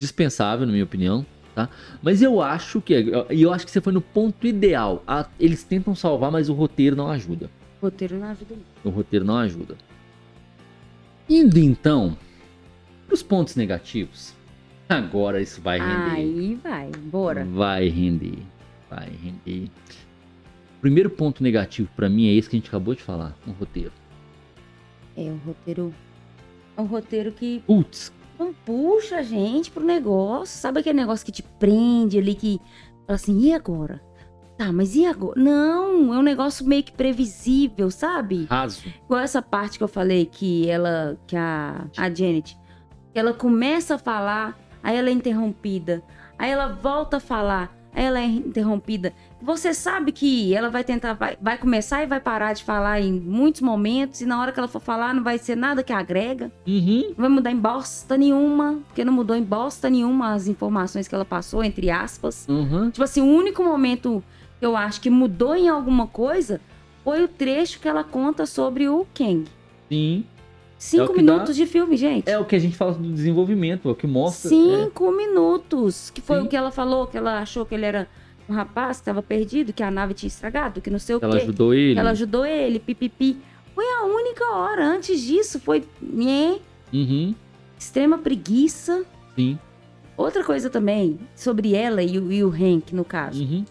dispensável, 0.01 0.65
na 0.65 0.71
minha 0.71 0.83
opinião, 0.83 1.25
tá? 1.55 1.69
Mas 2.01 2.21
eu 2.21 2.41
acho 2.41 2.81
que, 2.81 2.93
e 3.31 3.41
eu 3.41 3.51
acho 3.53 3.65
que 3.65 3.71
você 3.71 3.81
foi 3.81 3.93
no 3.93 4.01
ponto 4.01 4.45
ideal. 4.45 5.03
A- 5.07 5.27
eles 5.39 5.63
tentam 5.63 5.95
salvar, 5.95 6.31
mas 6.31 6.49
o 6.49 6.53
roteiro 6.53 6.95
não 6.95 7.09
ajuda. 7.09 7.49
O 7.81 7.85
roteiro 7.85 8.17
não 8.17 8.27
ajuda. 8.27 8.55
O 8.83 8.89
roteiro 8.89 9.25
não 9.25 9.37
ajuda. 9.37 9.77
Indo 11.29 11.59
então 11.59 12.17
pros 13.07 13.21
pontos 13.21 13.55
negativos. 13.55 14.33
Agora 14.89 15.41
isso 15.41 15.61
vai 15.61 15.79
render. 15.79 16.11
Aí 16.11 16.55
vai, 16.55 16.91
bora. 16.91 17.45
Vai 17.45 17.87
render. 17.89 18.39
Vai 18.89 19.09
render. 19.09 19.69
O 20.77 20.79
primeiro 20.81 21.09
ponto 21.09 21.43
negativo 21.43 21.89
pra 21.95 22.09
mim 22.09 22.27
é 22.27 22.33
esse 22.33 22.49
que 22.49 22.55
a 22.55 22.59
gente 22.59 22.69
acabou 22.69 22.95
de 22.95 23.03
falar, 23.03 23.35
o 23.45 23.51
roteiro. 23.51 23.91
É 25.15 25.23
o 25.23 25.35
roteiro. 25.45 25.93
É 26.77 26.81
um 26.81 26.85
roteiro 26.85 27.31
que 27.31 27.61
Putz, 27.65 28.13
não 28.39 28.53
puxa 28.53 29.17
a 29.17 29.23
gente 29.23 29.71
pro 29.71 29.83
negócio. 29.83 30.57
Sabe 30.59 30.79
aquele 30.79 30.99
negócio 30.99 31.25
que 31.25 31.31
te 31.31 31.43
prende 31.43 32.17
ali, 32.17 32.35
que 32.35 32.59
fala 33.05 33.15
assim, 33.15 33.39
e 33.39 33.53
agora? 33.53 34.01
Tá, 34.57 34.71
mas 34.71 34.95
e 34.95 35.05
agora? 35.05 35.39
Não, 35.39 36.13
é 36.13 36.17
um 36.17 36.23
negócio 36.23 36.65
meio 36.65 36.83
que 36.83 36.91
previsível, 36.91 37.91
sabe? 37.91 38.47
raso. 38.49 38.83
Igual 39.05 39.19
essa 39.21 39.41
parte 39.41 39.77
que 39.77 39.83
eu 39.83 39.87
falei 39.87 40.25
que 40.25 40.67
ela, 40.69 41.17
que 41.27 41.35
a, 41.35 41.85
a 41.95 42.09
Janet, 42.13 42.57
ela 43.13 43.33
começa 43.33 43.95
a 43.95 43.97
falar, 43.97 44.57
aí 44.83 44.95
ela 44.97 45.09
é 45.09 45.13
interrompida, 45.13 46.01
aí 46.39 46.49
ela 46.51 46.67
volta 46.69 47.17
a 47.17 47.19
falar, 47.19 47.75
aí 47.93 48.03
ela 48.05 48.19
é 48.19 48.25
interrompida. 48.25 49.13
Você 49.39 49.71
sabe 49.75 50.11
que 50.11 50.53
ela 50.55 50.69
vai 50.71 50.83
tentar, 50.83 51.13
vai, 51.13 51.37
vai 51.39 51.57
começar 51.59 52.01
e 52.01 52.07
vai 52.07 52.19
parar 52.19 52.53
de 52.53 52.63
falar 52.63 52.99
em 52.99 53.13
muitos 53.13 53.61
momentos, 53.61 54.21
e 54.21 54.25
na 54.25 54.41
hora 54.41 54.51
que 54.51 54.57
ela 54.59 54.67
for 54.67 54.81
falar 54.81 55.13
não 55.13 55.23
vai 55.23 55.37
ser 55.37 55.55
nada 55.55 55.83
que 55.83 55.93
agrega, 55.93 56.51
Uhum. 56.67 57.09
não 57.09 57.15
vai 57.15 57.29
mudar 57.29 57.51
em 57.51 57.57
bosta 57.57 58.17
nenhuma, 58.17 58.79
porque 58.87 59.05
não 59.05 59.13
mudou 59.13 59.35
em 59.35 59.43
bosta 59.43 59.87
nenhuma 59.89 60.33
as 60.33 60.47
informações 60.47 61.07
que 61.07 61.13
ela 61.13 61.25
passou, 61.25 61.63
entre 61.63 61.91
aspas. 61.91 62.47
Uhum. 62.49 62.89
Tipo 62.89 63.03
assim, 63.03 63.21
o 63.21 63.25
único 63.25 63.63
momento 63.63 64.23
eu 64.61 64.75
acho 64.75 64.99
que 65.01 65.09
mudou 65.09 65.55
em 65.55 65.69
alguma 65.69 66.07
coisa 66.07 66.59
foi 67.03 67.23
o 67.23 67.27
trecho 67.27 67.79
que 67.79 67.87
ela 67.87 68.03
conta 68.03 68.45
sobre 68.45 68.87
o 68.89 69.05
Kang. 69.13 69.45
Sim. 69.89 70.25
Cinco 70.77 71.13
que 71.13 71.21
dá- 71.23 71.33
minutos 71.33 71.55
de 71.55 71.65
filme, 71.65 71.95
gente. 71.97 72.29
É 72.29 72.37
o 72.37 72.45
que 72.45 72.55
a 72.55 72.59
gente 72.59 72.75
fala 72.75 72.93
do 72.93 73.11
desenvolvimento, 73.11 73.87
é 73.87 73.91
o 73.91 73.95
que 73.95 74.05
mostra. 74.05 74.49
Cinco 74.49 75.11
minutos. 75.11 76.09
Que 76.11 76.21
foi 76.21 76.39
Sim. 76.39 76.45
o 76.45 76.47
que 76.49 76.55
ela 76.55 76.69
falou, 76.69 77.07
que 77.07 77.17
ela 77.17 77.39
achou 77.39 77.65
que 77.65 77.73
ele 77.73 77.85
era 77.85 78.07
um 78.49 78.53
rapaz 78.53 78.97
que 78.97 79.01
estava 79.01 79.21
perdido, 79.23 79.73
que 79.73 79.81
a 79.81 79.89
nave 79.89 80.13
tinha 80.13 80.27
estragado, 80.27 80.79
que 80.81 80.89
não 80.89 80.99
sei 80.99 81.15
o 81.15 81.19
é, 81.21 81.25
ela 81.25 81.35
quê. 81.37 81.41
ajudou 81.43 81.73
ele. 81.73 81.99
Ela 81.99 82.11
ajudou 82.11 82.45
ele, 82.45 82.79
pipipi. 82.79 83.37
Foi 83.73 83.85
a 83.85 84.03
única 84.05 84.43
hora. 84.51 84.85
Antes 84.85 85.21
disso, 85.21 85.59
foi 85.59 85.83
nhé, 86.01 86.59
Uhum. 86.93 87.33
extrema 87.79 88.17
preguiça. 88.17 89.03
Sim. 89.35 89.57
Outra 90.15 90.43
coisa 90.43 90.69
também, 90.69 91.17
sobre 91.35 91.73
ela 91.75 92.01
e 92.03 92.17
o, 92.19 92.31
e 92.31 92.43
o 92.43 92.49
Hank, 92.49 92.93
no 92.93 93.05
caso. 93.05 93.41
Uhum. 93.43 93.63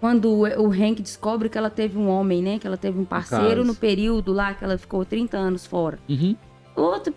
Quando 0.00 0.30
o, 0.30 0.70
Hank 0.72 1.02
descobre 1.02 1.48
que 1.50 1.58
ela 1.58 1.68
teve 1.68 1.98
um 1.98 2.08
homem, 2.08 2.42
né? 2.42 2.58
Que 2.58 2.66
ela 2.66 2.76
teve 2.78 2.98
um 2.98 3.04
parceiro 3.04 3.64
no 3.64 3.74
período 3.74 4.32
lá 4.32 4.54
que 4.54 4.64
ela 4.64 4.78
ficou 4.78 5.04
30 5.04 5.36
anos 5.36 5.66
fora. 5.66 5.98
Uhum. 6.08 6.34
Outro. 6.74 7.12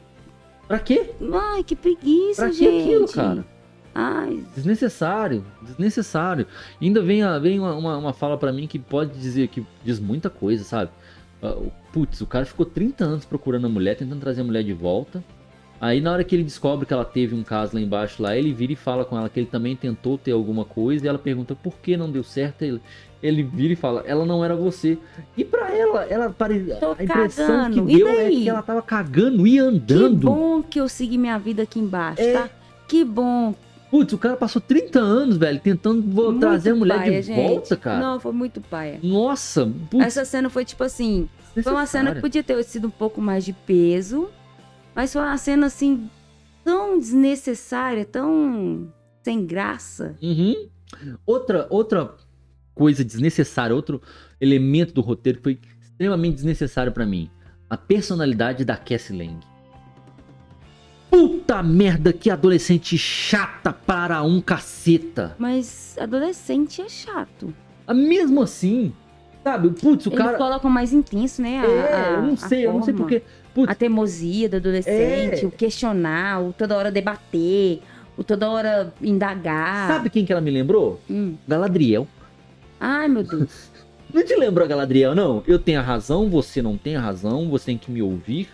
Pra 0.67 0.79
quê? 0.79 1.11
Ai, 1.33 1.63
que 1.63 1.75
preguiça, 1.75 2.41
Pra 2.43 2.49
que 2.51 2.57
gente. 2.57 2.83
aquilo, 2.83 3.07
cara? 3.07 3.45
Ai, 3.95 4.43
Desnecessário, 4.55 5.45
desnecessário. 5.61 6.47
E 6.81 6.87
ainda 6.87 7.01
vem, 7.01 7.21
vem 7.41 7.59
uma, 7.59 7.73
uma, 7.75 7.97
uma 7.97 8.13
fala 8.13 8.37
pra 8.37 8.51
mim 8.51 8.67
que 8.67 8.79
pode 8.79 9.17
dizer 9.17 9.47
que 9.49 9.65
diz 9.83 9.99
muita 9.99 10.29
coisa, 10.29 10.63
sabe? 10.63 10.91
O- 11.41 11.71
Putz, 11.93 12.19
o 12.21 12.25
cara 12.25 12.43
ficou 12.43 12.65
30 12.65 13.05
anos 13.05 13.23
procurando 13.25 13.67
a 13.67 13.69
mulher, 13.69 13.95
tentando 13.95 14.19
trazer 14.19 14.41
a 14.41 14.43
mulher 14.43 14.63
de 14.63 14.73
volta. 14.73 15.23
Aí 15.83 15.99
na 15.99 16.13
hora 16.13 16.23
que 16.23 16.33
ele 16.33 16.45
descobre 16.45 16.85
que 16.85 16.93
ela 16.93 17.03
teve 17.03 17.35
um 17.35 17.43
caso 17.43 17.75
lá 17.75 17.81
embaixo 17.81 18.23
lá, 18.23 18.37
ele 18.37 18.53
vira 18.53 18.71
e 18.71 18.75
fala 18.75 19.03
com 19.03 19.17
ela 19.17 19.27
que 19.27 19.37
ele 19.37 19.47
também 19.47 19.75
tentou 19.75 20.17
ter 20.17 20.31
alguma 20.31 20.63
coisa 20.63 21.03
e 21.05 21.09
ela 21.09 21.19
pergunta 21.19 21.55
por 21.55 21.73
que 21.75 21.97
não 21.97 22.09
deu 22.09 22.23
certo. 22.23 22.61
Ele, 22.61 22.81
ele 23.21 23.43
vira 23.43 23.73
e 23.73 23.75
fala, 23.75 24.01
ela 24.05 24.25
não 24.25 24.45
era 24.45 24.55
você. 24.55 24.97
E 25.35 25.43
pra 25.43 25.75
ela, 25.75 26.05
ela 26.05 26.29
pare... 26.29 26.71
A 26.97 27.03
impressão 27.03 27.47
cagando. 27.47 27.85
que 27.87 27.97
deu 27.97 28.07
é 28.07 28.29
que 28.29 28.47
ela 28.47 28.61
tava 28.61 28.81
cagando 28.81 29.45
e 29.45 29.51
que 29.51 29.59
andando. 29.59 30.15
bom 30.25 30.63
que 30.63 30.79
eu 30.79 30.87
segui 30.87 31.17
minha 31.17 31.37
vida 31.37 31.63
aqui 31.63 31.79
embaixo, 31.81 32.21
É. 32.21 32.31
tá? 32.31 32.49
Que 32.87 33.03
bom. 33.03 33.53
Putz, 33.91 34.13
o 34.13 34.17
cara 34.17 34.37
passou 34.37 34.61
30 34.61 34.99
anos, 34.99 35.35
velho, 35.35 35.59
tentando 35.59 36.01
Muito 36.01 36.39
trazer 36.39 36.69
a 36.71 36.75
mulher 36.75 36.97
paia, 36.97 37.21
de 37.21 37.27
gente. 37.27 37.35
volta, 37.47 37.75
cara. 37.75 37.99
Não, 37.99 38.19
foi 38.21 38.31
muito 38.31 38.61
paia. 38.61 38.99
Nossa, 39.03 39.69
putz, 39.89 40.05
Essa 40.05 40.23
cena 40.23 40.49
foi 40.49 40.63
tipo 40.63 40.81
assim. 40.83 41.27
Foi 41.61 41.73
uma 41.73 41.85
cena 41.85 42.15
que 42.15 42.21
podia 42.21 42.41
ter 42.41 42.63
sido 42.63 42.87
um 42.87 42.91
pouco 42.91 43.19
mais 43.19 43.43
de 43.43 43.51
peso. 43.51 44.29
Mas 44.95 45.11
foi 45.13 45.21
uma 45.21 45.37
cena 45.37 45.67
assim. 45.67 46.09
Tão 46.63 46.97
desnecessária, 46.97 48.05
tão 48.05 48.87
sem 49.21 49.45
graça. 49.45 50.15
Uhum. 50.21 50.55
Outra, 51.25 51.67
outra 51.69 52.15
coisa 52.73 53.03
desnecessária, 53.03 53.75
outro 53.75 54.01
elemento 54.39 54.93
do 54.93 55.01
roteiro 55.01 55.39
que 55.39 55.43
foi 55.43 55.59
extremamente 55.81 56.35
desnecessário 56.35 56.91
pra 56.91 57.05
mim. 57.05 57.29
A 57.69 57.75
personalidade 57.75 58.63
da 58.63 58.77
Cassie 58.77 59.15
Lang. 59.17 59.39
Puta 61.09 61.61
merda, 61.61 62.11
que 62.11 62.29
adolescente 62.29 62.97
chata 62.97 63.71
para 63.71 64.23
um 64.23 64.41
caceta. 64.41 65.35
Mas 65.37 65.95
adolescente 65.99 66.81
é 66.81 66.89
chato. 66.89 67.53
Ah, 67.85 67.93
Mesmo 67.93 68.41
assim, 68.41 68.93
sabe? 69.43 69.69
Putz, 69.69 70.07
o 70.07 70.09
Eles 70.09 70.17
cara. 70.17 70.37
colocam 70.37 70.71
mais 70.71 70.91
intenso, 70.91 71.41
né? 71.41 71.59
a- 71.59 71.65
É, 71.65 72.13
eu 72.15 72.21
não 72.23 72.35
sei, 72.37 72.65
eu 72.65 72.73
não 72.73 72.81
sei 72.81 72.93
forma. 72.93 73.09
Putz, 73.53 73.71
A 73.71 73.75
teimosia 73.75 74.49
do 74.49 74.57
adolescente, 74.57 75.43
É. 75.43 75.47
o 75.47 75.51
questionar, 75.51 76.41
o 76.41 76.53
toda 76.53 76.75
hora 76.75 76.91
debater, 76.91 77.81
o 78.17 78.23
toda 78.23 78.49
hora 78.49 78.93
indagar. 79.01 79.87
sabe 79.87 80.09
quem 80.09 80.25
que 80.25 80.31
ela 80.31 80.41
me 80.41 80.49
lembrou? 80.51 80.99
Hum. 81.09 81.35
Galadriel. 81.47 82.07
Ai, 82.79 83.07
meu 83.07 83.23
Deus. 83.23 83.71
Não 84.13 84.23
te 84.23 84.35
lembrou 84.35 84.63
a 84.65 84.67
Galadriel, 84.67 85.15
não? 85.15 85.41
Eu 85.47 85.57
tenho 85.57 85.79
a 85.79 85.81
razão, 85.81 86.29
você 86.29 86.61
não 86.61 86.77
tem 86.77 86.95
a 86.95 87.01
razão, 87.01 87.49
você 87.49 87.65
tem 87.67 87.77
que 87.79 87.89
me 87.89 87.99
ouvir, 87.99 88.47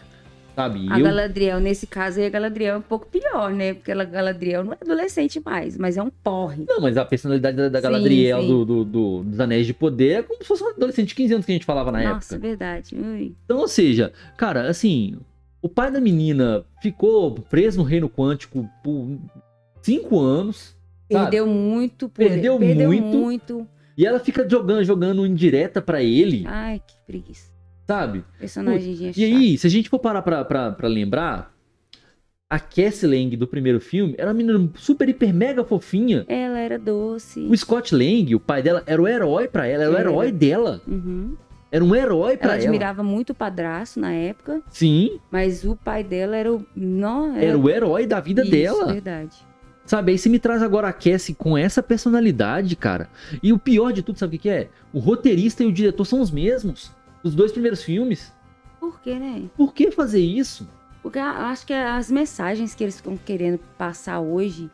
sabe? 0.59 0.87
A 0.91 0.99
eu... 0.99 1.03
Galadriel, 1.05 1.59
nesse 1.59 1.87
caso 1.87 2.19
aí, 2.19 2.25
a 2.25 2.29
Galadriel 2.29 2.75
é 2.75 2.77
um 2.77 2.81
pouco 2.81 3.07
pior, 3.07 3.51
né? 3.51 3.73
Porque 3.73 3.91
a 3.91 4.03
Galadriel 4.03 4.63
não 4.63 4.73
é 4.73 4.77
adolescente 4.81 5.41
mais, 5.43 5.77
mas 5.77 5.97
é 5.97 6.03
um 6.03 6.09
porre. 6.09 6.65
Não, 6.67 6.81
mas 6.81 6.97
a 6.97 7.05
personalidade 7.05 7.55
da, 7.57 7.69
da 7.69 7.79
Sim, 7.79 7.83
Galadriel 7.83 8.41
sim. 8.41 8.47
Do, 8.47 8.65
do- 8.65 8.85
do- 8.85 9.23
dos 9.23 9.39
Anéis 9.39 9.65
de 9.65 9.73
Poder 9.73 10.19
é 10.19 10.23
como 10.23 10.41
se 10.41 10.47
fosse 10.47 10.63
um 10.63 10.69
adolescente 10.69 11.09
de 11.09 11.15
15 11.15 11.33
anos 11.33 11.45
que 11.45 11.51
a 11.51 11.55
gente 11.55 11.65
falava 11.65 11.91
na 11.91 12.03
Nossa, 12.03 12.35
época. 12.35 12.47
verdade. 12.47 12.95
Ui. 12.95 13.35
Então, 13.45 13.57
ou 13.59 13.67
seja, 13.67 14.11
cara, 14.37 14.69
assim, 14.69 15.17
o 15.61 15.69
pai 15.69 15.91
da 15.91 15.99
menina 16.01 16.63
ficou 16.81 17.31
preso 17.33 17.77
no 17.77 17.83
reino 17.83 18.09
quântico 18.09 18.67
por 18.83 19.17
5 19.81 20.19
anos. 20.19 20.75
sabe? 21.11 21.23
Perdeu 21.31 21.47
muito. 21.47 22.09
poder- 22.09 22.29
Perdeu 22.29 22.57
perdeu 22.59 22.87
muito. 22.87 23.17
muito. 23.17 23.67
E 23.97 24.05
ela 24.05 24.19
fica 24.19 24.47
jogando, 24.49 24.83
jogando 24.85 25.25
indireta 25.25 25.81
pra 25.81 26.01
ele, 26.01 26.43
Ai, 26.47 26.79
que 26.85 26.93
preguiça. 27.05 27.48
Sabe? 27.89 28.23
Personagem 28.39 29.07
é 29.07 29.11
E 29.17 29.23
aí, 29.25 29.57
se 29.57 29.65
a 29.65 29.69
gente 29.69 29.89
for 29.89 29.97
parar 29.97 30.21
pra, 30.21 30.45
pra, 30.45 30.71
pra 30.71 30.87
lembrar, 30.87 31.51
a 32.47 32.59
Cassie 32.59 33.07
Lang 33.07 33.35
do 33.35 33.47
primeiro 33.47 33.79
filme 33.79 34.13
era 34.15 34.27
uma 34.27 34.33
menina 34.35 34.69
super, 34.75 35.09
hiper, 35.09 35.33
mega 35.33 35.63
fofinha. 35.63 36.23
Ela 36.27 36.59
era 36.59 36.77
doce. 36.77 37.39
O 37.49 37.57
Scott 37.57 37.95
Lang, 37.95 38.35
o 38.35 38.39
pai 38.39 38.61
dela, 38.61 38.83
era 38.85 39.01
o 39.01 39.07
herói 39.07 39.47
pra 39.47 39.65
ela, 39.65 39.83
era 39.85 39.91
o 39.91 39.95
Era. 39.95 40.01
herói 40.09 40.31
dela. 40.31 40.81
Uhum. 40.87 41.35
Era 41.71 41.83
um 41.83 41.95
herói 41.95 42.37
pra 42.37 42.49
Ela 42.49 42.55
ela. 42.57 42.63
admirava 42.63 43.01
muito 43.03 43.31
o 43.31 43.35
padrasto 43.35 43.99
na 43.99 44.11
época, 44.11 44.61
Sim, 44.69 45.19
mas 45.31 45.63
o 45.63 45.75
pai 45.75 46.03
dela 46.03 46.35
era 46.35 46.53
o. 46.53 46.63
Não, 46.75 47.35
era 47.35 47.57
o 47.57 47.67
herói 47.69 48.05
da 48.05 48.19
vida 48.19 48.43
Isso, 48.43 48.51
dela. 48.51 48.93
verdade. 48.93 49.35
Sabe? 49.85 50.11
Aí 50.11 50.17
você 50.19 50.29
me 50.29 50.37
traz 50.37 50.61
agora 50.61 50.87
a 50.87 50.93
Cassie 50.93 51.33
com 51.33 51.57
essa 51.57 51.81
personalidade, 51.81 52.75
cara. 52.75 53.09
E 53.41 53.51
o 53.51 53.57
pior 53.57 53.91
de 53.91 54.03
tudo, 54.03 54.19
sabe 54.19 54.35
o 54.35 54.39
que 54.39 54.43
que 54.43 54.49
é? 54.49 54.69
O 54.93 54.99
roteirista 54.99 55.63
e 55.63 55.65
o 55.65 55.71
diretor 55.71 56.05
são 56.05 56.21
os 56.21 56.29
mesmos. 56.29 56.91
Dos 57.23 57.35
dois 57.35 57.51
primeiros 57.51 57.83
filmes. 57.83 58.33
Por 58.79 58.99
quê, 59.01 59.15
né? 59.15 59.43
Por 59.57 59.73
que 59.73 59.91
fazer 59.91 60.19
isso? 60.21 60.67
Porque 61.03 61.19
acho 61.19 61.65
que 61.65 61.73
as 61.73 62.09
mensagens 62.11 62.73
que 62.75 62.83
eles 62.83 62.95
estão 62.95 63.15
querendo 63.17 63.59
passar 63.77 64.19
hoje 64.19 64.69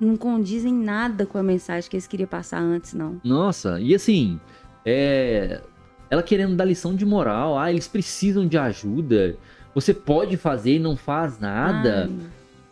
não 0.00 0.16
condizem 0.16 0.72
nada 0.72 1.26
com 1.26 1.36
a 1.38 1.42
mensagem 1.42 1.88
que 1.90 1.96
eles 1.96 2.06
queriam 2.06 2.28
passar 2.28 2.60
antes, 2.60 2.94
não. 2.94 3.20
Nossa, 3.22 3.80
e 3.80 3.94
assim, 3.94 4.40
é. 4.84 5.60
Ela 6.08 6.22
querendo 6.24 6.56
dar 6.56 6.64
lição 6.64 6.94
de 6.94 7.06
moral. 7.06 7.56
Ah, 7.58 7.70
eles 7.70 7.86
precisam 7.86 8.46
de 8.46 8.58
ajuda. 8.58 9.36
Você 9.74 9.94
pode 9.94 10.36
fazer 10.36 10.76
e 10.76 10.78
não 10.80 10.96
faz 10.96 11.38
nada. 11.38 12.10
Ai, 12.10 12.26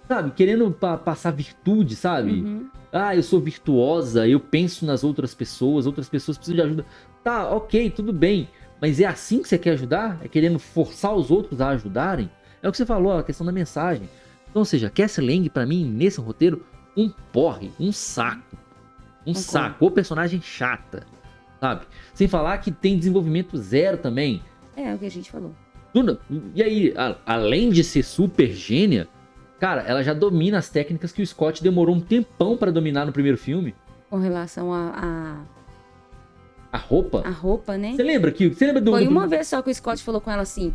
Sabe? 0.09 0.31
Querendo 0.33 0.71
pa- 0.73 0.97
passar 0.97 1.31
virtude, 1.33 1.95
sabe? 1.95 2.33
uhum. 2.43 2.67
Ah, 2.91 3.15
eu 3.15 3.23
sou 3.23 3.39
virtuosa, 3.39 4.27
eu 4.27 4.41
penso 4.41 4.87
nas 4.87 5.05
outras 5.05 5.35
pessoas, 5.35 5.87
outras 5.87 6.09
pessoas 6.09 6.39
precisam 6.39 6.57
de 6.57 6.63
ajuda. 6.63 6.87
Tá, 7.23 7.49
ok, 7.51 7.91
tudo 7.91 8.13
bem. 8.13 8.49
Mas 8.81 9.01
é 9.01 9.07
assim 9.07 9.43
que 9.43 9.49
você 9.49 9.59
quer 9.59 9.71
ajudar? 9.73 10.19
É 10.23 10.29
querendo 10.29 10.59
forçar 10.59 11.15
os 11.15 11.31
outros 11.31 11.61
a 11.61 11.69
ajudarem? 11.71 12.31
É 12.63 12.69
o 12.69 12.71
que 12.73 12.77
você 12.79 12.87
falou, 12.87 13.13
a 13.19 13.23
questão 13.25 13.45
da 13.47 13.53
mensagem. 13.53 14.09
Então, 14.51 14.61
ou 14.61 14.65
seja, 14.65 14.89
Cassie 14.91 15.25
Lang, 15.25 15.49
pra 15.51 15.67
mim, 15.67 15.85
nesse 15.85 16.21
roteiro, 16.21 16.65
um 16.97 17.09
porre, 17.33 17.71
um 17.79 17.93
saco. 17.93 18.57
Um 19.27 19.33
Concordo. 19.35 19.41
saco, 19.41 19.85
ou 19.85 19.91
personagem 19.91 20.41
chata, 20.41 21.07
sabe? 21.61 21.83
Sem 22.15 22.27
falar 22.29 22.59
que 22.59 22.71
tem 22.73 22.97
desenvolvimento 22.99 23.59
zero 23.59 23.99
também. 23.99 24.43
É, 24.77 24.85
é 24.91 24.95
o 24.95 24.99
que 24.99 25.07
a 25.07 25.11
gente 25.11 25.31
falou. 25.31 25.53
Tudo- 25.93 26.19
E 26.55 26.63
aí, 26.63 26.95
a- 26.97 27.17
além 27.27 27.71
de 27.71 27.83
ser 27.85 28.03
super 28.05 28.51
gênia, 28.53 29.07
cara, 29.61 29.83
ela 29.83 30.03
já 30.03 30.15
domina 30.15 30.57
as 30.59 30.71
técnicas 30.71 31.13
que 31.13 31.21
o 31.21 31.27
Scott 31.27 31.63
demorou 31.63 31.95
um 31.97 32.01
tempão 32.01 32.57
pra 32.57 32.71
dominar 32.71 33.05
no 33.05 33.13
primeiro 33.13 33.37
filme. 33.37 33.75
Com 34.09 34.19
relação 34.19 34.73
a, 34.73 34.93
a, 34.97 35.41
A 36.73 36.77
roupa. 36.79 37.23
a 37.27 37.31
roupa, 37.31 37.77
né? 37.79 37.93
Você 37.97 38.03
lembra 38.03 38.31
que 38.31 38.49
você 38.49 38.67
lembra 38.67 38.81
do, 38.83 38.91
Foi 38.93 39.05
do- 39.05 39.11
uma 39.11 39.27
vez 39.27 39.49
só 39.49 39.63
que 39.63 39.71
o 39.71 39.75
Scott 39.75 40.03
falou 40.03 40.21
com 40.21 40.31
ela 40.31 40.43
assim: 40.43 40.75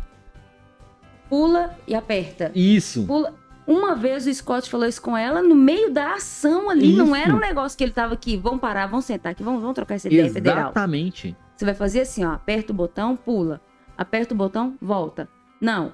pula 1.28 1.76
e 1.86 1.94
aperta. 1.94 2.50
Isso. 2.54 3.04
Pula. 3.06 3.34
Uma 3.66 3.94
vez 3.94 4.26
o 4.26 4.34
Scott 4.34 4.68
falou 4.68 4.86
isso 4.86 5.00
com 5.00 5.16
ela 5.16 5.40
no 5.40 5.54
meio 5.54 5.90
da 5.90 6.14
ação 6.14 6.68
ali. 6.68 6.92
Não 6.94 7.06
Isso. 7.06 7.14
era 7.16 7.34
um 7.34 7.38
negócio 7.40 7.78
que 7.78 7.82
ele 7.84 7.92
tava 7.92 8.12
aqui, 8.12 8.36
vamos 8.36 8.60
parar, 8.60 8.86
vamos 8.86 9.06
sentar 9.06 9.32
aqui, 9.32 9.42
vamos, 9.42 9.60
vamos 9.62 9.74
trocar 9.74 9.94
essa 9.94 10.06
ideia 10.06 10.30
federal. 10.30 10.64
Exatamente. 10.66 11.34
Você 11.56 11.64
vai 11.64 11.72
fazer 11.74 12.00
assim, 12.02 12.24
ó, 12.26 12.32
aperta 12.32 12.72
o 12.72 12.76
botão, 12.76 13.16
pula. 13.16 13.60
Aperta 13.96 14.34
o 14.34 14.36
botão, 14.36 14.76
volta. 14.82 15.26
Não. 15.60 15.92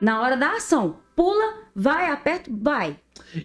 Na 0.00 0.22
hora 0.22 0.34
da 0.34 0.52
ação, 0.52 0.96
pula, 1.14 1.56
vai, 1.76 2.10
aperta, 2.10 2.50
vai. 2.50 2.96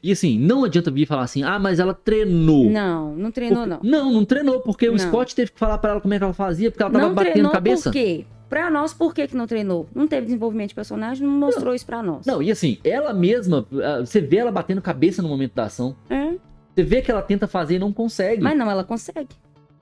E 0.02 0.12
assim, 0.12 0.38
não 0.40 0.64
adianta 0.66 0.92
vir 0.92 1.06
falar 1.06 1.24
assim, 1.24 1.44
ah, 1.44 1.58
mas 1.60 1.80
ela 1.80 1.94
treinou. 1.94 2.70
Não, 2.70 3.16
não 3.16 3.32
treinou 3.32 3.66
Porque- 3.68 3.88
não. 3.88 4.04
Não, 4.06 4.14
não 4.14 4.26
treinou, 4.26 4.60
porque 4.62 4.88
o 4.88 4.92
Não. 4.94 5.00
Scott 5.00 5.36
teve 5.36 5.52
que 5.52 5.60
falar 5.60 5.78
pra 5.78 5.92
ela 5.92 6.02
como 6.02 6.14
é 6.14 6.18
que 6.18 6.24
ela 6.24 6.34
fazia, 6.34 6.70
porque 6.72 6.84
ela 6.84 6.92
tava 6.92 7.06
não 7.08 7.14
batendo 7.14 7.50
cabeça. 7.50 7.84
por 7.90 7.94
quê? 7.94 8.26
Pra 8.50 8.70
nós, 8.70 8.94
por 8.94 9.14
que 9.14 9.28
que 9.28 9.36
não 9.36 9.46
treinou? 9.46 9.88
Não 9.94 10.08
teve 10.08 10.26
desenvolvimento 10.28 10.70
de 10.70 10.76
personagem, 10.76 11.28
não 11.28 11.34
mostrou 11.34 11.76
isso 11.76 11.86
pra 11.86 12.02
nós. 12.02 12.26
Não, 12.26 12.42
e 12.42 12.50
assim, 12.50 12.78
ela 12.84 13.14
mesma, 13.14 13.66
ah, 13.84 14.00
você 14.00 14.22
vê 14.22 14.38
ela 14.38 14.52
batendo 14.52 14.82
cabeça 14.82 15.22
no 15.22 15.28
momento 15.28 15.54
da 15.54 15.66
ação. 15.66 15.96
É, 16.10 16.32
Você 16.74 16.84
vê 16.84 17.02
que 17.02 17.10
ela 17.10 17.22
tenta 17.24 17.48
fazer 17.48 17.76
e 17.76 17.80
não 17.80 17.92
consegue. 17.92 18.42
Mas 18.44 18.56
não, 18.58 18.70
ela 18.70 18.84
consegue. 18.84 19.30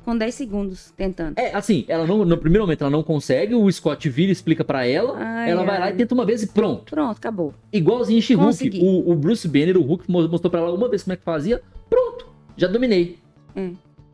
Com 0.06 0.16
10 0.16 0.36
segundos 0.36 0.92
tentando. 0.96 1.36
É, 1.38 1.52
assim, 1.56 1.84
ela 1.88 2.06
não, 2.06 2.24
no 2.24 2.38
primeiro 2.38 2.64
momento 2.64 2.82
ela 2.82 2.92
não 2.92 3.02
consegue, 3.02 3.56
o 3.56 3.70
Scott 3.72 4.08
vira 4.08 4.30
e 4.30 4.32
explica 4.32 4.64
pra 4.64 4.86
ela, 4.86 5.18
Ai, 5.18 5.50
ela 5.50 5.64
vai 5.64 5.80
lá 5.80 5.86
ai. 5.88 5.94
e 5.94 5.96
tenta 5.96 6.14
uma 6.14 6.24
vez 6.24 6.44
e 6.44 6.48
pronto. 6.48 6.92
Pronto, 6.92 7.18
acabou. 7.18 7.54
Igualzinho 7.74 8.20
em 8.20 8.36
Consegui. 8.38 8.80
o, 8.84 9.12
o 9.12 9.16
Bruce 9.16 9.48
Banner, 9.48 9.76
o 9.78 9.82
Hulk 9.82 10.10
mo- 10.10 10.28
mostrou 10.30 10.52
pra 10.52 10.60
ela 10.60 10.72
uma 10.72 10.88
vez 10.88 11.02
como 11.02 11.14
é 11.14 11.18
que 11.18 11.24
fazia, 11.24 11.60
pronto, 11.90 12.28
já 12.56 12.68
dominei. 12.68 13.18
É. 13.56 13.72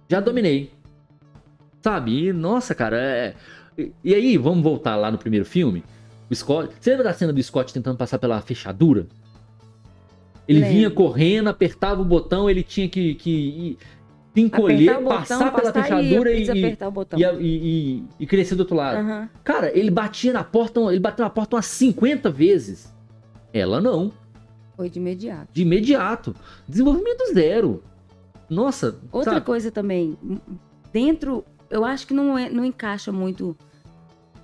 Já 0.08 0.22
dominei. 0.22 0.72
Sabe? 1.82 2.28
E, 2.28 2.34
nossa, 2.34 2.74
cara, 2.74 2.98
é... 2.98 3.34
E, 3.78 3.92
e 4.04 4.16
aí, 4.16 4.38
vamos 4.38 4.64
voltar 4.64 4.96
lá 4.96 5.12
no 5.12 5.18
primeiro 5.18 5.46
filme? 5.46 5.84
O 6.30 6.36
Scott... 6.36 6.74
Você 6.80 6.92
lembra 6.92 7.04
da 7.06 7.14
cena 7.14 7.34
do 7.34 7.44
Scott 7.44 7.74
tentando 7.74 7.98
passar 7.98 8.18
pela 8.18 8.39
fechadura? 8.39 9.08
Ele 10.48 10.62
vinha 10.62 10.89
correndo, 10.89 11.48
apertava 11.50 12.02
o 12.02 12.06
botão, 12.06 12.50
ele 12.50 12.64
tinha 12.64 12.88
que, 12.89 13.16
que 13.16 13.78
se 14.34 14.42
encolher, 14.42 14.94
botão, 15.00 15.18
passar 15.20 15.54
pela 15.54 15.74
fechadura 15.74 16.32
e, 16.32 16.44
e, 16.44 17.36
e, 17.42 18.04
e- 18.20 18.26
crescer 18.28 18.56
do 18.56 18.62
outro 18.62 18.76
lado. 18.76 18.98
Aham. 19.00 19.30
Cara, 19.44 19.78
ele 19.78 19.92
batia 19.92 20.32
na 20.34 20.44
porta, 20.44 20.80
ele 20.82 21.00
bateu 21.00 21.24
na 21.24 21.30
porta 21.30 21.56
umas 21.58 21.66
50 21.66 22.30
vezes. 22.30 22.94
Ela 23.54 23.82
não, 23.82 24.12
Foi 24.78 24.90
de 24.90 25.00
imediato. 25.00 25.50
de 25.52 25.62
imediato. 25.64 26.34
Desenvolvimento 26.68 27.34
zero. 27.34 27.84
Nossa, 28.50 28.98
Outra 29.12 29.34
sabe? 29.34 29.46
coisa 29.46 29.72
também, 29.72 30.18
dentro, 30.92 31.44
eu 31.70 31.84
acho 31.86 32.08
que 32.08 32.14
não, 32.14 32.38
é- 32.38 32.50
não 32.50 32.64
encaixa 32.66 33.12
muito 33.12 33.56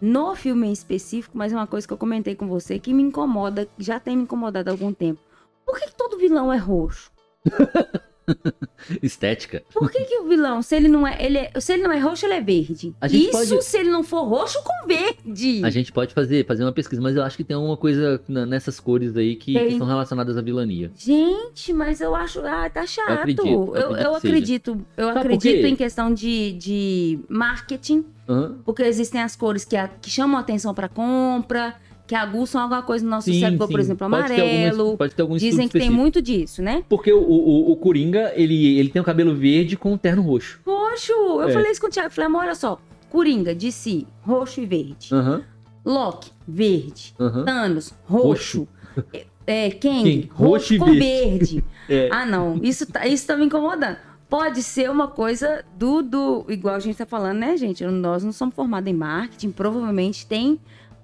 no 0.02 0.36
filme 0.36 0.68
em 0.68 0.72
específico, 0.72 1.38
mas 1.38 1.52
é 1.52 1.56
uma 1.56 1.68
coisa 1.68 1.88
que 1.88 1.94
eu 1.94 1.98
comentei 1.98 2.36
com 2.36 2.48
você 2.48 2.78
que 2.80 2.94
me 2.94 3.02
incomoda, 3.04 3.68
já 3.78 4.00
tem 4.00 4.16
me 4.16 4.24
incomodado 4.24 4.70
há 4.70 4.74
algum 4.74 4.94
tempo. 4.94 5.20
Por 5.66 5.78
que, 5.80 5.88
que 5.88 5.96
todo 5.96 6.18
vilão 6.18 6.52
é 6.54 6.58
roxo? 6.58 7.12
estética. 9.02 9.64
Por 9.74 9.92
que, 9.92 10.04
que 10.06 10.18
o 10.20 10.28
vilão, 10.28 10.62
se 10.62 10.76
ele 10.76 10.88
não 10.88 11.06
é, 11.08 11.18
ele 11.24 11.38
é- 11.38 11.52
se 11.60 11.74
ele 11.74 11.84
não 11.84 11.92
é 11.92 12.00
roxo, 12.00 12.26
ele 12.26 12.36
é 12.36 12.42
verde? 12.42 12.94
Isso 13.12 13.32
pode- 13.32 13.64
se 13.64 13.78
ele 13.78 13.90
não 13.90 14.04
for 14.04 14.24
roxo 14.24 14.60
com 14.64 14.88
verde. 14.88 15.62
A 15.64 15.70
gente 15.70 15.92
pode 15.92 16.14
fazer, 16.14 16.46
fazer 16.46 16.64
uma 16.64 16.72
pesquisa, 16.72 17.02
mas 17.02 17.16
eu 17.16 17.24
acho 17.24 17.38
que 17.38 17.44
tem 17.44 17.56
alguma 17.56 17.78
coisa 17.78 18.22
nessas 18.28 18.80
cores 18.80 19.16
aí 19.16 19.36
que, 19.36 19.54
que 19.54 19.60
Tem. 19.60 19.78
são 19.78 19.88
relacionadas 19.88 20.38
à 20.38 20.42
vilania. 20.42 20.92
Gente, 20.96 21.74
mas 21.74 22.02
eu 22.02 22.16
acho. 22.16 22.40
Ah, 22.42 22.70
tá 22.70 22.86
chato. 22.86 23.10
acredito, 23.12 23.48
Eu, 23.48 23.76
eu 23.76 23.92
eu 23.98 24.16
acredito 24.16 24.76
que. 24.76 25.02
Eu 25.02 25.08
Sabe 25.08 25.20
acredito 25.20 25.66
em 25.66 25.76
questão 25.76 26.14
de, 26.14 26.54
de 26.54 27.20
marketing, 27.30 28.06
Hã? 28.28 28.56
porque 28.66 28.84
existem 28.84 29.22
as 29.22 29.36
cores 29.36 29.64
que, 29.66 29.76
a- 29.76 29.88
que 29.88 30.10
chamam 30.10 30.38
a 30.38 30.42
atenção 30.42 30.74
pra 30.74 30.88
compra, 30.90 31.76
que 32.08 32.16
aguçam 32.16 32.62
alguma 32.62 32.82
coisa 32.82 33.04
no 33.04 33.12
nosso 33.12 33.30
Sim, 33.32 33.40
cérebro, 33.42 33.68
sim. 33.68 33.72
por 33.74 33.80
exemplo, 33.82 34.06
amarelo. 34.06 34.98
pode 34.98 35.14
ter 35.14 35.22
algum 35.22 35.36
estudo 35.36 35.50
Dizem 35.52 35.68
que 35.68 35.74
tem 35.74 35.82
específico. 35.82 36.02
muito 36.02 36.22
disso, 36.22 36.62
né? 36.62 36.84
Porque 36.88 37.12
o, 37.12 37.20
o, 37.22 37.72
o 37.72 37.76
Coringa, 37.76 38.32
ele, 38.36 38.78
ele 38.80 38.90
tem 38.90 39.02
o 39.02 39.06
cabelo 39.06 39.36
verde 39.36 39.76
com 39.76 39.92
um 39.94 39.98
terno 39.98 40.22
roxo. 40.22 40.60
Roxo! 40.66 41.12
Eu 41.12 41.50
É. 41.50 41.52
falei 41.52 41.72
isso 41.72 41.82
com 41.82 41.88
o 41.88 41.90
Thiago. 41.90 42.10
Falei, 42.10 42.28
amor, 42.28 42.44
olha 42.44 42.56
só. 42.56 42.80
Coringa, 43.10 43.54
DC, 43.54 44.06
roxo 44.22 44.62
e 44.62 44.66
verde. 44.66 45.10
Aham, 45.14 45.44
Loki, 45.86 46.32
verde. 46.48 47.14
aham. 47.20 47.44
Thanos, 47.46 47.94
roxo. 48.06 48.68
É, 49.14 49.26
é, 49.46 49.72
Kang, 49.72 50.04
Kang, 50.04 50.30
roxo, 50.34 50.50
roxo 50.52 50.74
e 50.76 50.80
com 50.80 50.86
verde. 50.86 51.00
verde. 51.02 51.64
É. 51.90 52.10
Ah, 52.12 52.26
não. 52.26 52.60
Isso 52.62 52.86
tá, 52.86 53.08
isso 53.08 53.26
tá 53.26 53.38
me 53.38 53.46
incomodando. 53.46 53.96
Pode 54.30 54.62
ser 54.62 54.92
uma 54.92 55.08
coisa 55.08 55.64
do, 55.78 56.02
do. 56.02 56.46
Igual 56.50 56.76
a 56.76 56.80
gente 56.80 56.98
tá 56.98 57.06
falando, 57.06 57.38
né, 57.38 57.56
gente? 57.56 57.82
Nós 57.86 58.26
não 58.26 58.34
somos 58.34 58.54
formados 58.54 58.90
em 58.92 58.94
marketing. 58.94 59.52
Provavelmente 59.52 60.28
tem 60.28 60.60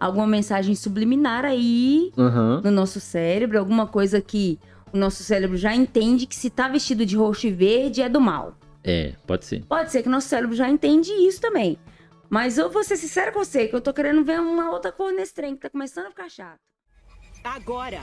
alguma 0.06 0.28
mensagem 0.28 0.76
subliminar 0.76 1.46
aí 1.46 2.12
Aham. 2.18 2.62
no 2.64 2.72
nosso 2.72 3.00
cérebro, 3.00 3.58
alguma 3.58 3.88
coisa 3.88 4.20
que 4.22 4.60
o 4.92 4.98
nosso 4.98 5.24
cérebro 5.24 5.58
já 5.58 5.74
entende 5.74 6.26
que 6.28 6.36
se 6.36 6.50
tá 6.50 6.68
vestido 6.68 7.06
de 7.06 7.16
roxo 7.16 7.48
e 7.48 7.52
verde 7.52 8.02
é 8.02 8.10
do 8.10 8.20
mal. 8.20 8.56
É, 8.84 9.14
pode 9.26 9.46
ser. 9.46 9.64
Pode 9.66 9.92
ser 9.92 10.02
que 10.02 10.10
o 10.10 10.12
nosso 10.12 10.28
cérebro 10.28 10.56
já 10.56 10.70
entende 10.70 11.12
isso 11.12 11.40
também. 11.40 11.78
Mas 12.30 12.58
eu 12.58 12.70
vou 12.70 12.84
ser 12.84 12.98
sincera 12.98 13.32
com 13.32 13.44
você, 13.44 13.68
que 13.68 13.76
eu 13.76 13.82
tô 13.82 13.94
querendo 13.94 14.24
ver 14.24 14.40
uma 14.40 14.72
outra 14.72 14.92
cor 14.92 15.12
nesse 15.14 15.34
trem, 15.34 15.56
que 15.56 15.62
tá 15.62 15.70
começando 15.70 16.08
a 16.08 16.10
ficar 16.10 16.30
chato. 16.30 16.60
Agora. 17.44 18.02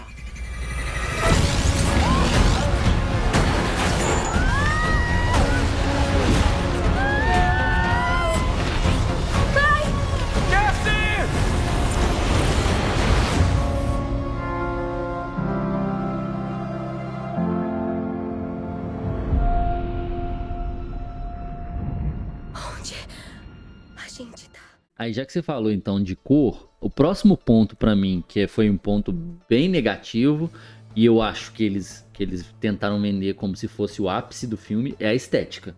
Aí 25.01 25.15
já 25.15 25.25
que 25.25 25.33
você 25.33 25.41
falou 25.41 25.73
então 25.73 25.99
de 26.03 26.15
cor, 26.15 26.69
o 26.79 26.91
próximo 26.91 27.35
ponto 27.35 27.75
pra 27.75 27.97
mim, 27.97 28.23
que 28.29 28.47
foi 28.47 28.69
um 28.69 28.77
ponto 28.77 29.11
bem 29.49 29.67
negativo, 29.67 30.51
e 30.95 31.07
eu 31.07 31.23
acho 31.23 31.55
que 31.55 31.65
eles, 31.65 32.07
que 32.13 32.23
eles 32.23 32.45
tentaram 32.61 33.01
vender 33.01 33.33
como 33.33 33.57
se 33.57 33.67
fosse 33.67 34.03
o 34.03 34.11
ápice 34.11 34.47
do 34.47 34.59
filme, 34.59 34.95
é 35.01 35.09
a 35.09 35.15
estética. 35.15 35.75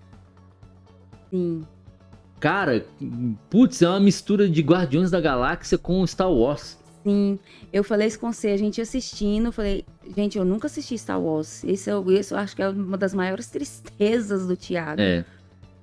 Sim. 1.31 1.65
Cara, 2.41 2.85
putz, 3.49 3.81
é 3.81 3.89
uma 3.89 4.01
mistura 4.01 4.49
de 4.49 4.61
Guardiões 4.61 5.13
da 5.13 5.21
Galáxia 5.21 5.79
com 5.79 6.05
Star 6.05 6.33
Wars. 6.33 6.77
Sim, 7.05 7.39
eu 7.73 7.85
falei 7.85 8.09
isso 8.09 8.19
com 8.19 8.33
você, 8.33 8.49
a 8.49 8.57
gente 8.57 8.81
assistindo, 8.81 9.53
falei, 9.53 9.85
gente, 10.17 10.37
eu 10.37 10.45
nunca 10.45 10.67
assisti 10.67 10.99
Star 10.99 11.23
Wars. 11.23 11.63
Esse 11.63 11.89
eu, 11.89 12.11
esse 12.11 12.35
eu 12.35 12.39
acho 12.39 12.57
que 12.57 12.63
é 12.63 12.69
uma 12.69 12.99
das 12.99 13.15
maiores 13.15 13.47
tristezas 13.47 14.49
do 14.49 14.57
Thiago. 14.57 15.01
É. 15.01 15.25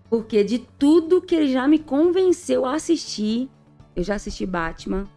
Porque 0.10 0.43
de 0.43 0.60
tudo 0.60 1.22
que 1.22 1.36
ele 1.36 1.51
já 1.51 1.68
me 1.68 1.78
convenceu 1.80 2.66
a 2.66 2.74
assistir, 2.76 3.49
eu 3.95 4.03
já 4.03 4.16
assisti 4.16 4.45
Batman, 4.45 5.07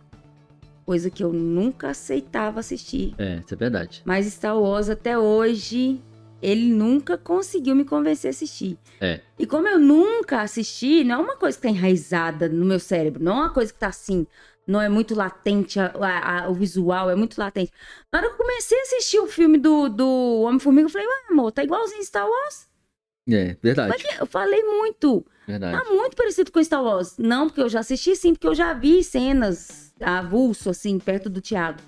coisa 0.85 1.09
que 1.11 1.25
eu 1.25 1.33
nunca 1.33 1.91
aceitava 1.91 2.61
assistir. 2.61 3.15
É, 3.19 3.39
isso 3.45 3.55
é 3.55 3.57
verdade. 3.57 4.03
Mas 4.05 4.27
Star 4.27 4.59
Wars 4.61 4.91
até 4.91 5.17
hoje, 5.19 6.01
ele 6.43 6.73
nunca 6.73 7.17
conseguiu 7.17 7.75
me 7.75 7.85
convencer 7.85 8.29
a 8.29 8.31
assistir. 8.33 8.77
É. 9.01 9.21
E 9.39 9.47
como 9.47 9.67
eu 9.67 9.79
nunca 9.79 10.43
assisti, 10.43 11.05
não 11.05 11.15
é 11.15 11.19
uma 11.19 11.37
coisa 11.37 11.57
que 11.57 11.63
tá 11.63 11.71
enraizada 11.71 12.49
no 12.49 12.65
meu 12.65 12.81
cérebro, 12.81 13.23
não 13.23 13.33
é 13.33 13.41
uma 13.43 13.51
coisa 13.51 13.73
que 13.73 13.79
tá 13.79 13.87
assim, 13.87 14.27
não 14.67 14.81
é 14.81 14.89
muito 14.89 15.15
latente, 15.15 15.81
a- 15.81 15.93
a- 15.99 16.45
a- 16.45 16.49
o 16.51 16.55
visual 16.55 17.09
é 17.09 17.15
muito 17.15 17.39
latente. 17.39 17.73
Na 18.13 18.19
hora 18.19 18.29
que 18.29 18.35
eu 18.35 18.39
comecei 18.39 18.79
a 18.79 18.83
assistir 18.83 19.21
o 19.21 19.27
filme 19.27 19.57
do, 19.57 19.89
do 19.89 20.43
Homem-Formiga, 20.43 20.87
eu 20.87 20.91
falei, 20.91 21.07
ué, 21.07 21.13
amor, 21.31 21.51
tá 21.53 21.65
igualzinho 21.65 22.03
Star 22.05 22.29
Wars? 22.29 22.69
É, 23.29 23.57
verdade. 23.63 23.89
Mas 24.05 24.19
Eu 24.21 24.27
falei 24.27 24.63
muito. 24.65 25.25
Verdade. 25.47 25.79
Tá 25.85 25.91
muito 25.93 26.17
parecido 26.17 26.51
com 26.53 26.63
Star 26.63 26.83
Wars. 26.83 27.15
Não, 27.19 27.49
porque 27.49 27.61
eu 27.61 27.69
já 27.69 27.81
assisti 27.81 28.15
sim, 28.17 28.33
porque 28.35 28.47
eu 28.47 28.55
já 28.55 28.73
vi 28.73 29.03
cenas 29.05 29.93
avulso, 30.01 30.71
assim, 30.71 30.99
perto 30.99 31.29
do 31.31 31.41
Thiago. 31.41 31.79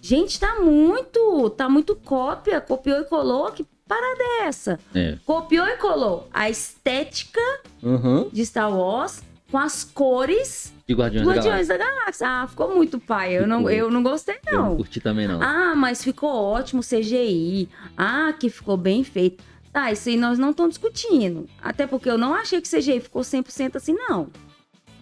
Gente, 0.00 0.38
tá 0.38 0.56
muito, 0.60 1.50
tá 1.50 1.68
muito 1.68 1.96
cópia, 1.96 2.60
copiou 2.60 3.00
e 3.00 3.04
colou, 3.04 3.50
que 3.52 3.64
parada 3.88 4.22
é 4.22 4.46
essa? 4.46 4.78
É. 4.94 5.16
Copiou 5.24 5.66
e 5.66 5.76
colou 5.76 6.28
a 6.32 6.50
estética 6.50 7.40
Aham. 7.82 8.28
de 8.32 8.44
Star 8.44 8.76
Wars 8.76 9.22
com 9.50 9.58
as 9.58 9.84
cores 9.84 10.74
De 10.86 10.94
Guardiões, 10.94 11.22
do 11.26 11.28
da 11.30 11.36
Guardiões 11.36 11.68
Galáxia. 11.68 11.78
da 11.78 12.00
Galáxia. 12.00 12.26
Ah, 12.28 12.46
ficou 12.48 12.74
muito 12.74 12.98
pai. 12.98 13.34
Eu 13.38 13.46
não, 13.46 13.70
eu 13.70 13.90
não 13.90 14.02
gostei, 14.02 14.36
Eu 14.46 14.52
não 14.58 14.68
não. 14.70 14.76
curti 14.76 15.00
também, 15.00 15.26
não. 15.28 15.40
Ah, 15.40 15.74
mas 15.76 16.02
ficou 16.02 16.30
ótimo 16.30 16.80
o 16.80 16.84
CGI. 16.84 17.68
Ah, 17.96 18.34
que 18.38 18.50
ficou 18.50 18.76
bem 18.76 19.04
feito. 19.04 19.42
Tá, 19.74 19.90
isso 19.90 20.08
aí 20.08 20.16
nós 20.16 20.38
não 20.38 20.50
estamos 20.50 20.74
discutindo. 20.78 21.48
Até 21.60 21.84
porque 21.84 22.08
eu 22.08 22.16
não 22.16 22.32
achei 22.32 22.60
que 22.60 22.68
o 22.68 22.70
CGI 22.78 23.00
ficou 23.00 23.22
100% 23.22 23.74
assim, 23.74 23.92
não. 23.92 24.28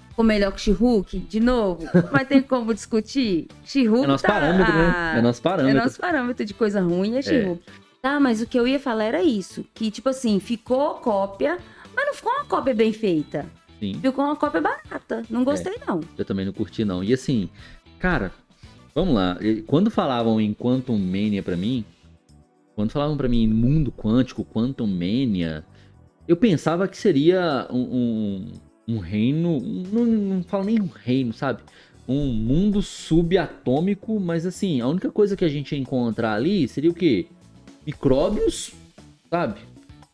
Ficou 0.08 0.24
melhor 0.24 0.50
que 0.52 0.62
She-Hulk, 0.62 1.18
de 1.20 1.40
novo. 1.40 1.86
Mas 2.10 2.26
tem 2.26 2.40
como 2.40 2.72
discutir? 2.72 3.48
She-Hulk 3.66 4.04
É 4.04 4.06
nosso 4.06 4.24
tá... 4.24 4.32
parâmetro, 4.32 4.72
né? 4.72 5.14
É 5.18 5.20
nosso 5.20 5.40
É 5.40 5.42
parâmetro. 5.42 5.82
nosso 5.82 6.00
parâmetro 6.00 6.44
de 6.46 6.54
coisa 6.54 6.80
ruim, 6.80 7.16
é 7.16 7.22
She-Hulk. 7.22 7.62
Tá, 8.00 8.18
mas 8.18 8.40
o 8.42 8.46
que 8.48 8.58
eu 8.58 8.66
ia 8.66 8.80
falar 8.80 9.04
era 9.04 9.22
isso. 9.22 9.64
Que, 9.72 9.88
tipo 9.88 10.08
assim, 10.08 10.40
ficou 10.40 10.94
cópia, 10.94 11.56
mas 11.94 12.06
não 12.06 12.14
ficou 12.14 12.32
uma 12.32 12.44
cópia 12.46 12.74
bem 12.74 12.92
feita. 12.94 13.46
Sim. 13.78 13.94
Ficou 14.00 14.24
uma 14.24 14.34
cópia 14.34 14.60
barata. 14.60 15.22
Não 15.30 15.44
gostei, 15.44 15.74
não. 15.86 16.00
Eu 16.18 16.24
também 16.24 16.44
não 16.44 16.52
curti, 16.52 16.84
não. 16.84 17.04
E 17.04 17.12
assim, 17.12 17.48
cara, 18.00 18.32
vamos 18.94 19.14
lá. 19.14 19.38
Quando 19.68 19.88
falavam 19.90 20.40
em 20.40 20.52
Quantum 20.52 20.98
Mania 20.98 21.42
pra 21.44 21.56
mim, 21.56 21.84
quando 22.74 22.90
falavam 22.90 23.16
pra 23.16 23.28
mim 23.28 23.46
mundo 23.48 23.92
quântico, 23.92 24.44
Quantum 24.44 24.86
Mania, 24.86 25.64
eu 26.26 26.36
pensava 26.36 26.88
que 26.88 26.96
seria 26.96 27.66
um, 27.70 27.80
um, 27.80 28.94
um 28.94 28.98
reino. 28.98 29.60
Não, 29.60 30.04
não 30.04 30.42
falo 30.42 30.64
nem 30.64 30.80
um 30.80 30.86
reino, 30.92 31.32
sabe? 31.32 31.62
Um 32.08 32.26
mundo 32.32 32.82
subatômico, 32.82 34.18
mas 34.18 34.44
assim, 34.46 34.80
a 34.80 34.88
única 34.88 35.10
coisa 35.10 35.36
que 35.36 35.44
a 35.44 35.48
gente 35.48 35.72
ia 35.72 35.78
encontrar 35.80 36.34
ali 36.34 36.66
seria 36.66 36.90
o 36.90 36.94
quê? 36.94 37.26
Micróbios, 37.86 38.72
sabe? 39.30 39.60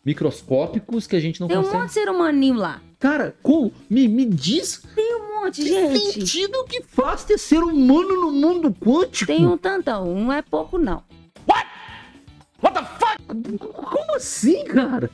Microscópicos 0.04 1.06
que 1.06 1.16
a 1.16 1.20
gente 1.20 1.40
não 1.40 1.48
Tem 1.48 1.56
um 1.58 1.60
consegue. 1.62 1.78
monte 1.78 1.88
de 1.88 1.94
ser 1.94 2.08
humaninho 2.08 2.54
lá. 2.56 2.80
Cara, 2.98 3.36
como? 3.42 3.72
Me, 3.88 4.08
me 4.08 4.24
diz 4.24 4.82
Um 4.96 5.42
monte, 5.42 5.62
que 5.62 5.68
gente. 5.68 6.12
sentido 6.12 6.64
que 6.64 6.82
faz 6.82 7.24
ter 7.24 7.38
ser 7.38 7.62
humano 7.62 8.20
no 8.22 8.32
mundo 8.32 8.72
quântico? 8.74 9.26
Tem 9.32 9.46
um 9.46 9.56
tantão. 9.56 10.14
Não 10.14 10.32
é 10.32 10.42
pouco, 10.42 10.78
não. 10.78 11.02
Como 12.60 14.16
assim, 14.16 14.64
cara? 14.64 15.10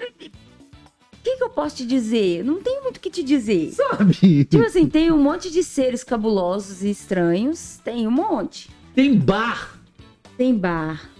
O 0.00 1.28
que, 1.28 1.36
que 1.38 1.42
eu 1.42 1.50
posso 1.50 1.76
te 1.76 1.86
dizer? 1.86 2.44
Não 2.44 2.62
tem 2.62 2.80
muito 2.82 2.98
o 2.98 3.00
que 3.00 3.10
te 3.10 3.22
dizer. 3.22 3.72
Sabe? 3.72 4.44
Tipo 4.44 4.64
assim, 4.64 4.86
tem 4.88 5.10
um 5.10 5.20
monte 5.20 5.50
de 5.50 5.64
seres 5.64 6.04
cabulosos 6.04 6.82
e 6.84 6.90
estranhos. 6.90 7.80
Tem 7.84 8.06
um 8.06 8.10
monte. 8.12 8.70
Tem 8.94 9.16
bar. 9.18 9.76
Tem 10.38 10.54
bar. 10.54 11.10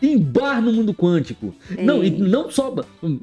Tem 0.00 0.18
bar 0.18 0.60
no 0.62 0.72
mundo 0.72 0.94
quântico. 0.94 1.54
Não, 1.82 2.04
e 2.04 2.10
não 2.10 2.50
só. 2.50 2.72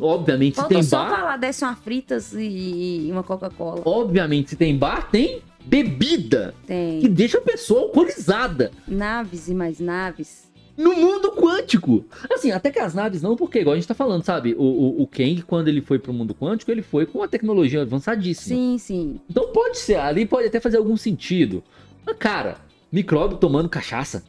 Obviamente, 0.02 0.56
se 0.56 0.62
Faltou 0.62 0.76
tem 0.80 0.84
só 0.84 1.06
bar. 1.06 1.16
falar, 1.16 1.38
desce 1.38 1.64
uma 1.64 1.76
fritas 1.76 2.34
e 2.38 3.08
uma 3.12 3.24
Coca-Cola. 3.24 3.82
Obviamente, 3.86 4.50
se 4.50 4.56
tem 4.58 4.76
bar, 4.76 5.10
tem 5.10 5.42
bebida. 5.64 6.54
Que 6.64 6.68
Tem 6.68 7.02
deixa 7.10 7.38
a 7.38 7.42
pessoa 7.42 7.84
alcoolizada. 7.84 8.72
naves 8.88 9.48
e 9.48 9.54
mais 9.54 9.80
naves. 9.80 10.52
No 10.76 10.96
mundo 10.96 11.32
quântico. 11.32 12.06
Assim, 12.32 12.52
até 12.52 12.72
que 12.72 12.80
as 12.80 12.94
naves 12.94 13.22
não, 13.22 13.36
porque, 13.36 13.60
igual 13.60 13.74
a 13.74 13.76
gente 13.76 13.88
tá 13.88 13.94
falando, 13.94 14.24
sabe? 14.24 14.56
O, 14.56 14.64
o, 14.64 15.02
o 15.04 15.08
Kang, 15.08 15.42
quando 15.44 15.68
ele 15.68 15.82
foi 15.82 16.00
pro 16.00 16.14
mundo 16.14 16.34
quântico, 16.34 16.72
ele 16.72 16.82
foi 16.82 17.06
com 17.06 17.20
uma 17.20 17.28
tecnologia 17.28 17.82
avançadíssima. 17.84 18.56
Sim, 18.56 18.78
sim. 18.78 19.20
Então 19.30 19.52
pode 19.52 19.78
ser, 19.78 19.96
ali 19.96 20.26
pode 20.26 20.48
até 20.48 20.60
fazer 20.60 20.78
algum 20.78 20.98
sentido. 20.98 21.64
Mas, 22.06 22.18
cara, 22.18 22.58
micróbio 22.92 23.38
tomando 23.38 23.70
cachaça. 23.70 24.24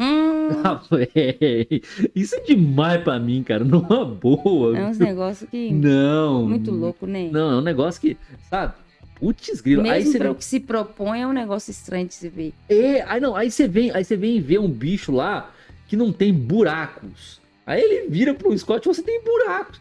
Hum, 0.00 0.48
Ah, 0.64 0.80
véi, 0.90 1.82
Isso 2.14 2.34
é 2.34 2.40
demais 2.40 3.02
pra 3.02 3.18
mim, 3.18 3.42
cara. 3.42 3.64
Numa 3.64 4.04
boa. 4.04 4.76
é 4.76 4.86
uns 4.86 4.98
negócios 4.98 5.48
que. 5.48 5.72
Não. 5.72 6.46
Muito 6.48 6.70
louco, 6.70 7.06
né? 7.06 7.28
Não, 7.30 7.52
é 7.52 7.56
um 7.56 7.60
negócio 7.60 8.00
que, 8.00 8.16
sabe? 8.48 8.74
Putz, 9.22 9.60
grilo. 9.60 9.82
Aí 9.82 10.00
Mesmo 10.00 10.12
você 10.12 10.18
vem, 10.18 10.28
o 10.30 10.34
que 10.34 10.44
se 10.44 10.58
propõe, 10.58 11.22
é 11.22 11.26
um 11.26 11.32
negócio 11.32 11.70
estranho 11.70 12.08
de 12.08 12.14
se 12.14 12.28
ver. 12.28 12.52
é, 12.68 13.02
aí 13.02 13.20
não, 13.20 13.36
aí 13.36 13.50
você 13.52 13.68
vem, 13.68 13.92
aí 13.92 14.04
você 14.04 14.16
vem 14.16 14.40
ver 14.40 14.58
um 14.58 14.68
bicho 14.68 15.12
lá 15.12 15.52
que 15.86 15.94
não 15.96 16.12
tem 16.12 16.32
buracos. 16.34 17.40
Aí 17.64 17.80
ele 17.80 18.08
vira 18.10 18.34
pro 18.34 18.56
Scott, 18.58 18.84
você 18.88 19.00
tem 19.00 19.22
buracos. 19.22 19.80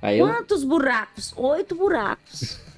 Aí 0.00 0.20
eu, 0.20 0.26
Quantos 0.28 0.62
buracos? 0.62 1.34
Oito 1.36 1.74
buracos. 1.74 2.60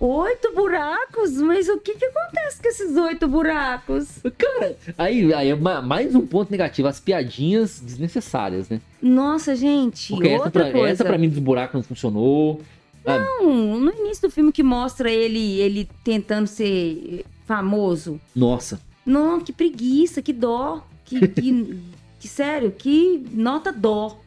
Oito 0.00 0.52
buracos? 0.54 1.32
Mas 1.40 1.68
o 1.68 1.78
que, 1.78 1.94
que 1.94 2.04
acontece 2.06 2.60
com 2.60 2.68
esses 2.68 2.96
oito 2.96 3.28
buracos? 3.28 4.18
cara, 4.36 4.76
aí, 4.98 5.32
aí 5.32 5.48
é 5.50 5.54
ma- 5.54 5.80
mais 5.80 6.14
um 6.14 6.26
ponto 6.26 6.50
negativo, 6.50 6.88
as 6.88 6.98
piadinhas 6.98 7.80
desnecessárias, 7.80 8.68
né? 8.68 8.80
Nossa, 9.00 9.54
gente, 9.54 10.08
Porque 10.12 10.28
essa 10.28 10.44
outra 10.44 10.64
pra, 10.64 10.72
coisa. 10.72 10.88
essa 10.92 11.04
pra 11.04 11.16
mim 11.16 11.28
dos 11.28 11.38
buracos 11.38 11.74
não 11.74 11.82
funcionou. 11.82 12.60
Não, 13.06 13.80
no 13.80 13.90
início 13.92 14.28
do 14.28 14.32
filme 14.32 14.52
que 14.52 14.62
mostra 14.62 15.10
ele, 15.10 15.60
ele 15.60 15.88
tentando 16.02 16.46
ser 16.46 17.24
famoso. 17.46 18.20
Nossa. 18.34 18.80
Não, 19.04 19.40
que 19.40 19.52
preguiça, 19.52 20.22
que 20.22 20.32
dó. 20.32 20.86
Que, 21.04 21.28
que, 21.28 21.78
que 22.18 22.28
sério, 22.28 22.70
que 22.72 23.24
nota 23.32 23.72
dó. 23.72 24.18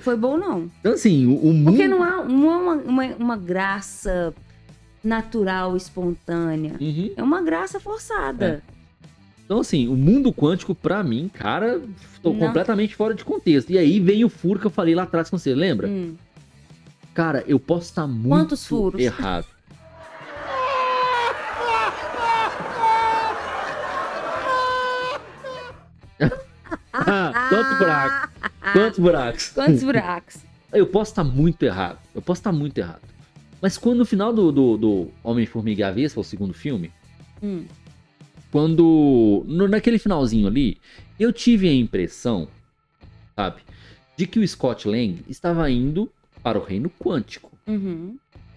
Foi 0.00 0.16
bom, 0.16 0.36
não. 0.36 0.70
Então, 0.80 0.92
assim, 0.92 1.26
o, 1.26 1.36
o 1.36 1.52
mundo. 1.52 1.72
Porque 1.72 1.88
não 1.88 2.02
há, 2.02 2.24
não 2.24 2.50
há 2.50 2.58
uma, 2.58 2.74
uma, 2.74 3.04
uma 3.16 3.36
graça 3.36 4.34
natural, 5.02 5.76
espontânea. 5.76 6.76
Uhum. 6.80 7.10
É 7.16 7.22
uma 7.22 7.42
graça 7.42 7.78
forçada. 7.78 8.62
Então, 9.44 9.60
assim, 9.60 9.88
o 9.88 9.94
mundo 9.94 10.32
quântico, 10.32 10.74
pra 10.74 11.02
mim, 11.02 11.30
cara, 11.32 11.80
tô 12.22 12.32
Não. 12.32 12.38
completamente 12.38 12.96
fora 12.96 13.14
de 13.14 13.24
contexto. 13.24 13.70
E 13.70 13.76
aí 13.76 14.00
vem 14.00 14.24
o 14.24 14.28
furo 14.30 14.58
que 14.58 14.66
eu 14.66 14.70
falei 14.70 14.94
lá 14.94 15.02
atrás 15.02 15.28
com 15.28 15.36
você, 15.36 15.54
lembra? 15.54 15.86
Hum. 15.86 16.14
Cara, 17.14 17.44
eu 17.46 17.58
posso 17.60 17.84
estar 17.86 18.06
muito 18.06 18.28
Quantos 18.28 18.66
furos? 18.66 19.00
errado. 19.00 19.46
Quantos 27.48 27.78
buracos? 27.78 28.30
Quantos 28.72 28.98
buracos? 28.98 29.48
Quantos 29.50 29.82
buracos? 29.82 30.36
Eu 30.72 30.86
posso 30.86 31.12
estar 31.12 31.24
muito 31.24 31.62
errado. 31.62 31.98
Eu 32.14 32.22
posso 32.22 32.40
estar 32.40 32.52
muito 32.52 32.78
errado. 32.78 33.02
Mas 33.60 33.78
quando 33.78 33.98
no 33.98 34.04
final 34.04 34.32
do, 34.32 34.50
do, 34.52 34.76
do 34.76 35.10
Homem-Formiga 35.22 35.80
e 35.80 35.84
a 35.84 35.90
Vespa, 35.90 36.20
o 36.20 36.24
segundo 36.24 36.52
filme, 36.52 36.90
Hum. 37.42 37.64
quando. 38.50 39.44
no- 39.46 39.68
naquele 39.68 39.98
finalzinho 39.98 40.46
ali, 40.46 40.78
eu 41.18 41.32
tive 41.32 41.68
a 41.68 41.72
impressão, 41.72 42.48
sabe, 43.36 43.62
de 44.16 44.26
que 44.26 44.38
o 44.38 44.46
Scott 44.48 44.88
Lang 44.88 45.24
estava 45.28 45.70
indo 45.70 46.10
para 46.44 46.58
o 46.58 46.62
reino 46.62 46.88
quântico. 47.00 47.50
Uhum. 47.66 48.16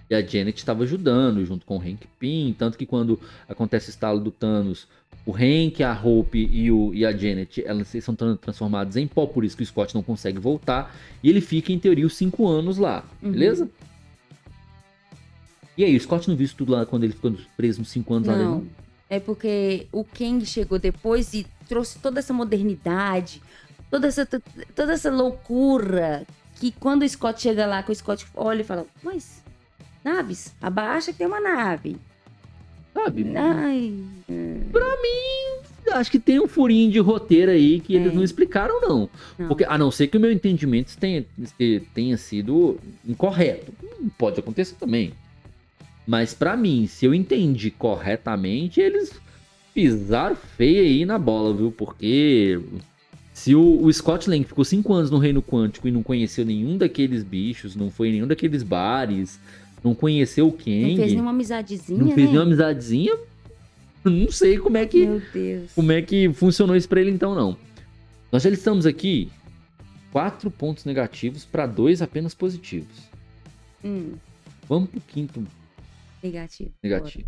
E 0.09 0.13
a 0.15 0.21
Janet 0.21 0.57
estava 0.57 0.83
ajudando 0.83 1.43
junto 1.45 1.65
com 1.65 1.77
o 1.77 1.81
Hank 1.81 2.05
Pym. 2.19 2.53
Tanto 2.53 2.77
que 2.77 2.85
quando 2.85 3.19
acontece 3.49 3.89
o 3.89 3.91
estalo 3.91 4.19
do 4.19 4.29
Thanos, 4.31 4.87
o 5.25 5.33
Hank, 5.33 5.81
a 5.83 5.93
Hope 6.01 6.37
e, 6.51 6.71
o, 6.71 6.93
e 6.93 7.05
a 7.05 7.11
Janet 7.11 7.63
elas 7.65 7.87
são 8.01 8.13
tran- 8.15 8.35
transformadas 8.37 8.95
em 8.95 9.07
pó, 9.07 9.25
por 9.25 9.43
isso 9.43 9.57
que 9.57 9.63
o 9.63 9.65
Scott 9.65 9.95
não 9.95 10.03
consegue 10.03 10.37
voltar. 10.39 10.95
E 11.23 11.29
ele 11.29 11.41
fica, 11.41 11.71
em 11.73 11.79
teoria, 11.79 12.05
os 12.05 12.15
cinco 12.15 12.47
anos 12.47 12.77
lá, 12.77 13.03
Uhum. 13.23 13.31
beleza? 13.31 13.69
E 15.77 15.83
aí, 15.83 15.95
o 15.95 15.99
Scott 15.99 16.27
não 16.27 16.35
viu 16.35 16.45
isso 16.45 16.55
tudo 16.55 16.71
lá 16.71 16.85
quando 16.85 17.03
ele 17.03 17.13
ficou 17.13 17.35
preso 17.55 17.81
uns 17.81 17.89
cinco 17.89 18.13
anos 18.13 18.27
lá 18.27 18.33
dentro? 18.35 18.49
Não. 18.51 18.67
É 19.09 19.19
porque 19.19 19.87
o 19.91 20.03
Kang 20.03 20.43
chegou 20.45 20.79
depois 20.79 21.33
e 21.33 21.45
trouxe 21.67 21.99
toda 21.99 22.19
essa 22.19 22.33
modernidade, 22.33 23.41
toda 23.91 24.07
essa, 24.07 24.25
toda 24.75 24.93
essa 24.93 25.11
loucura. 25.11 26.25
Que 26.59 26.71
quando 26.71 27.03
o 27.03 27.09
Scott 27.09 27.41
chega 27.41 27.65
lá, 27.65 27.83
que 27.83 27.91
o 27.91 27.95
Scott 27.95 28.25
olha 28.35 28.61
e 28.61 28.63
fala: 28.65 28.85
Mas, 29.03 29.43
naves, 30.03 30.53
abaixa 30.61 31.11
que 31.11 31.17
tem 31.19 31.27
uma 31.27 31.39
nave. 31.39 31.97
Sabe? 32.93 33.25
Ai, 33.37 33.93
acho 35.93 36.11
que 36.11 36.19
tem 36.19 36.39
um 36.39 36.47
furinho 36.47 36.91
de 36.91 36.99
roteiro 36.99 37.51
aí 37.51 37.79
que 37.79 37.95
eles 37.95 38.11
É. 38.11 38.15
não 38.15 38.23
explicaram, 38.23 38.81
não. 38.81 39.09
Não. 39.37 39.47
Porque, 39.47 39.63
a 39.63 39.77
não 39.77 39.89
ser 39.91 40.07
que 40.07 40.17
o 40.17 40.19
meu 40.19 40.31
entendimento 40.31 40.97
tenha, 40.97 41.23
tenha 41.93 42.17
sido 42.17 42.77
incorreto. 43.07 43.71
Pode 44.17 44.39
acontecer 44.39 44.75
também. 44.75 45.13
Mas 46.05 46.33
pra 46.33 46.55
mim, 46.57 46.87
se 46.87 47.05
eu 47.05 47.13
entendi 47.13 47.69
corretamente, 47.71 48.79
eles 48.81 49.13
pisaram 49.73 50.35
feio 50.35 50.81
aí 50.81 51.05
na 51.05 51.17
bola, 51.19 51.53
viu? 51.53 51.71
Porque 51.71 52.59
se 53.37 53.53
o, 53.53 53.83
o 53.83 53.93
Scott 53.93 54.27
Lang 54.27 54.43
ficou 54.43 54.65
cinco 54.65 54.91
anos 54.91 55.11
no 55.11 55.19
Reino 55.19 55.43
Quântico 55.43 55.87
e 55.87 55.91
não 55.91 56.01
conheceu 56.01 56.43
nenhum 56.43 56.75
daqueles 56.75 57.23
bichos, 57.23 57.75
não 57.75 57.91
foi 57.91 58.07
em 58.07 58.13
nenhum 58.13 58.25
daqueles 58.27 58.63
bares, 58.63 59.39
não 59.83 59.93
conheceu 59.93 60.47
o 60.47 60.51
Kang, 60.51 60.89
Não 60.89 60.95
fez 60.95 61.11
nenhuma 61.11 61.29
amizadezinha, 61.29 61.99
não 61.99 62.07
fez 62.07 62.17
né? 62.17 62.23
nenhuma 62.31 62.41
amizadezinha, 62.41 63.15
não 64.03 64.31
sei 64.31 64.57
como 64.57 64.77
é 64.77 64.87
que 64.87 65.05
Meu 65.05 65.21
Deus. 65.31 65.71
como 65.75 65.91
é 65.91 66.01
que 66.01 66.33
funcionou 66.33 66.75
isso 66.75 66.89
pra 66.89 66.99
ele 66.99 67.11
então 67.11 67.35
não. 67.35 67.55
Nós 68.31 68.41
já 68.41 68.49
listamos 68.49 68.87
aqui 68.87 69.29
quatro 70.11 70.49
pontos 70.49 70.83
negativos 70.83 71.45
para 71.45 71.67
dois 71.67 72.01
apenas 72.01 72.33
positivos. 72.33 73.03
Hum, 73.85 74.13
Vamos 74.67 74.89
pro 74.89 74.99
quinto 74.99 75.45
negativo. 76.23 76.71
negativo. 76.81 77.27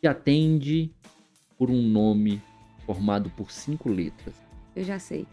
Que 0.00 0.06
atende 0.06 0.92
por 1.58 1.68
um 1.68 1.82
nome 1.82 2.40
formado 2.94 3.30
por 3.30 3.52
cinco 3.52 3.88
letras. 3.88 4.34
Eu 4.74 4.82
já 4.82 4.98
sei. 4.98 5.24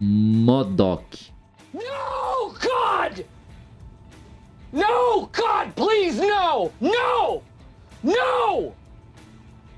Modok. 0.00 1.30
Oh, 1.72 2.50
God! 2.50 3.24
No, 4.72 5.20
God, 5.26 5.72
please, 5.76 6.20
no! 6.20 6.72
No! 6.80 7.42
No! 8.02 8.72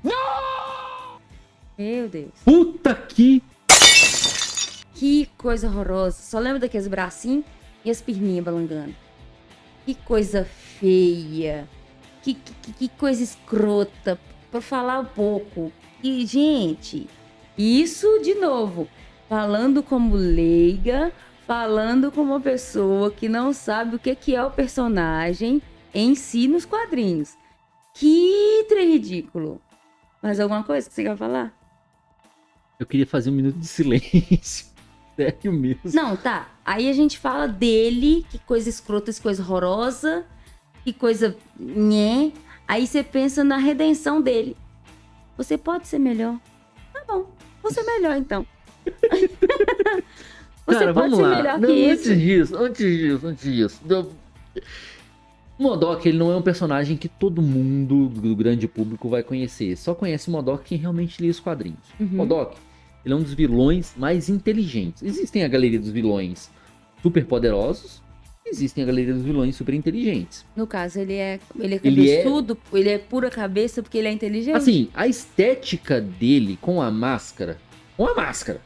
No! 0.03 1.19
Meu 1.77 2.09
Deus. 2.09 2.31
Puta 2.43 2.95
que 2.95 3.43
Que 4.95 5.27
coisa 5.37 5.67
horrorosa. 5.67 6.19
Só 6.23 6.39
lembro 6.39 6.59
daqueles 6.59 6.87
bracinhos 6.87 7.45
e 7.85 7.91
as 7.91 8.01
perninhas 8.01 8.43
balangando. 8.43 8.95
Que 9.85 9.93
coisa 9.93 10.43
feia. 10.79 11.69
Que, 12.23 12.33
que, 12.33 12.73
que 12.73 12.89
coisa 12.89 13.21
escrota. 13.21 14.19
Pra 14.49 14.59
falar 14.59 15.01
um 15.01 15.05
pouco. 15.05 15.71
E, 16.03 16.25
gente, 16.25 17.07
isso 17.57 18.19
de 18.19 18.35
novo. 18.35 18.87
Falando 19.27 19.83
como 19.83 20.15
leiga, 20.15 21.11
falando 21.45 22.11
como 22.11 22.33
uma 22.33 22.41
pessoa 22.41 23.11
que 23.11 23.27
não 23.27 23.51
sabe 23.51 23.95
o 23.95 23.99
que, 23.99 24.35
é 24.35 24.43
o 24.43 24.51
personagem 24.51 25.61
em 25.93 26.15
si 26.15 26.47
nos 26.47 26.65
quadrinhos. 26.65 27.35
Que 27.93 28.65
trem 28.69 28.93
ridículo. 28.93 29.61
Mais 30.21 30.39
alguma 30.39 30.63
coisa 30.63 30.87
que 30.87 30.95
você 30.95 31.03
quer 31.03 31.17
falar? 31.17 31.57
eu 32.79 32.85
queria 32.85 33.07
fazer 33.07 33.29
um 33.29 33.33
minuto 33.33 33.57
de 33.57 33.67
silêncio. 33.67 34.67
Sério 35.15 35.51
mesmo. 35.51 35.81
Não, 35.93 36.15
tá. 36.15 36.47
Aí 36.63 36.87
a 36.89 36.93
gente 36.93 37.17
fala 37.17 37.47
dele, 37.47 38.23
que 38.29 38.37
coisa 38.37 38.69
escrota, 38.69 39.11
que 39.11 39.21
coisa 39.21 39.41
horrorosa, 39.41 40.25
que 40.83 40.93
coisa. 40.93 41.35
Nhé. 41.59 42.31
Aí 42.67 42.85
você 42.85 43.03
pensa 43.03 43.43
na 43.43 43.57
redenção 43.57 44.21
dele. 44.21 44.55
Você 45.35 45.57
pode 45.57 45.87
ser 45.87 45.97
melhor. 45.97 46.39
Vou 47.67 47.73
ser 47.73 47.83
melhor 47.83 48.15
então. 48.17 48.45
Você 50.65 50.79
Cara, 50.79 50.93
pode 50.93 51.09
vamos 51.11 51.17
ser 51.17 51.21
lá. 51.23 51.35
melhor 51.37 51.59
Não, 51.59 51.69
que 51.69 51.89
antes 51.89 52.05
isso. 52.05 52.15
disso, 52.15 52.57
antes 52.57 52.85
disso, 52.85 53.27
antes 53.27 53.43
disso. 53.53 53.81
Eu- 53.89 54.11
O 55.59 55.63
Modok, 55.63 56.07
ele 56.07 56.17
não 56.17 56.31
é 56.31 56.35
um 56.35 56.41
personagem 56.41 56.95
que 56.97 57.07
todo 57.07 57.41
mundo 57.41 58.09
do 58.09 58.35
grande 58.35 58.67
público 58.67 59.09
vai 59.09 59.23
conhecer. 59.23 59.75
Só 59.77 59.95
conhece 59.95 60.27
o 60.29 60.31
Modok 60.31 60.63
quem 60.65 60.77
realmente 60.77 61.21
lê 61.21 61.29
os 61.29 61.39
quadrinhos. 61.39 61.79
Uhum. 61.99 62.07
Modok, 62.11 62.57
ele 63.03 63.13
é 63.13 63.17
um 63.17 63.21
dos 63.23 63.33
vilões 63.33 63.93
mais 63.97 64.29
inteligentes. 64.29 65.01
Existem 65.03 65.43
a 65.43 65.47
galeria 65.47 65.79
dos 65.79 65.89
vilões 65.89 66.51
super 67.01 67.25
poderosos, 67.25 68.01
existem 68.49 68.83
a 68.83 68.87
galeria 68.87 69.13
dos 69.13 69.23
vilões 69.23 69.55
super 69.55 69.73
inteligentes. 69.73 70.45
No 70.55 70.65
caso, 70.67 70.99
ele 70.99 71.13
é, 71.13 71.39
ele 71.59 71.75
é 71.75 71.79
Ele 71.83 72.09
é- 72.09 72.23
ele 72.73 72.89
é 72.89 72.97
pura 72.97 73.29
cabeça 73.29 73.81
porque 73.83 73.97
ele 73.97 74.07
é 74.07 74.11
inteligente. 74.11 74.55
Assim, 74.55 74.89
a 74.93 75.07
estética 75.07 75.99
dele 76.01 76.57
com 76.61 76.81
a 76.81 76.89
máscara, 76.91 77.57
com 77.95 78.05
a 78.07 78.13
máscara, 78.15 78.61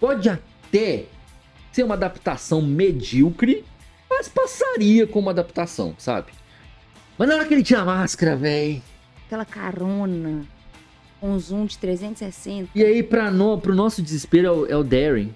pode 0.00 0.28
até 0.28 1.04
ser 1.72 1.82
uma 1.82 1.94
adaptação 1.94 2.62
medíocre, 2.62 3.64
mas 4.08 4.28
passaria 4.28 5.06
como 5.06 5.28
adaptação, 5.30 5.94
sabe? 5.98 6.32
Mas 7.18 7.28
na 7.28 7.34
hora 7.36 7.44
que 7.46 7.54
ele 7.54 7.62
tira 7.62 7.80
a 7.80 7.84
máscara, 7.84 8.36
véi. 8.36 8.82
Aquela 9.26 9.44
carona 9.44 10.44
com 11.20 11.38
zoom 11.38 11.64
de 11.66 11.78
360. 11.78 12.70
E 12.74 12.84
aí, 12.84 13.02
pra 13.02 13.30
no, 13.30 13.58
pro 13.58 13.74
nosso 13.74 14.02
desespero, 14.02 14.46
é 14.46 14.50
o, 14.52 14.66
é 14.66 14.76
o 14.76 14.84
Darren. 14.84 15.34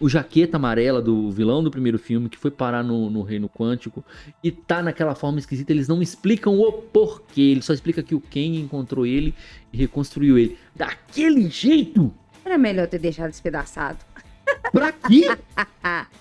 O 0.00 0.08
jaqueta 0.08 0.56
amarela 0.56 1.02
do 1.02 1.30
vilão 1.30 1.62
do 1.62 1.70
primeiro 1.70 1.98
filme, 1.98 2.28
que 2.28 2.38
foi 2.38 2.50
parar 2.50 2.84
no, 2.84 3.10
no 3.10 3.22
Reino 3.22 3.48
Quântico. 3.48 4.04
E 4.42 4.50
tá 4.50 4.82
naquela 4.82 5.14
forma 5.14 5.38
esquisita. 5.38 5.72
Eles 5.72 5.88
não 5.88 6.00
explicam 6.00 6.58
o 6.58 6.72
porquê. 6.72 7.40
Ele 7.40 7.62
só 7.62 7.72
explica 7.72 8.02
que 8.02 8.14
o 8.14 8.20
Ken 8.20 8.56
encontrou 8.56 9.04
ele 9.04 9.34
e 9.72 9.76
reconstruiu 9.76 10.38
ele. 10.38 10.56
Daquele 10.74 11.48
jeito? 11.50 12.12
Era 12.44 12.56
melhor 12.56 12.86
ter 12.86 12.98
deixado 12.98 13.30
despedaçado. 13.30 13.98
Pra 14.72 14.92
quê? 14.92 15.36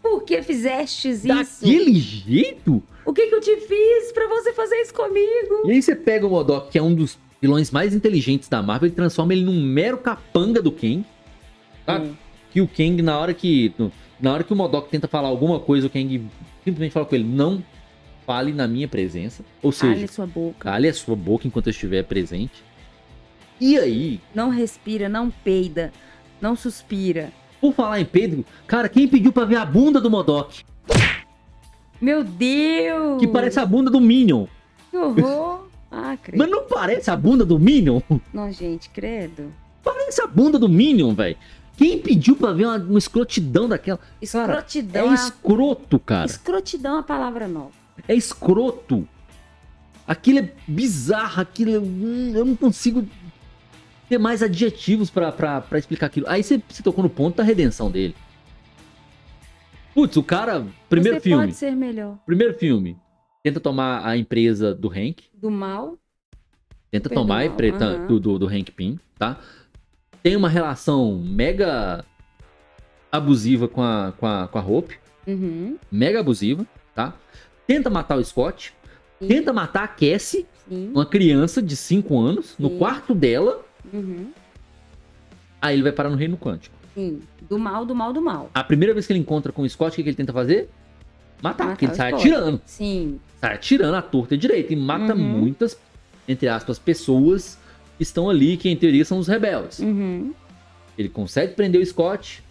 Por 0.00 0.22
que 0.22 0.40
fizestes 0.40 1.24
isso? 1.24 1.26
Daquele 1.26 1.94
jeito? 1.94 2.80
O 3.04 3.12
que, 3.12 3.26
que 3.26 3.34
eu 3.34 3.40
te 3.40 3.56
fiz 3.56 4.12
pra 4.12 4.28
você 4.28 4.52
fazer 4.52 4.76
isso 4.76 4.94
comigo? 4.94 5.66
E 5.66 5.72
aí 5.72 5.82
você 5.82 5.96
pega 5.96 6.26
o 6.26 6.30
Modok, 6.30 6.70
que 6.70 6.78
é 6.78 6.82
um 6.82 6.94
dos 6.94 7.18
vilões 7.40 7.72
mais 7.72 7.92
inteligentes 7.92 8.48
da 8.48 8.62
Marvel, 8.62 8.88
e 8.88 8.92
transforma 8.92 9.32
ele 9.32 9.44
num 9.44 9.60
mero 9.60 9.98
capanga 9.98 10.62
do 10.62 10.70
Ken. 10.70 11.04
Tá? 11.84 11.98
Hum. 11.98 12.14
Que 12.56 12.62
o 12.62 12.66
Kang, 12.66 13.02
na 13.02 13.18
hora 13.18 13.34
que. 13.34 13.70
Na 14.18 14.32
hora 14.32 14.42
que 14.42 14.50
o 14.50 14.56
Modok 14.56 14.88
tenta 14.88 15.06
falar 15.06 15.28
alguma 15.28 15.60
coisa, 15.60 15.88
o 15.88 15.90
Kang 15.90 16.26
simplesmente 16.64 16.90
fala 16.92 17.04
com 17.04 17.14
ele, 17.14 17.24
não 17.24 17.62
fale 18.24 18.50
na 18.50 18.66
minha 18.66 18.88
presença. 18.88 19.44
Ou 19.62 19.70
seja, 19.70 19.92
Cale 19.94 20.08
sua 20.08 20.26
boca. 20.26 20.56
cale 20.58 20.88
a 20.88 20.94
sua 20.94 21.14
boca 21.14 21.46
enquanto 21.46 21.66
eu 21.66 21.70
estiver 21.72 22.02
presente. 22.04 22.64
E 23.60 23.76
aí, 23.78 24.22
Não 24.34 24.48
respira, 24.48 25.06
não 25.06 25.30
peida, 25.30 25.92
não 26.40 26.56
suspira. 26.56 27.30
por 27.60 27.74
falar 27.74 28.00
em 28.00 28.06
Pedro, 28.06 28.42
cara, 28.66 28.88
quem 28.88 29.06
pediu 29.06 29.34
pra 29.34 29.44
ver 29.44 29.56
a 29.56 29.66
bunda 29.66 30.00
do 30.00 30.10
Modok? 30.10 30.64
Meu 32.00 32.24
Deus! 32.24 33.20
Que 33.20 33.28
parece 33.28 33.60
a 33.60 33.66
bunda 33.66 33.90
do 33.90 34.00
Minion. 34.00 34.46
Que 34.90 34.96
horror! 34.96 35.66
Ah, 35.92 36.16
credo. 36.22 36.38
Mas 36.38 36.48
não 36.50 36.64
parece 36.64 37.10
a 37.10 37.16
bunda 37.16 37.44
do 37.44 37.58
Minion? 37.58 38.00
Não, 38.32 38.50
gente, 38.50 38.88
credo. 38.88 39.52
Parece 39.84 40.22
a 40.22 40.26
bunda 40.26 40.58
do 40.58 40.68
Minion, 40.70 41.14
velho. 41.14 41.36
Quem 41.76 42.00
pediu 42.00 42.34
pra 42.36 42.52
ver 42.52 42.64
uma, 42.66 42.76
uma 42.76 42.98
escrotidão 42.98 43.68
daquela? 43.68 43.98
Cara, 43.98 44.52
Escrotidão 44.54 45.04
é 45.04 45.08
é, 45.08 45.10
a... 45.10 45.14
escroto, 45.14 45.98
cara. 45.98 46.26
Escrotidão 46.26 46.96
é 46.96 47.00
a 47.00 47.02
palavra 47.02 47.46
nova. 47.46 47.72
É 48.08 48.14
escroto. 48.14 49.06
Aquilo 50.06 50.38
é 50.38 50.52
bizarro, 50.66 51.40
aquilo 51.42 51.70
é... 51.74 51.78
hum, 51.78 52.32
Eu 52.34 52.44
não 52.44 52.56
consigo 52.56 53.06
ter 54.08 54.18
mais 54.18 54.42
adjetivos 54.42 55.10
pra 55.10 55.64
explicar 55.74 56.06
aquilo. 56.06 56.26
Aí 56.28 56.42
você, 56.42 56.62
você 56.68 56.82
tocou 56.82 57.02
no 57.02 57.10
ponto 57.10 57.36
da 57.36 57.42
redenção 57.42 57.90
dele. 57.90 58.14
Putz, 59.94 60.16
o 60.16 60.22
cara. 60.22 60.66
Primeiro 60.88 61.16
você 61.18 61.22
filme. 61.22 61.44
pode 61.44 61.56
ser 61.56 61.72
melhor. 61.74 62.18
Primeiro 62.24 62.54
filme. 62.54 62.96
Tenta 63.42 63.60
tomar 63.60 64.06
a 64.06 64.16
empresa 64.16 64.74
do 64.74 64.88
Hank. 64.88 65.24
Do 65.34 65.50
mal, 65.50 65.98
Tenta 66.90 67.08
Perdão, 67.08 67.24
tomar 67.24 67.38
a 67.38 67.46
empresa 67.46 67.84
aham. 67.84 68.06
do, 68.06 68.20
do, 68.20 68.38
do 68.38 68.46
Hank 68.46 68.70
Pym, 68.72 68.98
tá? 69.18 69.38
Tem 70.26 70.34
uma 70.34 70.48
relação 70.48 71.22
mega 71.24 72.04
abusiva 73.12 73.68
com 73.68 73.80
a, 73.80 74.12
com 74.18 74.26
a, 74.26 74.48
com 74.48 74.58
a 74.58 74.60
Hope. 74.60 74.96
uhum, 75.24 75.76
Mega 75.88 76.18
abusiva, 76.18 76.66
tá? 76.96 77.14
Tenta 77.64 77.88
matar 77.88 78.18
o 78.18 78.24
Scott. 78.24 78.74
Sim. 79.20 79.28
Tenta 79.28 79.52
matar 79.52 79.84
a 79.84 79.86
Cassie, 79.86 80.44
sim, 80.68 80.90
uma 80.92 81.06
criança 81.06 81.62
de 81.62 81.76
5 81.76 82.18
anos, 82.18 82.56
no 82.58 82.70
Sim. 82.70 82.76
quarto 82.78 83.14
dela. 83.14 83.64
uhum, 83.94 84.32
Aí 85.62 85.76
ele 85.76 85.84
vai 85.84 85.92
parar 85.92 86.10
no 86.10 86.16
Reino 86.16 86.36
Quântico. 86.36 86.74
sim. 86.92 87.22
Do 87.48 87.56
mal, 87.56 87.86
do 87.86 87.94
mal, 87.94 88.12
do 88.12 88.20
mal. 88.20 88.50
A 88.52 88.64
primeira 88.64 88.92
vez 88.92 89.06
que 89.06 89.12
ele 89.12 89.20
encontra 89.20 89.52
com 89.52 89.62
o 89.62 89.68
Scott, 89.70 89.92
o 89.92 89.94
que, 89.94 90.02
que 90.02 90.08
ele 90.08 90.16
tenta 90.16 90.32
fazer? 90.32 90.68
Matar, 91.40 91.66
Matar 91.66 91.68
porque 91.68 91.84
ele 91.84 91.94
sai 91.94 92.10
Scott. 92.10 92.26
atirando. 92.26 92.60
Sim, 92.66 93.20
Sai 93.40 93.54
atirando 93.54 93.94
à 93.94 94.02
torta 94.02 94.34
e 94.34 94.38
direita. 94.38 94.72
E 94.72 94.76
mata 94.76 95.14
Uhum. 95.14 95.20
muitas, 95.20 95.78
entre 96.26 96.48
aspas, 96.48 96.80
pessoas 96.80 97.64
estão 97.98 98.28
ali, 98.30 98.56
que 98.56 98.68
em 98.68 98.76
teoria 98.76 99.04
são 99.04 99.18
os 99.18 99.28
rebeldes. 99.28 99.78
uhum, 99.80 100.32
Ele 100.98 101.08
consegue 101.08 101.54
prender 101.54 101.80
o 101.80 101.86
Scott. 101.86 102.42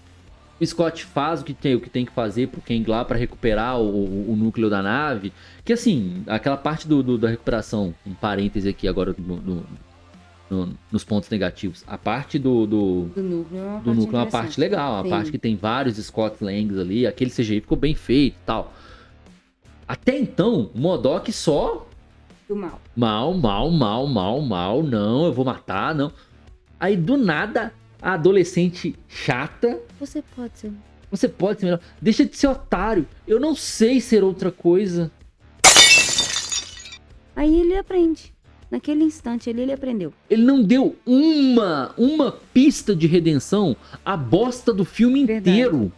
O 0.60 0.66
Scott 0.66 1.04
faz 1.04 1.42
o 1.42 1.44
que 1.44 1.54
tem, 1.54 1.76
o 1.76 1.82
que, 1.82 1.90
tem 1.90 2.06
que 2.06 2.12
fazer 2.14 2.48
pro 2.48 2.62
Kang 2.62 2.90
lá 2.90 3.04
pra 3.04 3.18
recuperar 3.18 3.78
o, 3.80 3.84
o- 3.90 4.32
o 4.32 4.36
núcleo 4.38 4.70
da 4.70 4.82
nave. 4.82 5.34
Que 5.66 5.74
assim, 5.74 6.24
aquela 6.28 6.56
parte 6.56 6.88
do, 6.88 7.04
do- 7.04 7.18
da 7.18 7.28
recuperação, 7.28 7.94
um 8.06 8.14
parêntese 8.14 8.70
aqui 8.70 8.88
agora 8.88 9.14
no- 9.18 9.36
no- 9.42 9.66
no- 10.50 10.78
nos 10.92 11.04
pontos 11.04 11.30
negativos. 11.30 11.84
A 11.88 11.98
parte 11.98 12.40
do, 12.40 12.66
do, 12.66 13.02
do 13.16 13.22
núcleo 13.24 13.60
é 13.60 13.64
uma 13.64 13.80
do 13.80 13.84
parte 13.84 13.96
núcleo 14.00 14.18
é 14.18 14.22
uma 14.24 14.30
parte 14.32 14.60
legal, 14.60 15.04
Sim. 15.04 15.10
parte 15.10 15.32
que 15.32 15.38
tem 15.40 15.56
vários 15.58 15.98
Scott 15.98 16.42
Langs 16.42 16.78
ali, 16.80 17.06
aquele 17.06 17.32
CGI 17.32 17.60
ficou 17.62 17.78
bem 17.78 17.94
feito 17.96 18.36
e 18.36 18.46
tal. 18.46 18.72
Até 19.88 20.18
então, 20.18 20.72
o 20.74 20.80
Modok 20.80 21.32
só 21.34 21.86
Do 22.48 22.56
mal. 22.56 22.80
Mal, 22.96 23.34
mal, 23.34 23.70
mal, 23.72 24.08
mal, 24.08 24.42
mal, 24.42 24.84
não, 24.84 25.26
eu 25.26 25.34
vou 25.34 25.44
matar, 25.44 25.94
não. 25.94 26.12
Aí 26.80 26.96
do 26.96 27.18
nada, 27.18 27.74
a 28.02 28.14
adolescente 28.14 28.96
chata, 29.08 29.80
Você 30.00 30.24
pode 30.36 30.58
ser. 30.58 30.72
você 31.12 31.28
pode 31.28 31.60
ser 31.60 31.66
melhor. 31.66 31.80
Deixa 32.02 32.26
de 32.26 32.38
ser 32.38 32.48
otário. 32.48 33.06
Eu 33.28 33.40
não 33.40 33.56
sei 33.56 34.00
ser 34.00 34.24
outra 34.24 34.52
coisa. 34.52 35.12
Aí 37.36 37.60
ele 37.60 37.76
aprende. 37.78 38.34
Naquele 38.72 39.04
instante 39.04 39.50
ele, 39.50 39.62
ele 39.62 39.74
aprendeu. 39.74 40.14
Ele 40.30 40.44
não 40.44 40.62
deu 40.64 40.96
uma, 41.06 41.94
uma 41.98 42.32
pista 42.54 42.96
de 42.96 43.08
redenção 43.08 43.76
à 44.04 44.18
bosta 44.18 44.74
do 44.74 44.84
filme 44.84 45.26
Verdade. 45.26 45.50
inteiro. 45.58 45.92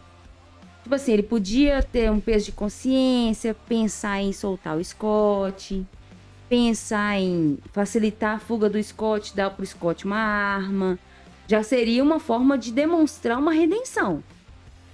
Tipo 0.82 0.94
assim, 0.94 1.12
ele 1.12 1.22
podia 1.22 1.82
ter 1.82 2.10
um 2.10 2.20
peso 2.20 2.46
de 2.46 2.52
consciência, 2.52 3.54
pensar 3.68 4.20
em 4.20 4.32
soltar 4.32 4.76
o 4.76 4.84
Scott, 4.84 5.84
pensar 6.48 7.18
em 7.20 7.58
facilitar 7.72 8.36
a 8.36 8.38
fuga 8.38 8.68
do 8.70 8.82
Scott, 8.82 9.34
dar 9.36 9.50
pro 9.50 9.64
Scott 9.66 10.04
uma 10.04 10.16
arma. 10.16 10.98
Já 11.46 11.62
seria 11.62 12.02
uma 12.02 12.18
forma 12.20 12.56
de 12.58 12.72
demonstrar 12.72 13.38
uma 13.38 13.52
redenção. 13.52 14.22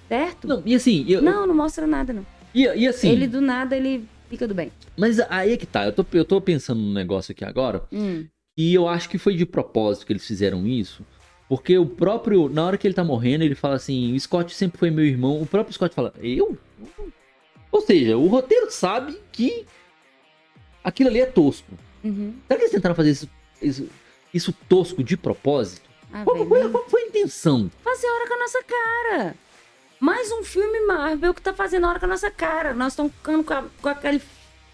Certo? 0.07 0.47
Não, 0.47 0.61
e 0.65 0.75
assim, 0.75 1.03
eu, 1.07 1.21
Não, 1.21 1.47
não 1.47 1.55
mostra 1.55 1.87
nada, 1.87 2.13
não. 2.13 2.25
e, 2.53 2.61
e 2.63 2.87
assim, 2.87 3.09
Ele 3.09 3.27
do 3.27 3.41
nada, 3.41 3.75
ele 3.75 4.05
fica 4.29 4.47
do 4.47 4.53
bem. 4.53 4.71
mas 4.95 5.19
aí 5.19 5.53
é 5.53 5.57
que 5.57 5.65
tá. 5.65 5.85
Eu 5.85 5.91
tô, 5.93 6.05
eu 6.13 6.23
tô 6.25 6.39
pensando 6.39 6.79
num 6.79 6.93
negócio 6.93 7.31
aqui 7.31 7.43
agora. 7.43 7.83
Hum. 7.91 8.25
E 8.57 8.73
eu 8.73 8.87
acho 8.87 9.09
que 9.09 9.17
foi 9.17 9.35
de 9.35 9.45
propósito 9.45 10.05
que 10.05 10.13
eles 10.13 10.25
fizeram 10.25 10.65
isso. 10.67 11.03
Porque 11.49 11.77
o 11.77 11.85
próprio, 11.85 12.47
na 12.49 12.65
hora 12.65 12.77
que 12.77 12.87
ele 12.87 12.93
tá 12.93 13.03
morrendo, 13.03 13.43
ele 13.43 13.53
fala 13.55 13.75
assim: 13.75 14.13
o 14.13 14.19
Scott 14.19 14.53
sempre 14.55 14.77
foi 14.77 14.89
meu 14.89 15.05
irmão. 15.05 15.41
O 15.41 15.45
próprio 15.45 15.73
Scott 15.73 15.93
fala: 15.93 16.13
eu? 16.21 16.57
Ou 17.71 17.81
seja, 17.81 18.15
o 18.17 18.27
roteiro 18.27 18.71
sabe 18.71 19.17
que 19.31 19.65
aquilo 20.85 21.09
ali 21.09 21.19
é 21.19 21.25
tosco. 21.25 21.67
Uhum. 22.03 22.33
Será 22.47 22.57
que 22.57 22.63
eles 22.65 22.71
tentaram 22.71 22.95
fazer 22.95 23.09
isso, 23.11 23.29
isso, 23.61 23.89
isso 24.33 24.53
tosco 24.69 25.03
de 25.03 25.17
propósito? 25.17 25.89
Ah, 26.13 26.23
Qual 26.23 26.37
foi, 26.37 26.45
mas 26.63 26.71
qual 26.71 26.89
foi 26.89 27.01
a 27.01 27.05
intenção? 27.07 27.69
fazer 27.83 28.07
hora 28.07 28.27
com 28.27 28.33
a 28.35 28.39
nossa 28.39 28.63
cara. 28.63 29.35
Mais 29.99 30.31
um 30.31 30.43
filme 30.43 30.81
Marvel 30.85 31.33
que 31.33 31.41
tá 31.41 31.53
fazendo 31.53 31.87
hora 31.87 31.99
com 31.99 32.05
a 32.05 32.09
nossa 32.09 32.29
cara. 32.31 32.73
Nós 32.73 32.93
estamos 32.93 33.11
ficando 33.13 33.43
com, 33.43 33.53
a- 33.53 33.65
com 33.81 33.89
aquele 33.89 34.21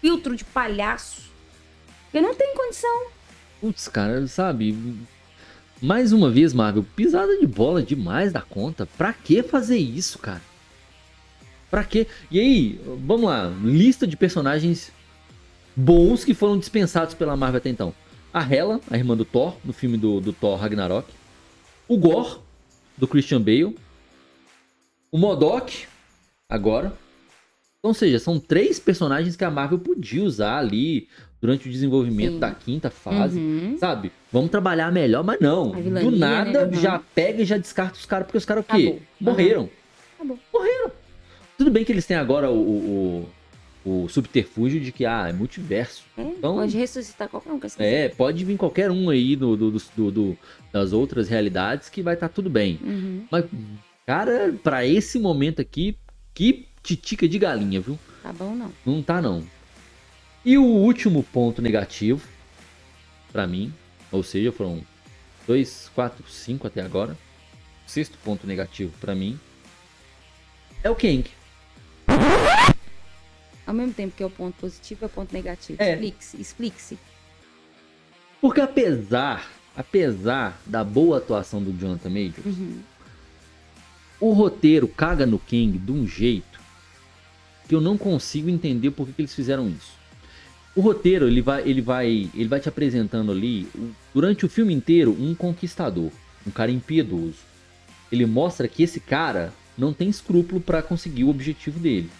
filtro 0.00 0.36
de 0.36 0.44
palhaço. 0.44 1.22
Porque 2.04 2.20
não 2.20 2.34
tem 2.34 2.54
condição. 2.54 3.06
Putz, 3.60 3.88
cara, 3.88 4.26
sabe? 4.26 4.76
Mais 5.80 6.12
uma 6.12 6.30
vez, 6.30 6.52
Marvel, 6.52 6.84
pisada 6.94 7.38
de 7.38 7.46
bola 7.46 7.82
demais 7.82 8.32
da 8.32 8.42
conta. 8.42 8.86
Pra 8.98 9.12
que 9.12 9.42
fazer 9.42 9.78
isso, 9.78 10.18
cara? 10.18 10.42
Pra 11.70 11.82
quê? 11.84 12.06
E 12.30 12.38
aí, 12.38 12.80
vamos 13.06 13.24
lá, 13.26 13.46
lista 13.64 14.06
de 14.06 14.16
personagens 14.16 14.92
bons 15.74 16.24
que 16.24 16.34
foram 16.34 16.58
dispensados 16.58 17.14
pela 17.14 17.36
Marvel 17.36 17.58
até 17.58 17.68
então. 17.70 17.94
A 18.32 18.42
Hela, 18.42 18.80
a 18.90 18.96
irmã 18.96 19.16
do 19.16 19.24
Thor, 19.24 19.56
no 19.64 19.72
filme 19.72 19.96
do, 19.98 20.20
do 20.20 20.32
Thor 20.32 20.58
Ragnarok. 20.58 21.06
O 21.86 21.96
Gore, 21.98 22.38
do 22.96 23.06
Christian 23.06 23.40
Bale. 23.40 23.76
O 25.10 25.18
Modok, 25.18 25.84
agora. 26.48 26.86
Então, 27.78 27.90
ou 27.90 27.94
seja, 27.94 28.18
são 28.18 28.38
três 28.38 28.78
personagens 28.78 29.36
que 29.36 29.44
a 29.44 29.50
Marvel 29.50 29.78
podia 29.78 30.22
usar 30.22 30.56
ali 30.58 31.08
durante 31.40 31.68
o 31.68 31.72
desenvolvimento 31.72 32.34
Sim. 32.34 32.38
da 32.38 32.50
quinta 32.52 32.88
fase. 32.88 33.38
Uhum. 33.38 33.76
Sabe? 33.78 34.12
Vamos 34.30 34.50
trabalhar 34.50 34.90
melhor, 34.92 35.24
mas 35.24 35.40
não. 35.40 35.70
Do 35.72 36.10
nada, 36.12 36.66
né? 36.66 36.76
Uhum. 36.76 36.80
já 36.80 36.98
pega 37.14 37.42
e 37.42 37.44
já 37.44 37.58
descarta 37.58 37.98
os 37.98 38.06
caras, 38.06 38.26
porque 38.26 38.38
os 38.38 38.44
caras 38.44 38.64
o 38.64 38.66
quê? 38.66 38.82
Acabou. 38.86 39.02
Morreram. 39.20 39.68
Acabou. 40.14 40.38
Morreram. 40.52 40.90
Tudo 41.58 41.70
bem 41.70 41.84
que 41.84 41.92
eles 41.92 42.06
têm 42.06 42.16
agora 42.16 42.48
o, 42.50 42.54
o, 42.54 42.76
o- 43.24 43.28
o 43.84 44.08
subterfúgio 44.08 44.80
de 44.80 44.92
que, 44.92 45.04
ah, 45.04 45.28
é 45.28 45.32
multiverso. 45.32 46.04
É, 46.16 46.22
Então- 46.22 46.54
pode 46.54 46.76
ressuscitar 46.76 47.28
qualquer 47.28 47.52
um. 47.52 47.58
que 47.58 47.66
É, 47.78 48.08
pode 48.08 48.44
vir 48.44 48.56
qualquer 48.56 48.90
um 48.90 49.10
aí 49.10 49.34
do, 49.36 49.56
do- 49.56 49.70
do- 49.72 50.10
do- 50.10 50.38
das 50.72 50.92
outras 50.92 51.28
realidades 51.28 51.88
que 51.88 52.02
vai 52.02 52.14
estar 52.14 52.28
tudo 52.28 52.48
bem. 52.48 52.78
Uhum. 52.82 53.26
Mas, 53.30 53.44
cara, 54.06 54.54
pra 54.62 54.86
esse 54.86 55.18
momento 55.18 55.60
aqui, 55.60 55.96
que 56.32 56.66
titica 56.82 57.28
de 57.28 57.38
galinha, 57.38 57.80
viu? 57.80 57.98
Tá 58.22 58.32
bom, 58.32 58.54
não. 58.54 58.72
Não 58.86 59.02
tá, 59.02 59.20
não. 59.20 59.42
E 60.44 60.56
o 60.58 60.64
último 60.64 61.22
ponto 61.22 61.60
negativo, 61.62 62.26
pra 63.32 63.46
mim, 63.46 63.72
ou 64.10 64.22
seja, 64.22 64.50
foram 64.52 64.80
dois, 65.46 65.90
quatro, 65.94 66.24
cinco 66.28 66.66
até 66.66 66.82
agora. 66.82 67.16
O 67.86 67.90
sexto 67.90 68.16
ponto 68.24 68.46
negativo 68.46 68.92
pra 69.00 69.14
mim 69.14 69.38
é 70.82 70.90
o 70.90 70.94
Kang. 70.94 71.24
Ao 73.72 73.76
mesmo 73.76 73.94
tempo 73.94 74.12
que 74.14 74.22
é 74.22 74.26
o 74.26 74.30
ponto 74.30 74.54
positivo, 74.60 75.02
é 75.02 75.06
o 75.06 75.08
ponto 75.08 75.32
negativo. 75.32 75.82
É. 75.82 75.94
Explique-se, 75.94 76.38
explique-se. 76.38 76.98
Porque 78.38 78.60
apesar, 78.60 79.50
apesar 79.74 80.60
da 80.66 80.84
boa 80.84 81.16
atuação 81.16 81.62
do 81.62 81.72
Jonathan 81.72 82.10
Majors, 82.10 82.44
Uhum. 82.44 82.80
o 84.20 84.32
roteiro 84.34 84.86
caga 84.86 85.24
no 85.24 85.38
Kang 85.38 85.78
de 85.78 85.90
um 85.90 86.06
jeito 86.06 86.60
que 87.66 87.74
eu 87.74 87.80
não 87.80 87.96
consigo 87.96 88.50
entender 88.50 88.90
por 88.90 89.06
que, 89.06 89.14
que 89.14 89.22
eles 89.22 89.34
fizeram 89.34 89.66
isso. 89.70 89.92
O 90.76 90.82
roteiro, 90.82 91.26
ele 91.26 91.40
vai, 91.40 91.62
ele 91.66 91.80
vai, 91.80 92.30
ele 92.34 92.48
vai 92.48 92.60
te 92.60 92.68
apresentando 92.68 93.32
ali, 93.32 93.66
durante 94.12 94.44
o 94.44 94.50
filme 94.50 94.74
inteiro, 94.74 95.16
um 95.18 95.34
conquistador, 95.34 96.10
um 96.46 96.50
cara 96.50 96.70
impiedoso. 96.70 97.38
Ele 98.10 98.26
mostra 98.26 98.68
que 98.68 98.82
esse 98.82 99.00
cara 99.00 99.50
não 99.78 99.94
tem 99.94 100.10
escrúpulo 100.10 100.60
pra 100.60 100.82
conseguir 100.82 101.24
o 101.24 101.30
objetivo 101.30 101.78
dele. 101.80 102.10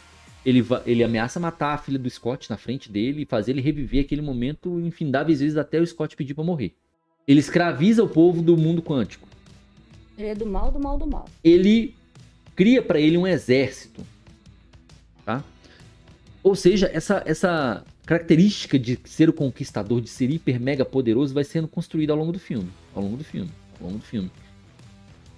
Ele, 0.45 0.65
ele 0.85 1.05
ameaça 1.05 1.39
matar 1.39 1.75
a 1.75 1.79
filha 1.79 1.99
do 1.99 2.11
Scott 2.11 2.51
na 2.51 2.57
frente 2.57 2.91
dele 2.91 3.23
e 3.23 3.27
fazer 3.27 3.53
ele 3.53 3.61
reviver 3.61 4.05
aquele 4.05 4.23
momento 4.23 4.81
infindáveis 4.81 5.41
vezes 5.41 5.57
até 5.57 5.81
o 5.81 5.87
Scott 5.87 6.17
pedir 6.17 6.35
pra 6.35 6.43
morrer. 6.43 6.75
Ele 7.27 7.39
escraviza 7.39 8.03
o 8.03 8.09
povo 8.09 8.43
do 8.43 8.57
mundo 8.57 8.83
quântico 8.83 9.29
Ele 10.19 10.29
é 10.29 10.35
do 10.35 10.45
mal, 10.45 10.73
do 10.73 10.81
mal, 10.81 10.99
do 10.99 11.07
mal. 11.07 11.29
ele 11.45 11.95
cria 12.57 12.83
para 12.83 12.99
ele 13.01 13.17
um 13.17 13.27
exército, 13.27 14.05
tá? 15.25 15.45
Ou 16.43 16.57
seja, 16.57 16.91
essa, 16.93 17.23
essa 17.25 17.85
característica 18.05 18.77
de 18.79 18.99
ser 19.05 19.29
o 19.29 19.33
conquistador, 19.33 20.01
de 20.01 20.09
ser 20.09 20.29
hiper 20.29 20.61
mega 20.61 20.85
poderoso, 20.85 21.33
vai 21.33 21.45
sendo 21.45 21.69
construída 21.69 22.13
ao 22.13 22.19
longo 22.19 22.33
do 22.33 22.41
filme, 22.41 22.69
ao 22.95 23.03
longo 23.03 23.17
do 23.17 23.25
filme, 23.25 23.51
ao 23.81 23.87
longo 23.87 23.99
do 23.99 24.05
filme. 24.05 24.31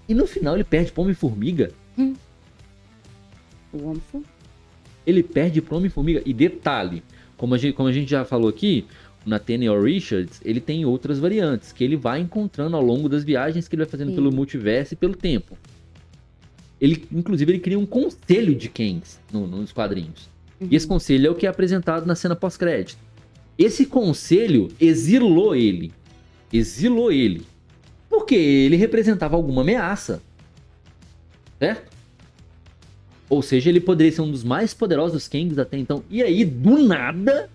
E 0.09 0.15
no 0.15 0.27
final 0.27 0.55
ele 0.55 0.65
perde 0.65 0.91
para 0.93 1.03
Homem-Formiga. 1.03 1.73
O 3.73 3.85
homem 3.85 4.03
foi. 4.11 4.23
Ele 5.07 5.23
perde 5.23 5.61
para 5.61 5.77
Homem-Formiga. 5.77 6.23
E 6.25 6.33
detalhe, 6.33 7.03
como 7.37 7.55
a, 7.55 7.59
gente, 7.59 7.75
como 7.75 7.89
a 7.89 7.93
gente 7.93 8.11
já 8.11 8.25
falou 8.25 8.49
aqui, 8.49 8.85
o 9.27 9.29
Nathaniel 9.31 9.81
Richards, 9.83 10.41
ele 10.45 10.61
tem 10.61 10.85
outras 10.85 11.19
variantes 11.19 11.73
que 11.73 11.83
ele 11.85 11.97
vai 11.97 12.21
encontrando 12.21 12.77
ao 12.77 12.83
longo 12.83 13.09
das 13.09 13.25
viagens 13.25 13.67
que 13.69 13.75
ele 13.75 13.85
vai 13.85 13.91
fazendo 13.91 14.11
Sim. 14.11 14.15
pelo 14.15 14.33
multiverso 14.33 14.95
e 14.95 14.97
pelo 14.97 15.15
tempo. 15.15 15.57
Ele, 16.81 17.05
inclusive, 17.13 17.53
ele 17.53 17.61
cria 17.61 17.79
um 17.79 17.87
conselho 17.87 18.55
de 18.55 18.69
Kangs 18.69 19.21
no- 19.33 19.47
nos 19.47 19.73
quadrinhos. 19.73 20.29
E 20.61 20.75
esse 20.77 20.87
conselho 20.87 21.27
é 21.27 21.31
o 21.31 21.35
que 21.35 21.47
é 21.47 21.49
apresentado 21.49 22.05
na 22.07 22.15
cena 22.15 22.37
pós-crédito. 22.37 22.99
Esse 23.59 23.87
conselho 23.87 24.69
exilou 24.81 25.55
ele. 25.55 25.93
Exilou 26.53 27.11
ele. 27.13 27.47
Porque 28.09 28.35
ele 28.35 28.77
representava 28.77 29.37
alguma 29.37 29.63
ameaça. 29.63 30.23
Certo? 31.59 31.94
Ou 33.29 33.43
seja, 33.43 33.71
ele 33.71 33.81
poderia 33.81 34.13
ser 34.13 34.21
um 34.21 34.31
dos 34.31 34.45
mais 34.45 34.75
poderosos 34.75 35.27
Kangs 35.29 35.59
até 35.59 35.79
então. 35.79 36.03
E 36.11 36.23
aí, 36.23 36.45
do 36.45 36.83
nada, 36.83 37.49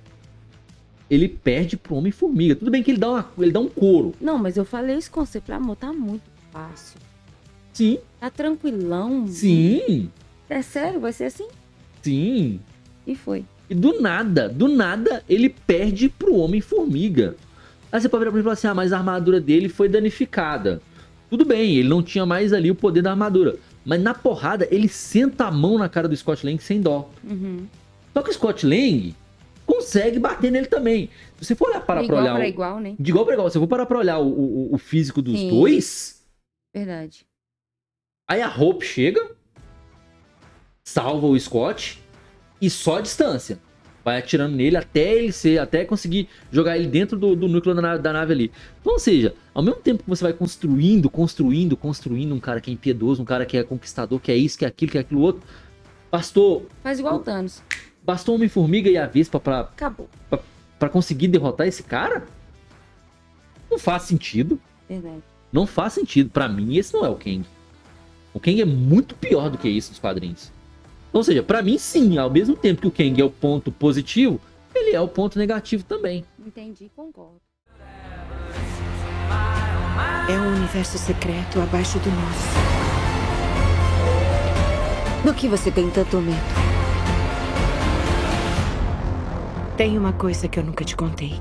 ele 1.09 1.27
perde 1.27 1.77
pro 1.77 1.95
Homem-Formiga. 1.95 2.55
Tudo 2.55 2.71
bem 2.71 2.81
que 2.83 2.91
ele 2.91 2.97
dá, 2.97 3.09
uma, 3.09 3.29
ele 3.39 3.51
dá 3.51 3.59
um 3.59 3.67
couro. 3.69 4.13
Não, 4.19 4.37
mas 4.37 4.57
eu 4.57 4.65
falei 4.65 4.97
isso 4.97 5.11
com 5.11 5.25
você. 5.25 5.41
Amor, 5.49 5.75
tá 5.75 5.93
muito 5.93 6.23
fácil. 6.51 6.99
Sim, 7.73 7.99
Tá 8.19 8.29
tranquilão. 8.29 9.25
sim, 9.27 10.09
É 10.49 10.61
sério? 10.61 10.99
Vai 10.99 11.13
ser 11.13 11.25
assim? 11.25 11.47
sim. 12.01 12.59
E 13.07 13.15
foi. 13.15 13.43
E 13.69 13.73
do 13.75 13.99
nada, 14.01 14.47
do 14.49 14.67
nada, 14.67 15.23
ele 15.29 15.49
perde 15.49 16.09
pro 16.09 16.35
Homem-Formiga. 16.35 17.35
Aí 17.91 17.99
você 18.01 18.09
pode 18.09 18.21
virar 18.21 18.31
pra 18.31 18.37
mim 18.37 18.41
e 18.41 18.43
falar 18.43 18.53
assim: 18.53 18.67
ah, 18.67 18.73
mas 18.75 18.91
a 18.93 18.97
armadura 18.97 19.39
dele 19.39 19.69
foi 19.69 19.87
danificada. 19.89 20.81
Tudo 21.29 21.45
bem, 21.45 21.77
ele 21.77 21.87
não 21.87 22.03
tinha 22.03 22.25
mais 22.25 22.51
ali 22.53 22.69
o 22.69 22.75
poder 22.75 23.01
da 23.01 23.11
armadura. 23.11 23.55
Mas 23.85 24.01
na 24.01 24.13
porrada, 24.13 24.67
ele 24.69 24.87
senta 24.89 25.45
a 25.45 25.51
mão 25.51 25.77
na 25.77 25.87
cara 25.89 26.07
do 26.07 26.15
Scott 26.15 26.45
Lang 26.45 26.61
sem 26.61 26.81
dó. 26.81 27.09
Uhum. 27.23 27.65
Só 28.13 28.21
que 28.21 28.29
o 28.29 28.33
Scott 28.33 28.65
Lang 28.65 29.15
consegue 29.65 30.19
bater 30.19 30.51
nele 30.51 30.67
também. 30.67 31.09
Se 31.37 31.45
você 31.45 31.55
for 31.55 31.69
olhar 31.69 31.81
para 31.85 32.01
De 32.01 32.07
pra 32.07 32.15
igual 32.17 32.23
olhar. 32.23 32.35
pra 32.35 32.45
o- 32.45 32.49
igual, 32.49 32.79
né? 32.79 32.95
De 32.99 33.09
igual 33.11 33.25
para 33.25 33.33
igual, 33.35 33.49
se 33.49 33.57
eu 33.57 33.61
for 33.61 33.67
parar 33.67 33.85
pra 33.85 33.97
olhar 33.99 34.19
o, 34.19 34.27
o- 34.27 34.75
o 34.75 34.77
físico 34.77 35.21
dos 35.21 35.37
Sim. 35.39 35.49
dois, 35.49 36.21
Verdade. 36.73 37.25
aí 38.27 38.41
a 38.41 38.49
Hope 38.53 38.85
chega, 38.85 39.31
salva 40.83 41.27
o 41.27 41.39
Scott 41.39 42.01
e 42.61 42.69
só 42.69 42.97
a 42.97 43.01
distância. 43.01 43.59
Vai 44.09 44.17
atirando 44.17 44.55
nele 44.55 44.75
até 44.75 45.13
ele 45.13 45.31
ser, 45.31 45.59
até 45.59 45.85
conseguir 45.85 46.27
jogar 46.51 46.75
ele 46.75 46.87
dentro 46.87 47.15
do, 47.15 47.35
do 47.35 47.47
núcleo 47.47 47.75
da 47.75 47.81
nave, 47.83 48.01
da 48.01 48.11
nave 48.11 48.33
ali. 48.33 48.51
Então, 48.81 48.93
ou 48.93 48.97
seja, 48.99 49.35
ao 49.53 49.61
mesmo 49.61 49.79
tempo 49.81 50.01
que 50.01 50.09
você 50.09 50.23
vai 50.23 50.33
construindo, 50.33 51.07
construindo, 51.11 51.77
construindo 51.77 52.33
um 52.33 52.39
cara 52.39 52.59
que 52.59 52.71
é 52.71 52.73
impiedoso, 52.73 53.21
um 53.21 53.25
cara 53.25 53.45
que 53.45 53.55
é 53.55 53.61
conquistador, 53.63 54.19
que 54.19 54.31
é 54.31 54.35
isso, 54.35 54.57
que 54.57 54.65
é 54.65 54.67
aquilo, 54.67 54.91
que 54.91 54.97
é 54.97 55.01
aquilo 55.01 55.21
outro, 55.21 55.43
bastou, 56.11 56.65
Faz 56.81 56.97
igual 56.97 57.17
o 57.17 57.19
Thanos. 57.19 57.61
bastou 58.03 58.33
Homem-Formiga 58.33 58.89
e 58.89 58.97
a 58.97 59.05
Vespa 59.05 59.39
pra 59.39 59.59
Acabou. 59.59 60.09
pra 60.79 60.89
conseguir 60.89 61.27
derrotar 61.27 61.67
esse 61.67 61.83
cara? 61.83 62.23
Não 63.69 63.77
faz 63.77 64.01
sentido. 64.03 64.59
Verdade. 64.89 65.21
Não 65.53 65.67
faz 65.67 65.93
sentido. 65.93 66.31
Pra 66.31 66.49
mim, 66.49 66.77
esse 66.77 66.95
não 66.95 67.05
é 67.05 67.09
o 67.09 67.15
Kang. 67.15 67.45
O 68.33 68.39
Kang 68.39 68.59
é 68.59 68.65
muito 68.65 69.13
pior 69.13 69.51
do 69.51 69.57
que 69.59 69.69
isso 69.69 69.91
nos 69.91 69.99
quadrinhos. 69.99 70.51
Ou 71.11 71.23
seja, 71.23 71.41
pra 71.41 71.61
mim, 71.61 71.77
sim, 71.77 72.17
ao 72.17 72.29
mesmo 72.29 72.55
tempo 72.55 72.81
que 72.81 72.87
o 72.87 72.91
Kang 72.91 73.19
é 73.19 73.23
o 73.25 73.29
ponto 73.29 73.71
positivo, 73.71 74.39
ele 74.73 74.95
é 74.95 75.01
o 75.01 75.07
ponto 75.07 75.39
negativo 75.39 75.83
também. 75.83 76.23
Entendi, 76.45 76.91
concordo. 76.95 77.41
É 80.29 80.33
um 80.33 80.55
universo 80.55 80.97
secreto 80.97 81.59
abaixo 81.59 81.97
do 81.99 82.09
nosso. 82.11 82.79
Do 85.25 85.33
que 85.33 85.47
você 85.47 85.71
tem 85.71 85.89
tanto 85.89 86.17
medo? 86.17 86.37
Tem 89.75 89.97
uma 89.97 90.13
coisa 90.13 90.47
que 90.47 90.59
eu 90.59 90.63
nunca 90.63 90.85
te 90.85 90.95
contei. 90.95 91.39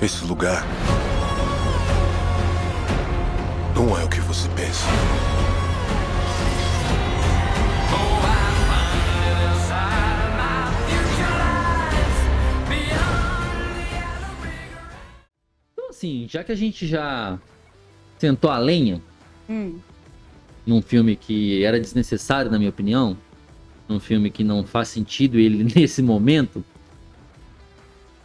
Esse 0.00 0.24
lugar 0.24 0.64
não 3.74 3.98
é 3.98 4.04
o 4.04 4.08
que 4.08 4.20
você 4.20 4.48
pensa. 4.50 4.86
Assim, 16.00 16.26
já 16.28 16.42
que 16.42 16.50
a 16.50 16.54
gente 16.56 16.86
já 16.86 17.38
sentou 18.18 18.50
a 18.50 18.58
lenha 18.58 19.02
Hum, 19.48 19.78
num 20.66 20.80
filme 20.80 21.14
que 21.16 21.62
era 21.64 21.78
desnecessário, 21.78 22.50
na 22.50 22.56
minha 22.58 22.70
opinião, 22.70 23.16
num 23.88 24.00
filme 24.00 24.30
que 24.30 24.42
não 24.44 24.64
faz 24.64 24.88
sentido 24.88 25.38
ele 25.38 25.62
nesse 25.76 26.00
momento, 26.00 26.64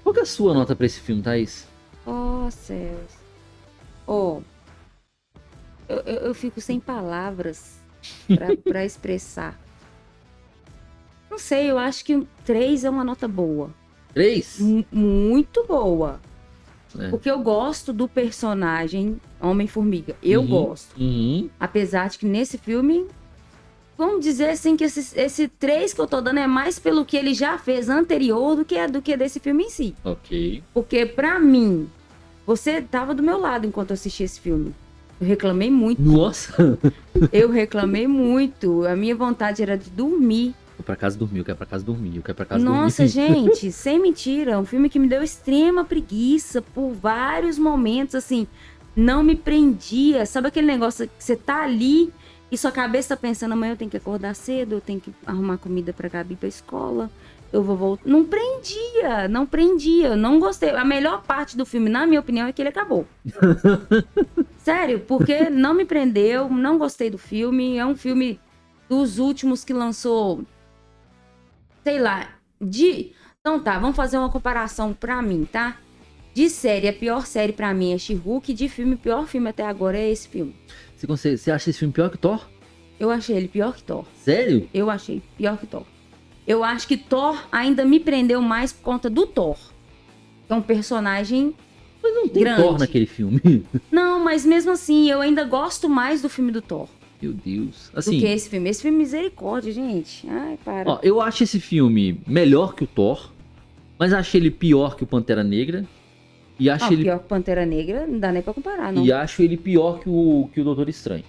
qual 0.04 0.14
que 0.14 0.20
é 0.20 0.24
a 0.24 0.26
sua 0.26 0.54
nota 0.54 0.74
pra 0.76 0.86
esse 0.86 1.00
filme, 1.02 1.22
Thaís? 1.22 1.68
oh, 2.06 2.50
céus. 2.52 3.12
Oh, 4.08 4.42
eu, 5.90 5.98
eu, 5.98 6.16
eu 6.28 6.34
fico 6.36 6.62
sem 6.62 6.80
palavras 6.80 7.80
pra, 8.28 8.56
pra 8.64 8.86
expressar. 8.86 9.60
Não 11.30 11.40
sei, 11.40 11.70
eu 11.72 11.78
acho 11.80 12.06
que 12.06 12.26
3 12.46 12.86
é 12.86 12.90
uma 12.90 13.04
nota 13.04 13.28
boa. 13.28 13.72
Três? 14.14 14.60
Mu- 14.60 14.86
muito 14.92 15.66
boa. 15.66 16.22
É. 17.00 17.10
Porque 17.10 17.30
eu 17.30 17.40
gosto 17.40 17.92
do 17.94 18.08
personagem 18.08 19.20
Homem-Formiga. 19.42 20.16
Eu 20.24 20.42
Uhum, 20.42 20.48
gosto. 20.48 20.96
Uhum. 21.00 21.50
Apesar 21.60 22.10
de 22.10 22.18
que 22.20 22.26
nesse 22.26 22.58
filme. 22.58 23.06
Vamos 23.98 24.26
dizer 24.26 24.50
assim 24.50 24.76
que 24.76 24.84
esse, 24.84 25.18
esse 25.18 25.48
3 25.48 25.94
que 25.94 26.02
eu 26.02 26.08
tô 26.08 26.20
dando 26.20 26.40
é 26.40 26.48
mais 26.48 26.78
pelo 26.78 27.06
que 27.06 27.16
ele 27.16 27.34
já 27.34 27.58
fez 27.58 27.88
anterior 27.88 28.56
do 28.58 28.66
que, 28.66 28.86
do 28.88 29.02
que 29.02 29.16
desse 29.16 29.40
filme 29.40 29.64
em 29.64 29.70
si. 29.70 29.96
Ok. 30.04 30.62
Porque 30.74 31.06
pra 31.06 31.40
mim, 31.40 31.88
você 32.46 32.82
tava 32.82 33.16
do 33.16 33.24
meu 33.24 33.40
lado 33.40 33.66
enquanto 33.66 33.92
eu 33.92 33.94
assisti 33.94 34.24
esse 34.24 34.40
filme. 34.42 34.76
Eu 35.22 35.26
reclamei 35.28 35.72
muito. 35.72 36.02
Nossa! 36.02 36.78
Eu 37.32 37.50
reclamei 37.50 38.06
muito. 38.06 38.86
A 38.86 38.98
minha 38.98 39.16
vontade 39.16 39.64
era 39.64 39.78
de 39.78 39.90
dormir. 39.90 40.54
Eu 40.78 40.84
pra 40.84 40.96
casa 40.96 41.18
dormir, 41.18 41.40
eu 41.40 41.46
quero 41.46 41.58
pra 41.58 41.66
casa 41.66 41.84
dormir, 41.84 42.18
eu 42.18 42.22
quero 42.22 42.36
pra 42.36 42.46
casa 42.46 42.64
Nossa, 42.64 43.06
dormir. 43.06 43.12
gente, 43.46 43.72
sem 43.72 44.00
mentira, 44.00 44.52
é 44.52 44.58
um 44.58 44.66
filme 44.66 44.90
que 44.90 45.00
me 45.00 45.08
deu 45.08 45.24
extrema 45.24 45.86
preguiça 45.86 46.62
por 46.62 46.92
vários 46.92 47.58
momentos, 47.58 48.16
assim, 48.16 48.48
não 48.96 49.24
me 49.24 49.36
prendia. 49.36 50.26
Sabe 50.26 50.48
aquele 50.48 50.68
negócio 50.68 51.08
que 51.08 51.24
você 51.24 51.36
tá 51.36 51.64
ali 51.64 52.14
e 52.52 52.58
sua 52.58 52.72
cabeça 52.72 53.16
tá 53.16 53.22
pensando, 53.22 53.54
amanhã 53.54 53.74
eu 53.74 53.78
tenho 53.78 53.92
que 53.92 53.98
acordar 53.98 54.36
cedo, 54.36 54.76
eu 54.76 54.82
tenho 54.82 55.00
que 55.00 55.14
arrumar 55.26 55.58
comida 55.58 55.92
pra 55.92 56.10
Gabi 56.10 56.36
pra 56.36 56.48
escola, 56.48 57.10
eu 57.52 57.64
vou 57.64 57.76
voltar. 57.76 58.08
Não 58.08 58.24
prendia, 58.24 59.28
não 59.30 59.46
prendia, 59.46 60.16
não 60.16 60.40
gostei. 60.40 60.70
A 60.72 60.86
melhor 60.86 61.24
parte 61.24 61.58
do 61.58 61.66
filme, 61.66 61.90
na 61.90 62.06
minha 62.06 62.20
opinião, 62.20 62.48
é 62.48 62.52
que 62.52 62.62
ele 62.62 62.70
acabou. 62.70 63.08
Sério, 64.58 65.00
porque 65.00 65.50
não 65.50 65.74
me 65.74 65.86
prendeu, 65.86 66.50
não 66.50 66.78
gostei 66.78 67.10
do 67.10 67.18
filme. 67.18 67.78
É 67.78 67.86
um 67.86 67.96
filme 67.96 68.40
dos 68.90 69.20
últimos 69.20 69.64
que 69.64 69.74
lançou 69.74 70.44
sei 71.86 72.00
lá, 72.00 72.30
de. 72.60 73.12
Então 73.40 73.60
tá, 73.60 73.78
vamos 73.78 73.96
fazer 73.96 74.18
uma 74.18 74.30
comparação 74.30 74.92
pra 74.92 75.22
mim, 75.22 75.48
tá? 75.50 75.78
De 76.34 76.50
série, 76.50 76.88
a 76.88 76.94
pior 76.94 77.28
série 77.28 77.54
pra 77.54 77.74
mim 77.76 77.94
é 77.94 77.98
She-Hulk. 77.98 78.54
De 78.54 78.68
filme, 78.68 78.96
o 78.96 78.98
pior 78.98 79.28
filme 79.28 79.50
até 79.50 79.64
agora 79.64 79.96
é 79.96 80.10
esse 80.10 80.28
filme. 80.28 80.56
Você, 80.96 81.06
consegue, 81.06 81.38
você 81.38 81.52
acha 81.52 81.70
esse 81.70 81.78
filme 81.80 81.94
pior 81.94 82.10
que 82.10 82.18
Thor? 82.18 82.50
Eu 83.00 83.12
achei 83.12 83.38
ele 83.38 83.48
pior 83.48 83.76
que 83.76 83.84
Thor. 83.84 84.04
Sério? 84.16 84.68
Eu 84.74 84.90
achei 84.90 85.22
pior 85.38 85.58
que 85.58 85.68
Thor. 85.68 85.86
Eu 86.48 86.64
acho 86.64 86.88
que 86.88 86.98
Thor 86.98 87.48
ainda 87.52 87.86
me 87.86 88.00
prendeu 88.00 88.42
mais 88.42 88.74
por 88.74 88.82
conta 88.82 89.10
do 89.10 89.28
Thor. 89.28 89.58
Que 90.48 90.54
é 90.54 90.56
um 90.56 90.62
personagem. 90.62 91.56
Mas 92.02 92.16
não 92.16 92.28
tem 92.28 92.44
Grande. 92.44 92.62
Thor 92.62 92.80
naquele 92.80 93.06
filme. 93.06 93.66
Não, 93.92 94.24
mas 94.24 94.46
mesmo 94.46 94.72
assim, 94.72 95.10
eu 95.10 95.22
ainda 95.22 95.44
gosto 95.44 95.90
mais 95.90 96.22
do 96.22 96.30
filme 96.30 96.52
do 96.52 96.62
Thor 96.62 96.88
Meu 97.26 97.34
Deus. 97.34 97.90
do 97.94 98.00
Assim, 98.00 98.20
que 98.20 98.26
esse 98.26 98.50
filme. 98.50 98.70
Esse 98.70 98.82
filme 98.82 98.98
é 98.98 99.00
misericórdia, 99.00 99.72
gente. 99.72 100.28
Ai, 100.30 100.58
para. 100.64 100.90
ó, 100.92 101.00
eu 101.02 101.20
acho 101.22 101.44
esse 101.44 101.60
filme 101.60 102.20
melhor 102.28 102.76
que 102.76 102.84
o 102.84 102.88
Thor, 102.88 103.32
mas 103.98 104.14
acho 104.14 104.38
ele 104.38 104.52
pior 104.52 104.96
que 104.96 105.04
o 105.04 105.08
Pantera 105.08 105.44
Negra. 105.44 105.86
E 106.60 106.70
acho 106.70 106.86
Não, 106.86 106.94
ele 106.94 107.04
pior 107.04 107.20
que 107.20 107.28
Pantera 107.28 107.66
Negra, 107.66 108.08
não 108.08 108.18
dá 108.18 108.32
nem 108.32 108.42
pra 108.42 108.54
comparar, 108.54 108.94
não. 108.94 109.06
e 109.06 109.12
acho 109.12 109.42
ele 109.42 109.58
pior 109.58 110.00
que 110.00 110.08
o 110.08 110.50
que 110.54 110.62
o 110.62 110.64
Doutor 110.64 110.88
Estranho. 110.88 111.24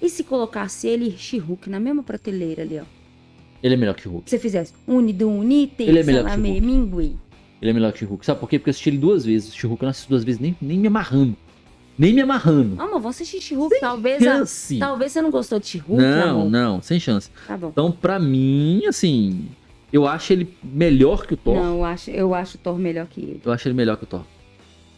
E 0.00 0.08
se 0.08 0.24
colocasse 0.24 0.86
ele 0.88 1.08
e 1.08 1.18
She-Hulk 1.18 1.68
na 1.68 1.78
mesma 1.80 2.02
prateleira 2.02 2.62
ali, 2.62 2.78
ó? 2.78 2.84
Ele 3.62 3.74
é 3.74 3.76
melhor 3.76 3.94
que 3.94 4.08
o 4.08 4.12
Hulk. 4.12 4.30
Se 4.30 4.36
você 4.36 4.42
fizesse 4.42 4.72
unido 4.86 5.28
unite, 5.28 5.82
Ele 5.82 5.98
é 5.98 6.02
melhor 6.02 6.24
que 6.24 6.30
She-Hulk. 6.30 6.60
mingui. 6.60 7.16
Ele 7.60 7.70
é 7.70 7.74
melhor 7.74 7.92
que 7.92 8.04
o 8.04 8.08
Hulk. 8.08 8.24
Sabe 8.24 8.38
por 8.40 8.48
quê? 8.48 8.58
Porque 8.58 8.68
eu 8.68 8.72
assisti 8.72 8.90
ele 8.90 8.98
duas 8.98 9.24
vezes. 9.24 9.52
O 9.62 9.68
Hulk 9.68 9.82
eu 9.82 9.86
não 9.86 9.90
assisti 9.90 10.08
duas 10.08 10.24
vezes, 10.24 10.40
nem, 10.40 10.54
nem 10.60 10.78
me 10.78 10.86
amarrando. 10.86 11.36
Nem 11.98 12.12
me 12.12 12.20
amarrando. 12.20 12.74
Ah, 12.78 12.84
mas 12.84 12.90
vamos 13.02 13.06
assistir 13.16 13.40
She-Hulk. 13.40 13.80
Talvez, 13.80 14.20
a- 14.26 14.38
Chance. 14.38 14.78
talvez 14.78 15.12
você 15.12 15.22
não 15.22 15.30
gostou 15.30 15.58
de 15.58 15.66
She-Hulk, 15.66 16.02
Não, 16.02 16.40
amor. 16.40 16.50
não, 16.50 16.82
sem 16.82 17.00
chance. 17.00 17.30
Tá 17.46 17.56
bom. 17.56 17.68
Então, 17.68 17.90
pra 17.90 18.18
mim, 18.18 18.82
assim, 18.86 19.46
eu 19.92 20.06
acho 20.06 20.32
ele 20.32 20.54
melhor 20.62 21.26
que 21.26 21.34
o 21.34 21.36
Thor. 21.36 21.56
Não, 21.56 21.76
eu 21.78 21.84
acho, 21.84 22.10
eu 22.10 22.34
acho 22.34 22.56
o 22.56 22.58
Thor 22.58 22.78
melhor 22.78 23.06
que 23.06 23.20
ele. 23.20 23.40
Eu 23.44 23.50
acho 23.52 23.66
ele 23.66 23.74
melhor 23.74 23.96
que 23.96 24.04
o 24.04 24.06
Thor. 24.06 24.24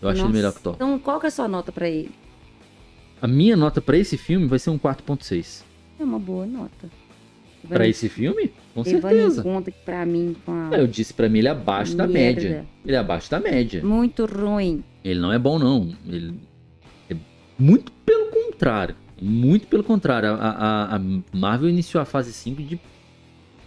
Eu 0.02 0.08
acho 0.08 0.18
Nossa. 0.18 0.30
ele 0.30 0.36
melhor 0.38 0.52
que 0.52 0.58
o 0.58 0.62
Thor. 0.62 0.74
Então, 0.74 0.98
qual 0.98 1.20
que 1.20 1.26
é 1.26 1.28
a 1.28 1.30
sua 1.30 1.46
nota 1.48 1.70
pra 1.70 1.88
ele? 1.88 2.10
A 3.22 3.26
minha 3.28 3.56
nota 3.56 3.80
pra 3.80 3.96
esse 3.96 4.16
filme 4.16 4.46
vai 4.46 4.58
ser 4.58 4.70
um 4.70 4.78
4.6. 4.78 5.62
É 6.00 6.04
uma 6.04 6.18
boa 6.18 6.46
nota. 6.46 6.88
Pra 7.68 7.86
esse 7.86 8.08
filme? 8.08 8.52
Com 8.74 8.84
certeza. 8.84 9.42
conta 9.42 9.70
que 9.72 9.78
pra 9.84 10.06
mim, 10.06 10.34
com 10.46 10.52
a... 10.52 10.76
Eu 10.78 10.86
disse 10.86 11.12
pra 11.12 11.28
mim, 11.28 11.40
ele 11.40 11.48
é 11.48 11.50
abaixo 11.50 11.96
da 11.96 12.06
Merda. 12.06 12.40
média. 12.40 12.66
Ele 12.86 12.94
é 12.96 12.98
abaixo 12.98 13.28
da 13.30 13.40
média. 13.40 13.84
muito 13.84 14.24
ruim. 14.24 14.82
Ele 15.04 15.18
não 15.20 15.32
é 15.32 15.38
bom, 15.38 15.58
não. 15.58 15.92
Ele 16.08 16.34
muito 17.58 17.90
pelo 18.04 18.30
contrário. 18.30 18.94
Muito 19.20 19.66
pelo 19.66 19.82
contrário. 19.82 20.30
A, 20.30 20.34
a- 20.34 20.96
a 20.96 21.00
Marvel 21.36 21.68
iniciou 21.68 22.00
a 22.00 22.04
fase 22.04 22.32
5 22.32 22.62
de 22.62 22.78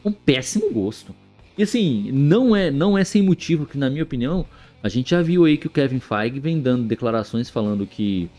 um 0.04 0.12
péssimo 0.12 0.72
gosto. 0.72 1.14
E 1.58 1.64
assim, 1.64 2.10
não 2.12 2.56
é, 2.56 2.72
não 2.72 2.98
é 2.98 3.04
sem 3.04 3.22
motivo 3.22 3.66
que, 3.66 3.78
na 3.78 3.90
minha 3.90 4.04
opinião, 4.04 4.46
a 4.82 4.88
gente 4.90 5.12
já 5.12 5.22
viu 5.22 5.44
aí 5.46 5.58
que 5.58 5.68
o 5.68 5.70
Kevin 5.70 6.00
Feige 6.00 6.40
vem 6.40 6.60
dando 6.60 6.86
declarações 6.88 7.50
falando 7.50 7.86
que 7.86 8.30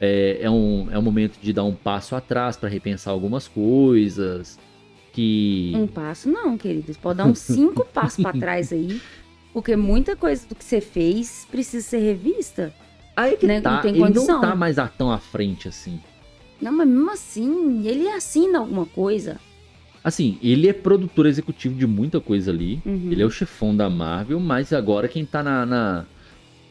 é, 0.00 0.38
é 0.42 0.50
um, 0.50 0.88
é 0.90 0.98
um 0.98 1.02
momento 1.02 1.38
de 1.40 1.52
dar 1.52 1.64
um 1.64 1.74
passo 1.74 2.14
atrás 2.16 2.56
para 2.56 2.68
repensar 2.68 3.12
algumas 3.12 3.46
coisas. 3.48 4.58
Que. 5.12 5.72
Um 5.74 5.86
passo 5.86 6.28
não, 6.28 6.58
querido. 6.58 6.92
Você 6.92 6.98
pode 7.00 7.16
dar 7.18 7.24
uns 7.26 7.38
cinco 7.38 7.84
passos 7.94 8.20
pra 8.22 8.32
trás 8.32 8.72
aí. 8.72 9.00
Porque 9.54 9.74
muita 9.76 10.14
coisa 10.14 10.46
do 10.46 10.54
que 10.54 10.62
você 10.64 10.80
fez 10.82 11.46
precisa 11.50 11.86
ser 11.86 11.98
revista. 12.00 12.74
Aí 13.16 13.36
que 13.36 13.46
né, 13.46 13.60
tá, 13.62 13.72
não 13.72 13.80
tem 13.80 13.90
ele 13.92 14.00
condição. 14.00 14.34
não 14.34 14.40
tá 14.42 14.54
mais 14.54 14.76
tão 14.98 15.10
à 15.10 15.18
frente 15.18 15.66
assim. 15.66 15.98
Não, 16.60 16.70
mas 16.70 16.86
mesmo 16.86 17.10
assim, 17.10 17.86
ele 17.86 18.08
assina 18.08 18.58
alguma 18.58 18.84
coisa. 18.84 19.38
Assim, 20.04 20.38
ele 20.42 20.68
é 20.68 20.72
produtor 20.72 21.26
executivo 21.26 21.74
de 21.74 21.86
muita 21.86 22.20
coisa 22.20 22.50
ali. 22.50 22.80
Uhum. 22.84 23.08
Ele 23.10 23.22
é 23.22 23.26
o 23.26 23.30
chefão 23.30 23.74
da 23.74 23.90
Marvel, 23.90 24.38
mas 24.38 24.72
agora 24.72 25.08
quem 25.08 25.24
tá 25.24 25.42
na, 25.42 25.66
na, 25.66 26.04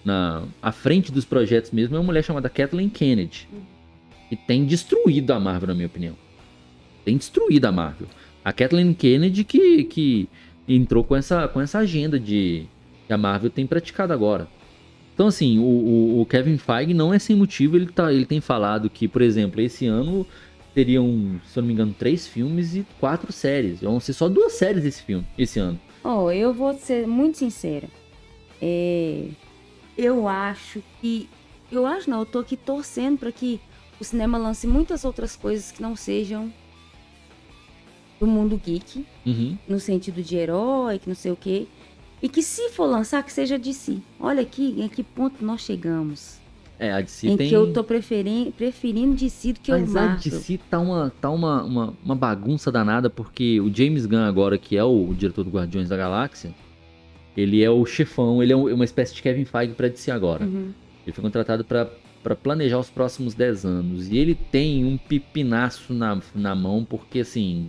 na 0.06 0.44
à 0.62 0.72
frente 0.72 1.12
dos 1.12 1.26
projetos 1.26 1.72
mesmo 1.72 1.96
é 1.96 2.00
uma 2.00 2.06
mulher 2.06 2.24
chamada 2.24 2.48
Kathleen 2.48 2.90
Kennedy. 2.90 3.50
Que 4.30 4.36
tem 4.36 4.66
destruído 4.66 5.32
a 5.34 5.40
Marvel, 5.40 5.68
na 5.68 5.74
minha 5.74 5.88
opinião. 5.88 6.16
Tem 7.04 7.18
destruído 7.18 7.66
a 7.66 7.72
Marvel. 7.72 8.08
A 8.44 8.54
Kathleen 8.54 8.94
Kennedy 8.94 9.44
que, 9.44 9.84
que 9.84 10.30
entrou 10.68 11.04
com 11.04 11.16
essa, 11.16 11.48
com 11.48 11.60
essa 11.60 11.80
agenda 11.80 12.20
de 12.20 12.66
que 13.06 13.14
a 13.14 13.18
Marvel 13.18 13.50
tem 13.50 13.68
praticado 13.68 14.14
agora. 14.14 14.48
Então, 15.16 15.28
assim, 15.28 15.58
o, 15.58 15.64
o- 15.64 16.22
o 16.22 16.26
Kevin 16.26 16.58
Feige 16.58 16.94
não 16.94 17.12
é 17.14 17.18
sem 17.18 17.36
motivo. 17.36 17.76
Ele, 17.78 17.88
tá, 17.88 18.12
ele 18.14 18.26
tem 18.26 18.40
falado 18.42 18.90
que, 18.90 19.08
por 19.08 19.22
exemplo, 19.22 19.60
esse 19.62 19.88
ano 19.88 20.28
teriam, 20.74 21.40
se 21.48 21.58
eu 21.58 21.62
não 21.62 21.68
me 21.68 21.74
engano, 21.74 21.96
três 21.98 22.28
filmes 22.28 22.76
e 22.76 22.86
quatro 23.00 23.32
séries. 23.32 23.80
Vão 23.80 23.98
ser 24.00 24.12
só 24.14 24.28
duas 24.28 24.54
séries 24.54 24.84
esse 24.84 25.02
filme, 25.02 25.26
esse 25.38 25.58
ano. 25.58 25.80
Ó, 26.04 26.30
eu 26.32 26.54
vou 26.54 26.74
ser 26.74 27.08
muito 27.08 27.38
sincera. 27.38 27.88
É, 28.62 29.26
eu 29.98 30.28
acho 30.28 30.84
que. 31.02 31.30
Eu 31.72 31.86
acho 31.86 32.10
não, 32.10 32.20
eu 32.20 32.26
tô 32.26 32.40
aqui 32.40 32.56
torcendo 32.58 33.18
pra 33.18 33.32
que 33.32 33.60
o 34.00 34.04
cinema 34.04 34.38
lance 34.38 34.68
muitas 34.68 35.04
outras 35.06 35.36
coisas 35.36 35.72
que 35.72 35.82
não 35.82 35.96
sejam 35.96 36.52
do 38.20 38.28
mundo 38.28 38.60
geek, 38.64 39.06
Uhum. 39.26 39.58
no 39.68 39.80
sentido 39.80 40.22
de 40.22 40.36
herói, 40.38 41.00
que 41.00 41.08
não 41.08 41.16
sei 41.16 41.32
o 41.32 41.36
quê. 41.36 41.68
E 42.22 42.30
que 42.30 42.42
se 42.42 42.70
for 42.70 42.86
lançar, 42.86 43.24
que 43.24 43.32
seja 43.32 43.58
de 43.60 43.74
si. 43.74 44.02
Olha 44.20 44.42
aqui 44.42 44.76
em 44.82 44.88
que 44.88 45.04
ponto 45.04 45.44
nós 45.46 45.62
chegamos. 45.62 46.40
É, 46.78 46.92
a 46.92 47.00
DC 47.02 47.28
em 47.28 47.38
tem. 47.38 47.48
que 47.50 47.56
eu 47.56 47.72
tô 47.72 47.84
preferindo, 47.84 48.52
preferindo 48.52 49.16
de 49.16 49.30
si 49.30 49.54
do 49.54 49.60
que 49.60 49.72
o 49.72 49.80
Mas 49.80 49.96
a 49.96 50.02
Marvel. 50.08 50.32
DC 50.32 50.60
tá, 50.70 50.80
uma, 50.80 51.14
tá 51.22 51.30
uma, 51.30 51.64
uma, 51.64 51.94
uma 52.04 52.16
bagunça 52.16 52.72
danada, 52.72 53.10
porque 53.10 53.62
o 53.62 53.74
James 53.74 54.06
Gunn 54.06 54.24
agora, 54.26 54.58
que 54.58 54.76
é 54.76 54.84
o, 54.84 55.14
diretor 55.14 55.44
do 55.46 55.50
Guardiões 55.52 55.88
da 55.88 55.96
Galáxia, 55.96 56.54
ele 57.38 57.64
é 57.64 57.70
o 57.70 57.86
chefão, 57.86 58.42
ele 58.44 58.52
é 58.52 58.56
um- 58.58 58.74
uma 58.74 58.84
espécie 58.84 59.14
de 59.16 59.22
Kevin 59.22 59.46
Feige 59.46 59.74
pra 59.74 59.88
DC 59.88 60.12
agora. 60.12 60.44
Uhum. 60.46 60.72
Ele 61.06 61.14
foi 61.14 61.22
contratado 61.24 61.64
pra 61.64 61.90
pra 62.24 62.36
planejar 62.36 62.80
os 62.80 62.90
próximos 62.90 63.36
10 63.36 63.66
anos. 63.66 64.08
E 64.10 64.18
ele 64.18 64.34
tem 64.34 64.84
um 64.84 64.98
pipinaço 64.98 65.94
na, 65.94 66.20
na 66.34 66.56
mão, 66.56 66.84
porque 66.84 67.20
assim. 67.20 67.68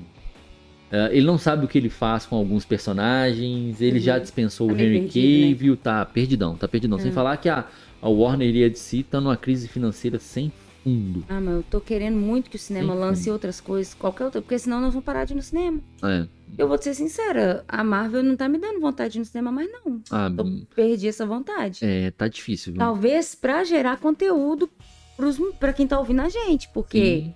Eh, 0.91 1.09
ele 1.12 1.26
não 1.26 1.39
sabe 1.39 1.64
o 1.64 1.68
que 1.68 1.76
ele 1.78 1.89
faz 1.91 2.26
com 2.26 2.37
alguns 2.37 2.64
personagens. 2.64 3.80
Ele 3.80 3.99
Uhum. 3.99 4.03
já 4.05 4.18
dispensou 4.18 4.68
Tá 4.68 4.74
o 4.74 4.76
Henry 4.76 5.01
né? 5.01 5.07
Cavill, 5.53 5.76
tá 5.76 6.05
perdidão, 6.05 6.57
tá 6.57 6.66
perdidão. 6.68 6.99
Sem 6.99 7.11
Hum. 7.11 7.14
falar 7.14 7.37
que 7.39 7.49
a, 7.49 7.66
a 8.01 8.09
Warner 8.09 8.55
e 8.55 8.64
a 8.64 8.68
DC 8.68 9.05
tá 9.05 9.20
numa 9.20 9.37
crise 9.37 9.68
financeira 9.68 10.18
sem 10.18 10.53
fundo. 10.84 11.24
Ah, 11.28 11.41
mas 11.41 11.55
eu 11.57 11.62
tô 11.64 11.80
querendo 11.80 12.16
muito 12.16 12.49
que 12.49 12.57
o 12.57 12.59
cinema 12.59 12.95
Sim. 12.95 13.01
lance 13.01 13.30
outras 13.30 13.61
coisas, 13.61 13.93
qualquer 13.95 14.24
outra, 14.24 14.41
porque 14.41 14.59
senão 14.59 14.80
nós 14.80 14.93
vamos 14.93 15.05
parar 15.05 15.24
de 15.24 15.32
ir 15.32 15.37
no 15.37 15.43
cinema. 15.43 15.80
É. 16.05 16.26
Eu 16.57 16.68
vou 16.68 16.78
te 16.78 16.84
ser 16.84 16.95
sincera, 16.95 17.64
a 17.66 17.82
Marvel 17.82 18.22
não 18.22 18.37
tá 18.37 18.49
me 18.49 18.57
dando 18.59 18.80
vontade 18.80 19.12
de 19.14 19.18
ir 19.18 19.20
no 19.20 19.24
cinema 19.26 19.51
mais 19.51 19.68
não. 19.70 20.01
Ah, 20.11 20.30
Eu 20.39 20.62
perdi 20.76 21.09
essa 21.09 21.26
vontade. 21.26 21.80
é, 21.82 22.11
tá 22.12 22.28
difícil, 22.28 22.72
viu? 22.72 22.78
Talvez 22.78 23.34
pra 23.34 23.64
gerar 23.64 23.99
conteúdo 23.99 24.70
pros, 25.16 25.39
pra 25.59 25.72
quem 25.72 25.87
tá 25.89 25.99
ouvindo 25.99 26.20
a 26.22 26.28
gente, 26.28 26.68
porque 26.72 26.99
Sim. 26.99 27.34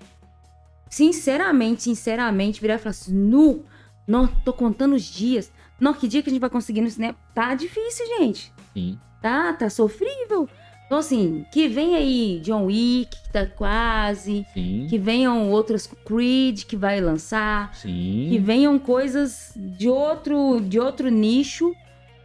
Sinceramente, 0.90 1.84
sinceramente, 1.84 2.60
virar 2.60 2.74
e 2.74 2.78
falar 2.78 2.90
assim, 2.90 3.14
nu, 3.14 3.64
não, 4.06 4.26
tô 4.26 4.52
contando 4.52 4.94
os 4.94 5.04
dias. 5.04 5.50
Não, 5.78 5.94
que 5.94 6.08
dia 6.08 6.22
que 6.22 6.28
a 6.28 6.32
gente 6.32 6.40
vai 6.40 6.50
conseguir 6.50 6.80
ir 6.80 6.82
no 6.82 6.90
cinema? 6.90 7.16
Tá 7.32 7.54
difícil, 7.54 8.04
gente. 8.18 8.52
Sim. 8.74 8.98
Tá, 9.22 9.52
tá 9.52 9.70
sofrível. 9.70 10.48
Então, 10.86 10.98
assim, 10.98 11.46
que 11.52 11.68
vem 11.68 11.94
aí 11.94 12.40
John 12.42 12.64
Wick, 12.64 13.16
que 13.22 13.32
tá 13.32 13.46
quase. 13.46 14.44
Sim. 14.52 14.88
Que 14.90 14.98
venham 14.98 15.48
outras 15.48 15.86
Creed 15.86 16.64
que 16.64 16.76
vai 16.76 17.00
lançar. 17.00 17.72
Sim. 17.76 18.26
Que 18.28 18.38
venham 18.40 18.76
coisas 18.76 19.52
de 19.56 19.88
outro, 19.88 20.60
de 20.60 20.80
outro 20.80 21.08
nicho. 21.08 21.72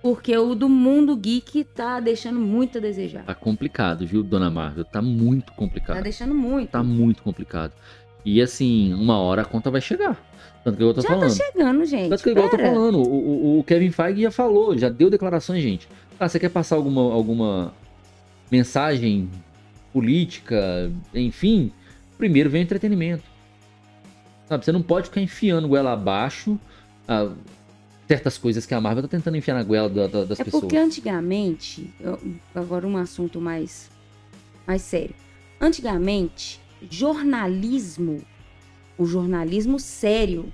Porque 0.02 0.36
o 0.38 0.54
do 0.54 0.70
mundo 0.70 1.16
geek 1.16 1.64
tá 1.64 2.00
deixando 2.00 2.40
muito 2.40 2.78
a 2.78 2.82
desejar. 2.82 3.24
Tá 3.26 3.34
complicado, 3.34 4.06
viu, 4.06 4.22
Dona 4.22 4.52
Marvel? 4.52 4.86
Tá 4.86 5.02
muito 5.02 5.52
complicado. 5.54 5.98
Tá 5.98 6.02
deixando 6.02 6.34
muito. 6.34 6.70
Tá 6.70 6.84
muito 6.84 7.24
complicado. 7.24 7.74
E 8.26 8.42
assim, 8.42 8.94
uma 8.94 9.18
hora 9.20 9.44
a 9.44 9.46
conta 9.46 9.70
vai 9.72 9.80
chegar. 9.80 10.20
Tanto 10.64 10.78
que 10.78 10.84
eu 10.84 10.94
tô 10.94 11.02
Já 11.02 11.10
falando. 11.10 11.30
tá 11.30 11.44
chegando, 11.46 11.86
gente. 11.86 12.10
Tanto 12.10 12.24
que 12.24 12.30
igual 12.32 12.46
eu 12.48 12.52
tô 12.52 12.58
falando, 12.58 12.98
o, 13.00 13.04
o- 13.56 13.60
o 13.60 13.64
Kevin 13.64 13.92
Feige 13.92 14.24
já 14.24 14.32
falou, 14.32 14.76
já 14.78 14.90
deu 14.90 15.10
declarações, 15.12 15.62
gente. 15.62 15.88
Ah, 16.20 16.28
você 16.28 16.40
quer 16.40 16.50
passar 16.50 16.76
alguma, 16.76 17.02
alguma 17.14 17.74
mensagem 18.52 19.30
política, 19.94 20.92
enfim, 21.14 21.72
primeiro 22.18 22.50
vem 22.50 22.62
o 22.62 22.64
entretenimento. 22.64 23.24
Sabe, 24.48 24.66
você 24.66 24.72
não 24.72 24.82
pode 24.82 25.08
ficar 25.08 25.22
enfiando 25.22 25.68
goela 25.68 25.94
abaixo 25.94 26.60
ah, 27.08 27.32
certas 28.08 28.38
coisas 28.38 28.66
que 28.66 28.74
a 28.74 28.82
Marvel 28.82 29.04
tá 29.04 29.10
tentando 29.10 29.38
enfiar 29.38 29.56
na 29.56 29.64
goela 29.64 29.90
da- 29.90 30.08
da- 30.08 30.26
das 30.26 30.40
É 30.40 30.44
pessoas. 30.44 30.62
porque 30.62 30.78
antigamente, 30.78 31.92
agora 32.54 32.88
um 32.88 32.98
assunto 32.98 33.40
mais, 33.40 33.90
mais 34.68 34.82
sério. 34.82 35.16
Antigamente, 35.60 36.60
jornalismo, 36.90 38.22
o 38.98 39.06
jornalismo 39.06 39.80
sério, 39.80 40.52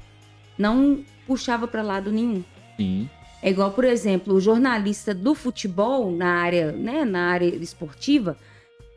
não 0.57 1.03
puxava 1.28 1.67
pra 1.67 1.82
lado 1.82 2.11
nenhum. 2.11 2.43
Sim, 2.78 3.09
É 3.43 3.49
igual, 3.49 3.72
por 3.72 3.84
exemplo, 3.84 4.34
o 4.36 4.39
jornalista 4.41 5.13
do 5.13 5.34
futebol 5.34 6.11
na 6.11 6.28
área, 6.36 6.72
né, 6.72 7.03
na 7.05 7.28
área 7.32 7.45
esportiva, 7.55 8.38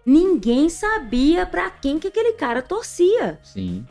ninguém 0.05 0.69
sabia 0.69 1.47
pra 1.47 1.71
quem 1.71 1.99
que 1.99 2.09
aquele 2.09 2.33
cara 2.35 2.61
torcia. 2.63 3.39
sim. 3.43 3.85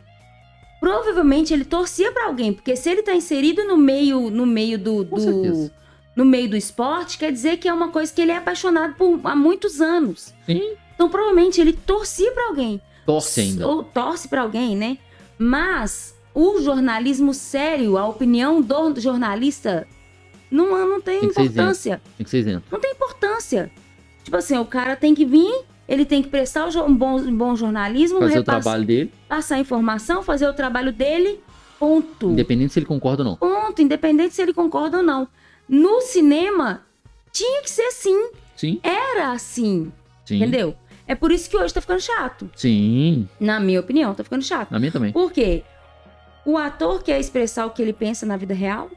Provavelmente 0.80 1.54
ele 1.54 1.64
torcia 1.64 2.12
pra 2.12 2.26
alguém, 2.26 2.52
porque 2.52 2.76
se 2.76 2.90
ele 2.90 3.02
tá 3.04 3.16
inserido 3.16 3.64
no 3.64 3.78
meio, 3.78 4.30
no 4.30 4.46
meio 4.46 4.78
do, 4.78 5.06
do- 5.06 5.72
no 6.14 6.26
meio 6.26 6.50
do 6.50 6.58
esporte, 6.58 7.18
quer 7.18 7.32
dizer 7.32 7.56
que 7.58 7.70
é 7.70 7.74
uma 7.74 7.88
coisa 7.88 8.14
que 8.14 8.22
ele 8.22 8.32
é 8.34 8.38
apaixonado 8.38 8.94
por 8.96 9.20
há 9.24 9.34
muitos 9.36 9.80
anos. 9.80 10.34
Sim. 10.46 10.74
Então 10.94 11.10
provavelmente 11.10 11.60
ele 11.62 11.72
torcia 11.74 12.32
pra 12.34 12.48
alguém. 12.48 12.82
Torce 13.06 13.42
ainda. 13.42 13.68
Ou 13.68 13.84
torce 13.84 14.28
pra 14.28 14.42
alguém, 14.42 14.76
né? 14.76 14.98
Mas 15.38 16.16
o 16.34 16.62
jornalismo 16.62 17.34
sério, 17.34 17.98
a 17.98 18.08
opinião 18.08 18.62
do 18.62 19.00
jornalista 19.00 19.88
não, 20.50 20.88
não 20.88 21.02
tem 21.02 21.20
Tem 21.22 21.30
importância. 21.30 22.02
Tem 22.18 22.24
que 22.24 22.30
ser 22.30 22.40
isento. 22.40 22.64
Não 22.72 22.80
tem 22.80 22.92
importância. 22.92 23.72
Tipo 24.24 24.38
assim, 24.38 24.58
o 24.58 24.66
cara 24.66 24.96
tem 24.96 25.14
que 25.14 25.26
vir, 25.26 25.64
ele 25.88 26.06
tem 26.06 26.22
que 26.24 26.30
prestar 26.30 26.68
o 26.68 26.86
um 26.86 26.96
bom, 26.96 27.18
um 27.20 27.36
bom 27.36 27.56
jornalismo, 27.56 28.20
Fazer 28.20 28.34
o 28.34 28.38
repass- 28.38 28.64
trabalho 28.64 28.86
dele, 28.86 29.12
passar 29.28 29.60
informação, 29.60 30.24
fazer 30.24 30.48
o 30.48 30.54
trabalho 30.54 30.94
dele, 30.94 31.40
ponto. 31.80 32.30
independente 32.32 32.72
se 32.74 32.80
ele 32.80 32.86
concorda 32.86 33.24
ou 33.24 33.30
não. 33.30 33.36
Ponto, 33.36 33.82
independente 33.82 34.34
se 34.34 34.42
ele 34.42 34.54
concorda 34.54 34.98
ou 34.98 35.04
não. 35.04 35.28
No 35.68 36.02
cinema, 36.02 36.84
tinha 37.32 37.62
que 37.64 37.70
ser 37.70 37.84
assim. 37.84 38.30
Sim, 38.56 38.80
Era 38.84 39.32
assim, 39.34 39.92
sim. 40.24 40.38
entendeu? 40.38 40.76
É 41.08 41.16
por 41.16 41.32
isso 41.32 41.50
que 41.50 41.58
hoje 41.58 41.74
tá 41.74 41.82
ficando 41.82 42.00
chato. 42.00 42.50
Sim, 42.56 43.28
Na 43.40 43.60
minha 43.60 43.80
opinião, 43.80 44.14
tá 44.14 44.24
ficando 44.24 44.44
chato. 44.44 44.72
na 44.72 44.80
minha 44.80 44.92
também. 44.92 45.12
Por 45.12 45.32
quê? 45.32 45.64
O 46.46 46.58
ator 46.58 47.04
quer 47.04 47.20
expressar 47.20 47.66
o 47.66 47.72
que 47.72 47.82
ele 47.82 47.94
pensa 47.94 48.26
na 48.26 48.38
vida 48.38 48.54
real. 48.54 48.90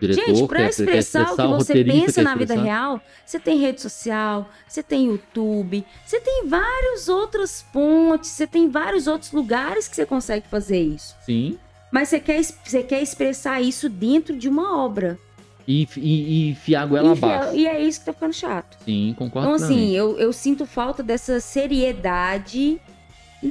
Diretor 0.00 0.24
Gente, 0.24 0.46
pra 0.48 0.58
quer, 0.60 0.64
quer 0.64 0.70
expressar, 0.70 1.32
o 1.32 1.36
que 1.36 1.46
você 1.46 1.84
pensa 1.84 2.22
na 2.22 2.34
vida 2.34 2.54
expressar. 2.54 2.62
real, 2.62 3.00
você 3.24 3.38
tem 3.38 3.58
rede 3.58 3.82
social, 3.82 4.48
você 4.66 4.82
tem 4.82 5.06
YouTube, 5.08 5.84
você 6.06 6.18
tem 6.20 6.46
várias 6.48 7.06
outras 7.08 7.62
fontes, 7.70 8.30
você 8.30 8.46
tem 8.46 8.70
vários 8.70 9.06
outros 9.06 9.30
lugares 9.30 9.86
que 9.88 9.94
você 9.94 10.06
consegue 10.06 10.48
fazer 10.48 10.80
isso. 10.80 11.14
Sim. 11.20 11.58
Mas 11.92 12.08
você 12.08 12.18
quer, 12.18 12.42
você 12.42 12.82
quer 12.82 13.02
expressar 13.02 13.60
isso 13.60 13.88
dentro 13.90 14.36
de 14.36 14.48
uma 14.48 14.78
obra. 14.82 15.18
E, 15.66 15.86
e, 15.96 16.00
e 16.46 16.50
enfiar 16.50 16.82
a 16.82 16.86
goela 16.86 17.08
E, 17.08 17.12
abaixo. 17.12 17.56
e 17.56 17.66
é 17.66 17.80
isso 17.82 18.00
que 18.00 18.06
tá 18.06 18.12
ficando 18.12 18.32
chato. 18.32 18.76
Sim, 18.84 19.14
concordo 19.16 19.48
Então, 19.48 19.64
assim, 19.64 19.90
eu, 19.94 20.18
eu 20.18 20.32
sinto 20.32 20.66
falta 20.66 21.02
dessa 21.02 21.40
seriedade. 21.40 22.80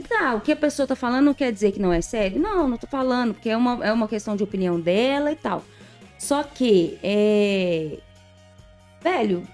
Tá, 0.07 0.35
o 0.35 0.41
que 0.41 0.51
a 0.51 0.55
pessoa 0.55 0.87
tá 0.87 0.95
falando 0.95 1.25
não 1.25 1.33
quer 1.33 1.51
dizer 1.51 1.71
que 1.71 1.79
não 1.79 1.91
é 1.91 2.01
sério? 2.01 2.39
Não, 2.39 2.67
não 2.67 2.77
tô 2.77 2.85
falando, 2.85 3.33
porque 3.33 3.49
é 3.49 3.57
uma, 3.57 3.83
é 3.85 3.91
uma 3.91 4.07
questão 4.07 4.35
de 4.35 4.43
opinião 4.43 4.79
dela 4.79 5.31
e 5.31 5.35
tal. 5.35 5.63
Só 6.17 6.43
que, 6.43 6.99
é. 7.01 7.97
Velho, 9.01 9.47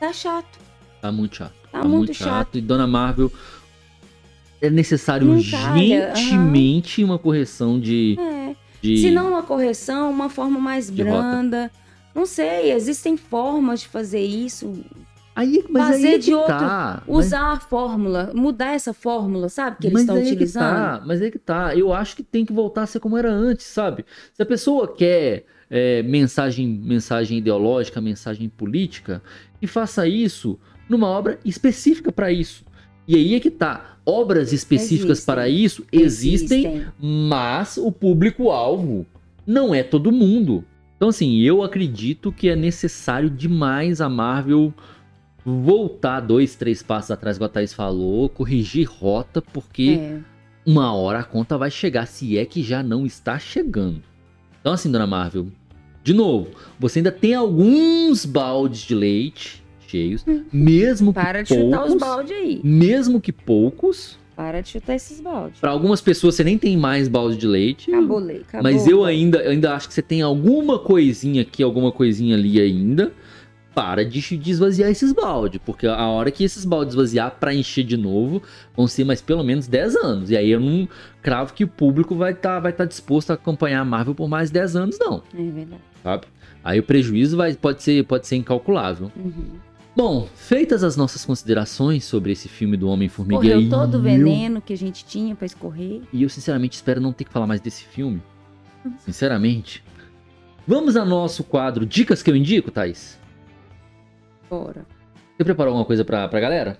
tá 0.00 0.12
chato. 0.12 0.58
Tá 1.02 1.10
muito 1.12 1.36
chato. 1.36 1.52
Tá 1.70 1.82
muito 1.84 2.14
chato. 2.14 2.56
E 2.56 2.60
Dona 2.60 2.86
Marvel. 2.86 3.30
É 4.62 4.70
necessário 4.70 5.26
Não 5.26 5.34
urgentemente 5.34 7.04
uma 7.04 7.18
correção 7.18 7.78
de. 7.78 8.16
É. 8.18 8.56
de... 8.80 8.96
Se 8.98 9.10
não 9.10 9.28
uma 9.28 9.42
correção, 9.42 10.10
uma 10.10 10.30
forma 10.30 10.58
mais 10.58 10.90
De 10.90 11.02
rota. 11.02 11.70
Não 12.16 12.26
sei, 12.26 12.72
existem 12.72 13.16
formas 13.16 13.80
de 13.80 13.88
fazer 13.88 14.20
isso. 14.24 14.72
Aí, 15.34 15.62
mas 15.68 15.88
fazer 15.88 16.06
aí 16.08 16.14
é 16.14 16.18
de 16.18 16.26
que 16.28 16.34
outro- 16.34 16.56
tá. 16.58 17.02
Mas- 17.06 17.26
Usar 17.26 17.52
a 17.52 17.60
fórmula, 17.60 18.32
mudar 18.34 18.72
essa 18.74 18.94
fórmula, 18.94 19.50
sabe? 19.50 19.76
Que 19.78 19.86
eles 19.88 19.92
mas 19.92 20.02
estão 20.04 20.16
é 20.16 20.20
utilizando. 20.22 20.62
Que 20.64 20.80
tá, 20.98 21.02
mas 21.06 21.20
aí 21.20 21.30
que 21.30 21.38
tá. 21.38 21.76
Eu 21.76 21.92
acho 21.92 22.16
que 22.16 22.22
tem 22.22 22.44
que 22.46 22.54
voltar 22.54 22.84
a 22.84 22.86
ser 22.86 23.00
como 23.00 23.18
era 23.18 23.30
antes, 23.30 23.66
sabe? 23.66 24.06
Se 24.32 24.42
a 24.42 24.46
pessoa 24.46 24.88
quer 24.94 25.44
é, 25.68 26.02
mensagem, 26.04 26.66
mensagem 26.66 27.36
ideológica, 27.38 28.00
mensagem 28.00 28.48
política, 28.48 29.20
que 29.60 29.66
faça 29.66 30.08
isso 30.08 30.58
numa 30.88 31.08
obra 31.08 31.38
específica 31.44 32.10
para 32.10 32.32
isso. 32.32 32.64
E 33.06 33.14
aí 33.14 33.34
é 33.34 33.40
que 33.40 33.50
tá. 33.50 33.98
Obras 34.06 34.52
específicas 34.54 35.18
Existem. 35.18 35.34
para 35.34 35.48
isso 35.48 35.84
existem, 35.92 36.86
mas 36.98 37.76
o 37.76 37.90
público-alvo 37.92 39.04
não 39.46 39.74
é 39.74 39.82
todo 39.82 40.10
mundo. 40.12 40.64
Então, 40.96 41.08
assim, 41.08 41.38
eu 41.40 41.62
acredito 41.62 42.32
que 42.32 42.48
é 42.48 42.56
necessário 42.56 43.28
demais 43.28 44.00
a 44.00 44.08
Marvel 44.08 44.72
voltar 45.44 46.20
dois, 46.20 46.54
três 46.56 46.82
passos 46.82 47.10
atrás, 47.10 47.36
igual 47.36 47.46
a 47.48 47.52
Thaís 47.52 47.72
falou, 47.72 48.28
corrigir 48.28 48.88
rota, 48.88 49.40
porque 49.40 49.98
É. 50.00 50.18
uma 50.64 50.92
hora 50.92 51.20
a 51.20 51.24
conta 51.24 51.56
vai 51.56 51.70
chegar, 51.70 52.06
se 52.06 52.36
é 52.38 52.44
que 52.44 52.62
já 52.62 52.82
não 52.82 53.06
está 53.06 53.38
chegando. 53.38 54.02
Então, 54.60 54.72
assim, 54.72 54.90
dona 54.90 55.06
Marvel, 55.06 55.46
de 56.02 56.12
novo, 56.14 56.48
você 56.80 56.98
ainda 56.98 57.12
tem 57.12 57.34
alguns 57.34 58.24
baldes 58.24 58.80
de 58.80 58.94
leite 58.94 59.62
cheios, 59.86 60.24
mesmo 60.52 61.12
que 61.12 61.20
Hum. 61.20 61.22
Para 61.22 61.42
de 61.42 61.48
poucos, 61.54 61.64
chutar 61.70 61.84
os 61.86 61.94
balde 61.94 62.32
aí. 62.32 62.60
mesmo 62.64 63.20
que 63.20 63.30
poucos. 63.32 64.18
Para 64.36 64.60
de 64.60 64.68
chutar 64.68 64.94
esses 64.94 65.18
baldes. 65.20 65.58
Para 65.58 65.70
algumas 65.70 66.00
pessoas 66.02 66.34
você 66.34 66.44
nem 66.44 66.58
tem 66.58 66.76
mais 66.76 67.08
balde 67.08 67.38
de 67.38 67.46
leite. 67.46 67.90
Acabou, 67.90 68.18
Lei. 68.18 68.42
Acabou. 68.46 68.62
Mas 68.70 68.86
eu 68.86 69.02
ainda, 69.02 69.38
eu 69.38 69.50
ainda 69.52 69.74
acho 69.74 69.88
que 69.88 69.94
você 69.94 70.02
tem 70.02 70.20
alguma 70.20 70.78
coisinha 70.78 71.40
aqui, 71.42 71.62
alguma 71.62 71.90
coisinha 71.90 72.36
ali 72.36 72.60
ainda. 72.60 73.12
para 73.74 74.04
de, 74.06 74.20
de 74.38 74.50
esvaziar 74.50 74.90
esses 74.90 75.12
baldes, 75.12 75.60
porque 75.64 75.86
a 75.86 76.06
hora 76.06 76.30
que 76.30 76.42
esses 76.44 76.64
baldes 76.64 76.94
esvaziar 76.94 77.36
para 77.38 77.54
encher 77.54 77.84
de 77.84 77.96
novo, 77.96 78.42
vão 78.74 78.86
ser 78.86 79.04
mais 79.04 79.20
pelo 79.20 79.42
menos 79.44 79.66
10 79.66 79.96
anos. 79.96 80.30
E 80.30 80.36
aí 80.36 80.50
eu 80.50 80.60
não 80.60 80.88
cravo 81.22 81.52
que 81.52 81.64
o 81.64 81.68
público 81.68 82.14
vai 82.14 82.32
estar 82.32 82.58
vai 82.60 82.72
tá 82.72 82.84
disposto 82.86 83.30
a 83.32 83.34
acompanhar 83.34 83.80
a 83.80 83.84
Marvel 83.84 84.14
por 84.14 84.28
mais 84.28 84.50
10 84.50 84.76
anos, 84.76 84.98
não, 84.98 85.22
É 85.34 85.42
verdade. 85.42 85.82
sabe? 86.02 86.26
Aí 86.64 86.78
o 86.78 86.82
prejuízo 86.82 87.36
vai, 87.36 87.54
pode, 87.54 87.82
ser, 87.82 88.04
pode 88.04 88.26
ser 88.26 88.36
incalculável. 88.36 89.10
Uhum. 89.14 89.44
Bom, 89.96 90.28
feitas 90.34 90.84
as 90.84 90.94
nossas 90.94 91.24
considerações 91.24 92.04
sobre 92.04 92.30
esse 92.30 92.50
filme 92.50 92.76
do 92.76 92.86
Homem-Formiga 92.86 93.40
Correu 93.40 93.62
e 93.62 93.70
todo 93.70 93.94
o 93.94 94.02
veneno 94.02 94.60
que 94.60 94.74
a 94.74 94.76
gente 94.76 95.06
tinha 95.06 95.34
pra 95.34 95.46
escorrer. 95.46 96.02
E 96.12 96.22
eu 96.22 96.28
sinceramente 96.28 96.76
espero 96.76 97.00
não 97.00 97.14
ter 97.14 97.24
que 97.24 97.32
falar 97.32 97.46
mais 97.46 97.62
desse 97.62 97.82
filme. 97.84 98.22
Sinceramente. 98.98 99.82
Vamos 100.66 100.96
ao 100.96 101.06
nosso 101.06 101.42
quadro 101.42 101.86
Dicas 101.86 102.22
que 102.22 102.30
eu 102.30 102.36
indico, 102.36 102.70
Thaís? 102.70 103.18
Bora. 104.50 104.84
Você 105.34 105.44
preparou 105.44 105.70
alguma 105.70 105.86
coisa 105.86 106.04
pra, 106.04 106.28
pra 106.28 106.40
galera? 106.40 106.78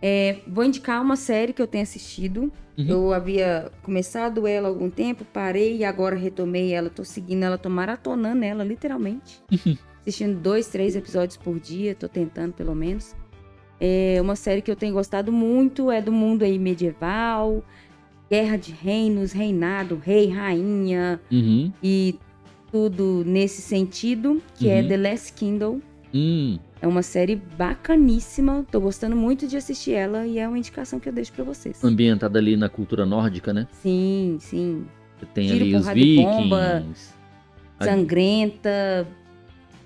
É, 0.00 0.38
vou 0.46 0.62
indicar 0.62 1.02
uma 1.02 1.16
série 1.16 1.52
que 1.52 1.60
eu 1.60 1.66
tenho 1.66 1.82
assistido. 1.82 2.52
Uhum. 2.78 2.86
Eu 2.86 3.12
havia 3.12 3.72
começado 3.82 4.46
ela 4.46 4.68
há 4.68 4.70
algum 4.70 4.88
tempo, 4.88 5.24
parei 5.24 5.78
e 5.78 5.84
agora 5.84 6.14
retomei 6.14 6.72
ela. 6.72 6.90
Tô 6.90 7.04
seguindo 7.04 7.42
ela, 7.42 7.58
tô 7.58 7.68
maratonando 7.68 8.44
ela, 8.44 8.62
literalmente. 8.62 9.42
Assistindo 10.10 10.40
dois, 10.40 10.66
três 10.66 10.96
episódios 10.96 11.36
por 11.36 11.60
dia, 11.60 11.94
tô 11.94 12.08
tentando 12.08 12.52
pelo 12.52 12.74
menos. 12.74 13.14
É 13.80 14.18
uma 14.20 14.34
série 14.34 14.60
que 14.60 14.68
eu 14.68 14.74
tenho 14.74 14.92
gostado 14.92 15.30
muito, 15.30 15.88
é 15.88 16.02
do 16.02 16.10
mundo 16.10 16.42
aí 16.42 16.58
medieval, 16.58 17.62
guerra 18.28 18.56
de 18.56 18.72
reinos, 18.72 19.30
reinado, 19.30 20.02
rei, 20.04 20.28
rainha 20.28 21.20
Uhum. 21.30 21.72
e 21.80 22.16
tudo 22.72 23.22
nesse 23.24 23.62
sentido, 23.62 24.42
que 24.56 24.68
é 24.68 24.82
Uhum. 24.82 24.88
The 24.88 24.96
Last 24.96 25.32
Kingdom. 25.34 25.80
Hum, 26.12 26.58
É 26.82 26.88
uma 26.88 27.02
série 27.02 27.36
bacaníssima, 27.36 28.66
tô 28.68 28.80
gostando 28.80 29.14
muito 29.14 29.46
de 29.46 29.56
assistir 29.56 29.92
ela 29.92 30.26
e 30.26 30.38
é 30.40 30.48
uma 30.48 30.58
indicação 30.58 30.98
que 30.98 31.08
eu 31.08 31.12
deixo 31.12 31.32
pra 31.32 31.44
vocês. 31.44 31.84
ambientada 31.84 32.36
ali 32.38 32.56
na 32.56 32.68
cultura 32.68 33.06
nórdica, 33.06 33.52
né? 33.52 33.68
Sim, 33.80 34.38
sim. 34.40 34.86
Tem 35.34 35.46
Tiro, 35.46 35.64
ali 35.66 35.76
os 35.76 35.86
bomba. 35.86 36.80
vikings. 36.80 37.14
Aí- 37.78 37.86
Sangrenta, 37.88 39.06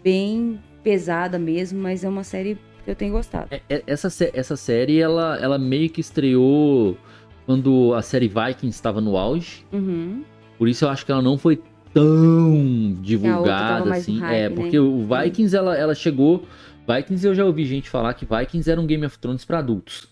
bem 0.05 0.61
pesada 0.82 1.38
mesmo, 1.38 1.80
mas 1.80 2.05
é 2.05 2.09
uma 2.09 2.22
série 2.22 2.59
que 2.84 2.90
eu 2.90 2.94
tenho 2.94 3.12
gostado. 3.14 3.48
É- 3.50 3.62
é- 3.68 3.82
Essa, 3.86 4.09
essa 4.34 4.57
série, 4.57 5.00
ela, 5.00 5.36
ela 5.40 5.59
meio 5.59 5.88
que 5.88 6.00
estreou 6.00 6.96
quando 7.46 7.94
a 7.94 8.02
série 8.02 8.28
Vikings 8.28 8.68
estava 8.76 9.00
no 9.00 9.16
auge. 9.16 9.64
Uhum. 9.72 10.22
Por 10.59 10.68
isso 10.68 10.84
eu 10.84 10.88
acho 10.90 11.05
que 11.05 11.11
ela 11.11 11.22
não 11.22 11.38
foi 11.38 11.61
tão 11.92 12.94
divulgada 13.00 13.94
assim. 13.94 14.18
hype, 14.18 14.34
é, 14.34 14.48
né? 14.48 14.55
porque 14.55 14.78
o 14.78 15.07
Vikings 15.07 15.57
ela, 15.57 15.76
ela 15.76 15.94
chegou. 15.94 16.44
Vikings 16.86 17.26
eu 17.26 17.34
já 17.34 17.44
ouvi 17.44 17.64
gente 17.64 17.88
falar 17.88 18.12
que 18.14 18.26
Vikings 18.26 18.70
era 18.70 18.80
um 18.80 18.86
Game 18.86 19.05
of 19.07 19.18
Thrones 19.18 19.44
pra 19.44 19.59
adultos. 19.61 20.09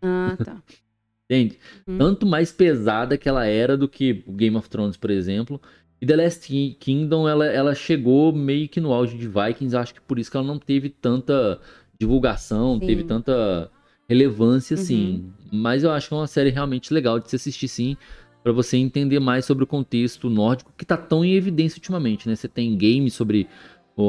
Ah, 0.00 0.36
tá. 0.42 0.56
Entende? 1.30 1.58
Hum. 1.88 1.96
Tanto 1.98 2.26
mais 2.26 2.52
pesada 2.52 3.16
que 3.16 3.28
ela 3.28 3.46
era 3.46 3.76
do 3.76 3.88
que 3.88 4.22
o 4.26 4.32
Game 4.32 4.56
of 4.56 4.68
Thrones, 4.68 4.96
por 4.96 5.10
exemplo. 5.10 5.60
E 6.02 6.06
The 6.06 6.16
Last 6.16 6.48
Ki- 6.48 6.76
Kingdom, 6.80 7.28
ela, 7.28 7.46
ela 7.46 7.74
chegou 7.76 8.32
meio 8.32 8.68
que 8.68 8.80
no 8.80 8.92
auge 8.92 9.16
de 9.16 9.28
Vikings. 9.28 9.76
Acho 9.76 9.94
que 9.94 10.00
por 10.00 10.18
isso 10.18 10.28
que 10.28 10.36
ela 10.36 10.44
não 10.44 10.58
teve 10.58 10.88
tanta 10.88 11.60
divulgação, 11.96 12.80
Sim. 12.80 12.86
teve 12.86 13.04
tanta 13.04 13.70
relevância 14.08 14.74
Uhum. 14.74 14.82
assim. 14.82 15.24
Mas 15.52 15.84
eu 15.84 15.92
acho 15.92 16.08
que 16.08 16.14
é 16.14 16.16
uma 16.16 16.26
série 16.26 16.50
realmente 16.50 16.92
legal 16.92 17.20
de 17.20 17.30
se 17.30 17.36
assistir 17.36 17.68
sim. 17.68 17.96
Pra 18.42 18.50
você 18.50 18.76
entender 18.76 19.20
mais 19.20 19.44
sobre 19.44 19.62
o 19.62 19.66
contexto 19.68 20.28
nórdico 20.28 20.72
que 20.76 20.84
tá 20.84 20.96
tão 20.96 21.24
em 21.24 21.34
evidência 21.34 21.78
ultimamente, 21.78 22.28
né? 22.28 22.34
Você 22.34 22.48
tem 22.48 22.76
games 22.76 23.14
sobre 23.14 23.46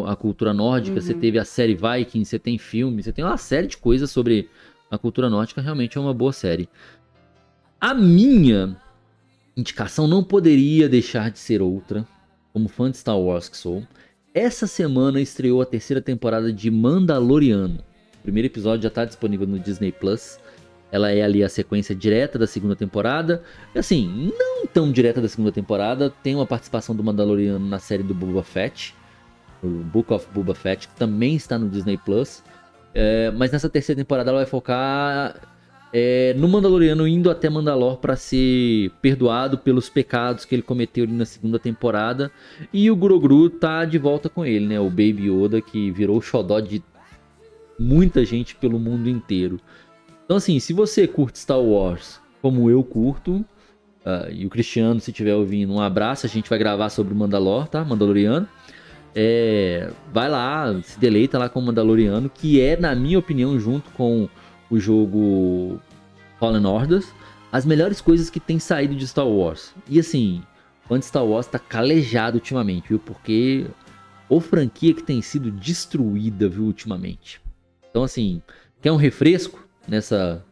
a 0.07 0.15
cultura 0.15 0.51
nórdica, 0.51 0.99
você 0.99 1.13
Uhum. 1.13 1.19
teve 1.19 1.37
a 1.37 1.45
série 1.45 1.75
Vikings, 1.75 2.25
você 2.25 2.39
tem 2.39 2.57
filme, 2.57 3.03
você 3.03 3.13
tem 3.13 3.23
uma 3.23 3.37
série 3.37 3.67
de 3.67 3.77
coisas 3.77 4.09
sobre 4.09 4.49
a 4.89 4.97
cultura 4.97 5.29
nórdica. 5.29 5.61
Realmente 5.61 5.95
é 5.95 6.01
uma 6.01 6.13
boa 6.15 6.33
série. 6.33 6.67
A 7.79 7.93
minha 7.93 8.75
indicação 9.55 10.07
não 10.07 10.23
poderia 10.23 10.89
deixar 10.89 11.29
de 11.31 11.39
ser 11.39 11.61
outra, 11.61 12.05
como 12.51 12.67
fã 12.67 12.89
de 12.89 12.97
Star 12.97 13.19
Wars 13.19 13.49
que 13.49 13.57
sou. 13.57 13.83
Essa 14.33 14.65
semana 14.65 15.21
estreou 15.21 15.61
a 15.61 15.65
terceira 15.65 16.01
temporada 16.01 16.51
de 16.51 16.71
Mandaloriano. 16.71 17.79
O 18.19 18.23
primeiro 18.23 18.47
episódio 18.47 18.83
já 18.83 18.87
está 18.87 19.05
disponível 19.05 19.45
no 19.45 19.59
Disney 19.59 19.91
Plus. 19.91 20.39
Ela 20.91 21.11
é 21.11 21.21
ali 21.21 21.43
a 21.43 21.49
sequência 21.49 21.95
direta 21.95 22.37
da 22.37 22.47
segunda 22.47 22.75
temporada. 22.75 23.43
Assim, 23.75 24.31
não 24.39 24.65
tão 24.65 24.91
direta 24.91 25.21
da 25.21 25.27
segunda 25.27 25.51
temporada. 25.51 26.09
Tem 26.09 26.35
uma 26.35 26.45
participação 26.45 26.95
do 26.95 27.03
Mandaloriano 27.03 27.67
na 27.67 27.79
série 27.79 28.03
do 28.03 28.13
Boba 28.13 28.43
Fett. 28.43 28.95
O 29.63 29.67
Book 29.67 30.13
of 30.13 30.27
Boba 30.33 30.55
Fett, 30.55 30.87
que 30.87 30.95
também 30.95 31.35
está 31.35 31.57
no 31.57 31.69
Disney 31.69 31.97
Plus. 31.97 32.43
É, 32.93 33.31
mas 33.31 33.51
nessa 33.51 33.69
terceira 33.69 33.99
temporada 34.01 34.29
ela 34.29 34.39
vai 34.39 34.45
focar 34.45 35.35
é, 35.93 36.33
no 36.35 36.49
Mandaloriano 36.49 37.07
indo 37.07 37.29
até 37.29 37.47
Mandalor 37.49 37.97
para 37.97 38.15
ser 38.15 38.89
perdoado 38.99 39.59
pelos 39.59 39.89
pecados 39.89 40.43
que 40.43 40.55
ele 40.55 40.63
cometeu 40.63 41.03
ali 41.03 41.13
na 41.13 41.25
segunda 41.25 41.59
temporada. 41.59 42.31
E 42.73 42.89
o 42.89 42.95
Grogru 42.95 43.47
tá 43.47 43.85
de 43.85 43.99
volta 43.99 44.27
com 44.27 44.43
ele, 44.43 44.65
né? 44.65 44.79
O 44.79 44.89
Baby 44.89 45.29
Yoda 45.29 45.61
que 45.61 45.91
virou 45.91 46.17
o 46.17 46.21
xodó 46.21 46.59
de 46.59 46.83
muita 47.79 48.25
gente 48.25 48.55
pelo 48.55 48.79
mundo 48.79 49.07
inteiro. 49.07 49.59
Então 50.25 50.37
assim, 50.37 50.59
se 50.59 50.73
você 50.73 51.07
curte 51.07 51.37
Star 51.37 51.61
Wars 51.61 52.19
como 52.41 52.69
eu 52.69 52.83
curto, 52.83 53.45
ah, 54.05 54.27
e 54.31 54.45
o 54.45 54.49
Cristiano, 54.49 54.99
se 54.99 55.11
estiver 55.11 55.35
ouvindo, 55.35 55.73
um 55.73 55.79
abraço. 55.79 56.25
A 56.25 56.29
gente 56.29 56.49
vai 56.49 56.59
gravar 56.59 56.89
sobre 56.89 57.13
o 57.13 57.15
Mandalor, 57.15 57.67
tá? 57.67 57.85
Mandaloriano. 57.85 58.47
É, 59.15 59.91
vai 60.11 60.27
lá, 60.27 60.75
se 60.81 60.99
deleita 60.99 61.37
lá 61.37 61.47
com 61.47 61.59
o 61.59 61.63
Mandaloriano, 61.63 62.29
que 62.29 62.59
é, 62.59 62.75
na 62.75 62.95
minha 62.95 63.19
opinião, 63.19 63.59
junto 63.59 63.91
com 63.91 64.27
o 64.70 64.80
jogo 64.80 65.80
Fallen 66.39 66.66
Orders, 66.66 67.07
as 67.51 67.66
melhores 67.66 68.01
coisas 68.01 68.30
que 68.30 68.39
tem 68.39 68.59
saído 68.59 68.95
de 68.95 69.07
Star 69.07 69.28
Wars. 69.28 69.74
E 69.88 69.99
assim, 69.99 70.41
fã 70.88 70.99
de 70.99 71.05
Star 71.05 71.26
Wars 71.26 71.47
tá 71.47 71.59
calejado 71.59 72.38
ultimamente, 72.38 72.89
viu? 72.89 72.99
Porque 72.99 73.68
ou 74.28 74.39
franquia 74.39 74.93
que 74.93 75.03
tem 75.03 75.22
sido 75.22 75.51
destruída, 75.51 76.49
viu, 76.49 76.64
ultimamente. 76.64 77.41
Então 77.89 78.03
assim, 78.03 78.41
quer 78.82 78.91
um 78.91 78.95
refresco 78.95 79.64
nessa, 79.88 80.43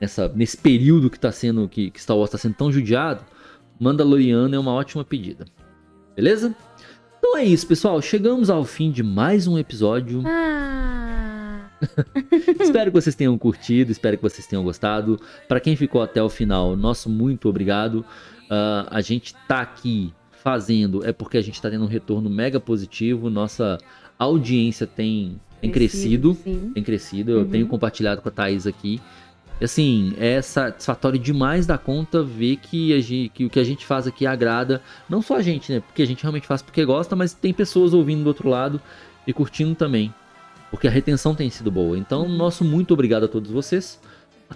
nessa 0.00 0.28
nesse 0.28 0.56
período 0.56 1.10
que 1.10 1.20
tá 1.20 1.30
sendo 1.30 1.68
que, 1.68 1.90
que 1.90 2.00
Star 2.00 2.16
Wars 2.16 2.30
tá 2.30 2.38
sendo 2.38 2.54
tão 2.54 2.72
judiado? 2.72 3.24
Mandaloriano 3.78 4.54
é 4.54 4.58
uma 4.58 4.72
ótima 4.72 5.04
pedida. 5.04 5.44
Beleza? 6.16 6.54
Então 7.18 7.36
é 7.36 7.44
isso, 7.44 7.66
pessoal. 7.66 8.00
Chegamos 8.00 8.48
ao 8.48 8.64
fim 8.64 8.90
de 8.90 9.02
mais 9.02 9.46
um 9.46 9.58
episódio. 9.58 10.22
Ah, 10.26 11.13
espero 12.60 12.90
que 12.90 13.00
vocês 13.00 13.14
tenham 13.14 13.36
curtido, 13.38 13.92
espero 13.92 14.16
que 14.16 14.22
vocês 14.22 14.46
tenham 14.46 14.64
gostado. 14.64 15.20
Para 15.48 15.60
quem 15.60 15.76
ficou 15.76 16.02
até 16.02 16.22
o 16.22 16.28
final, 16.28 16.76
nosso 16.76 17.08
muito 17.08 17.48
obrigado. 17.48 18.04
Ah, 18.50 18.86
a 18.90 19.00
gente 19.00 19.34
tá 19.48 19.60
aqui 19.60 20.12
fazendo 20.42 21.04
é 21.06 21.12
porque 21.12 21.38
a 21.38 21.42
gente 21.42 21.60
tá 21.60 21.70
tendo 21.70 21.84
um 21.84 21.88
retorno 21.88 22.28
mega 22.28 22.60
positivo. 22.60 23.30
Nossa 23.30 23.78
audiência 24.18 24.86
tem, 24.86 25.40
tem 25.60 25.70
crescido, 25.70 26.36
Sim. 26.44 26.70
tem 26.74 26.82
crescido. 26.82 27.32
Eu 27.32 27.38
Uhum. 27.40 27.48
tenho 27.48 27.66
compartilhado 27.66 28.20
com 28.20 28.28
a 28.28 28.32
Thaís 28.32 28.66
aqui. 28.66 29.00
Assim, 29.62 30.12
é 30.18 30.42
satisfatório 30.42 31.18
demais 31.18 31.64
da 31.64 31.78
conta 31.78 32.22
ver 32.22 32.56
que, 32.56 32.92
a 32.92 33.00
gente, 33.00 33.28
que 33.30 33.44
o 33.44 33.50
que 33.50 33.60
a 33.60 33.64
gente 33.64 33.86
faz 33.86 34.06
aqui 34.06 34.26
agrada, 34.26 34.82
não 35.08 35.22
só 35.22 35.36
a 35.36 35.42
gente, 35.42 35.72
né? 35.72 35.80
Porque 35.80 36.02
a 36.02 36.06
gente 36.06 36.22
realmente 36.22 36.46
faz 36.46 36.60
porque 36.60 36.84
gosta, 36.84 37.14
mas 37.14 37.32
tem 37.32 37.52
pessoas 37.52 37.94
ouvindo 37.94 38.24
do 38.24 38.26
outro 38.26 38.48
lado 38.48 38.80
e 39.26 39.32
curtindo 39.32 39.74
também. 39.74 40.12
Porque 40.74 40.88
a 40.88 40.90
retenção 40.90 41.36
tem 41.36 41.48
sido 41.48 41.70
boa. 41.70 41.96
Então, 41.96 42.28
nosso 42.28 42.64
muito 42.64 42.94
obrigado 42.94 43.26
a 43.26 43.28
todos 43.28 43.48
vocês. 43.48 44.00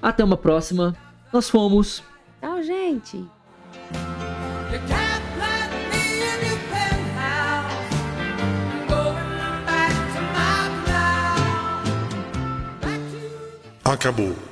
Até 0.03 0.25
uma 0.25 0.37
próxima. 0.37 0.93
Nós 1.33 1.49
fomos. 1.49 2.03
Tchau, 2.41 2.61
gente. 2.61 3.25
Acabou. 13.85 14.48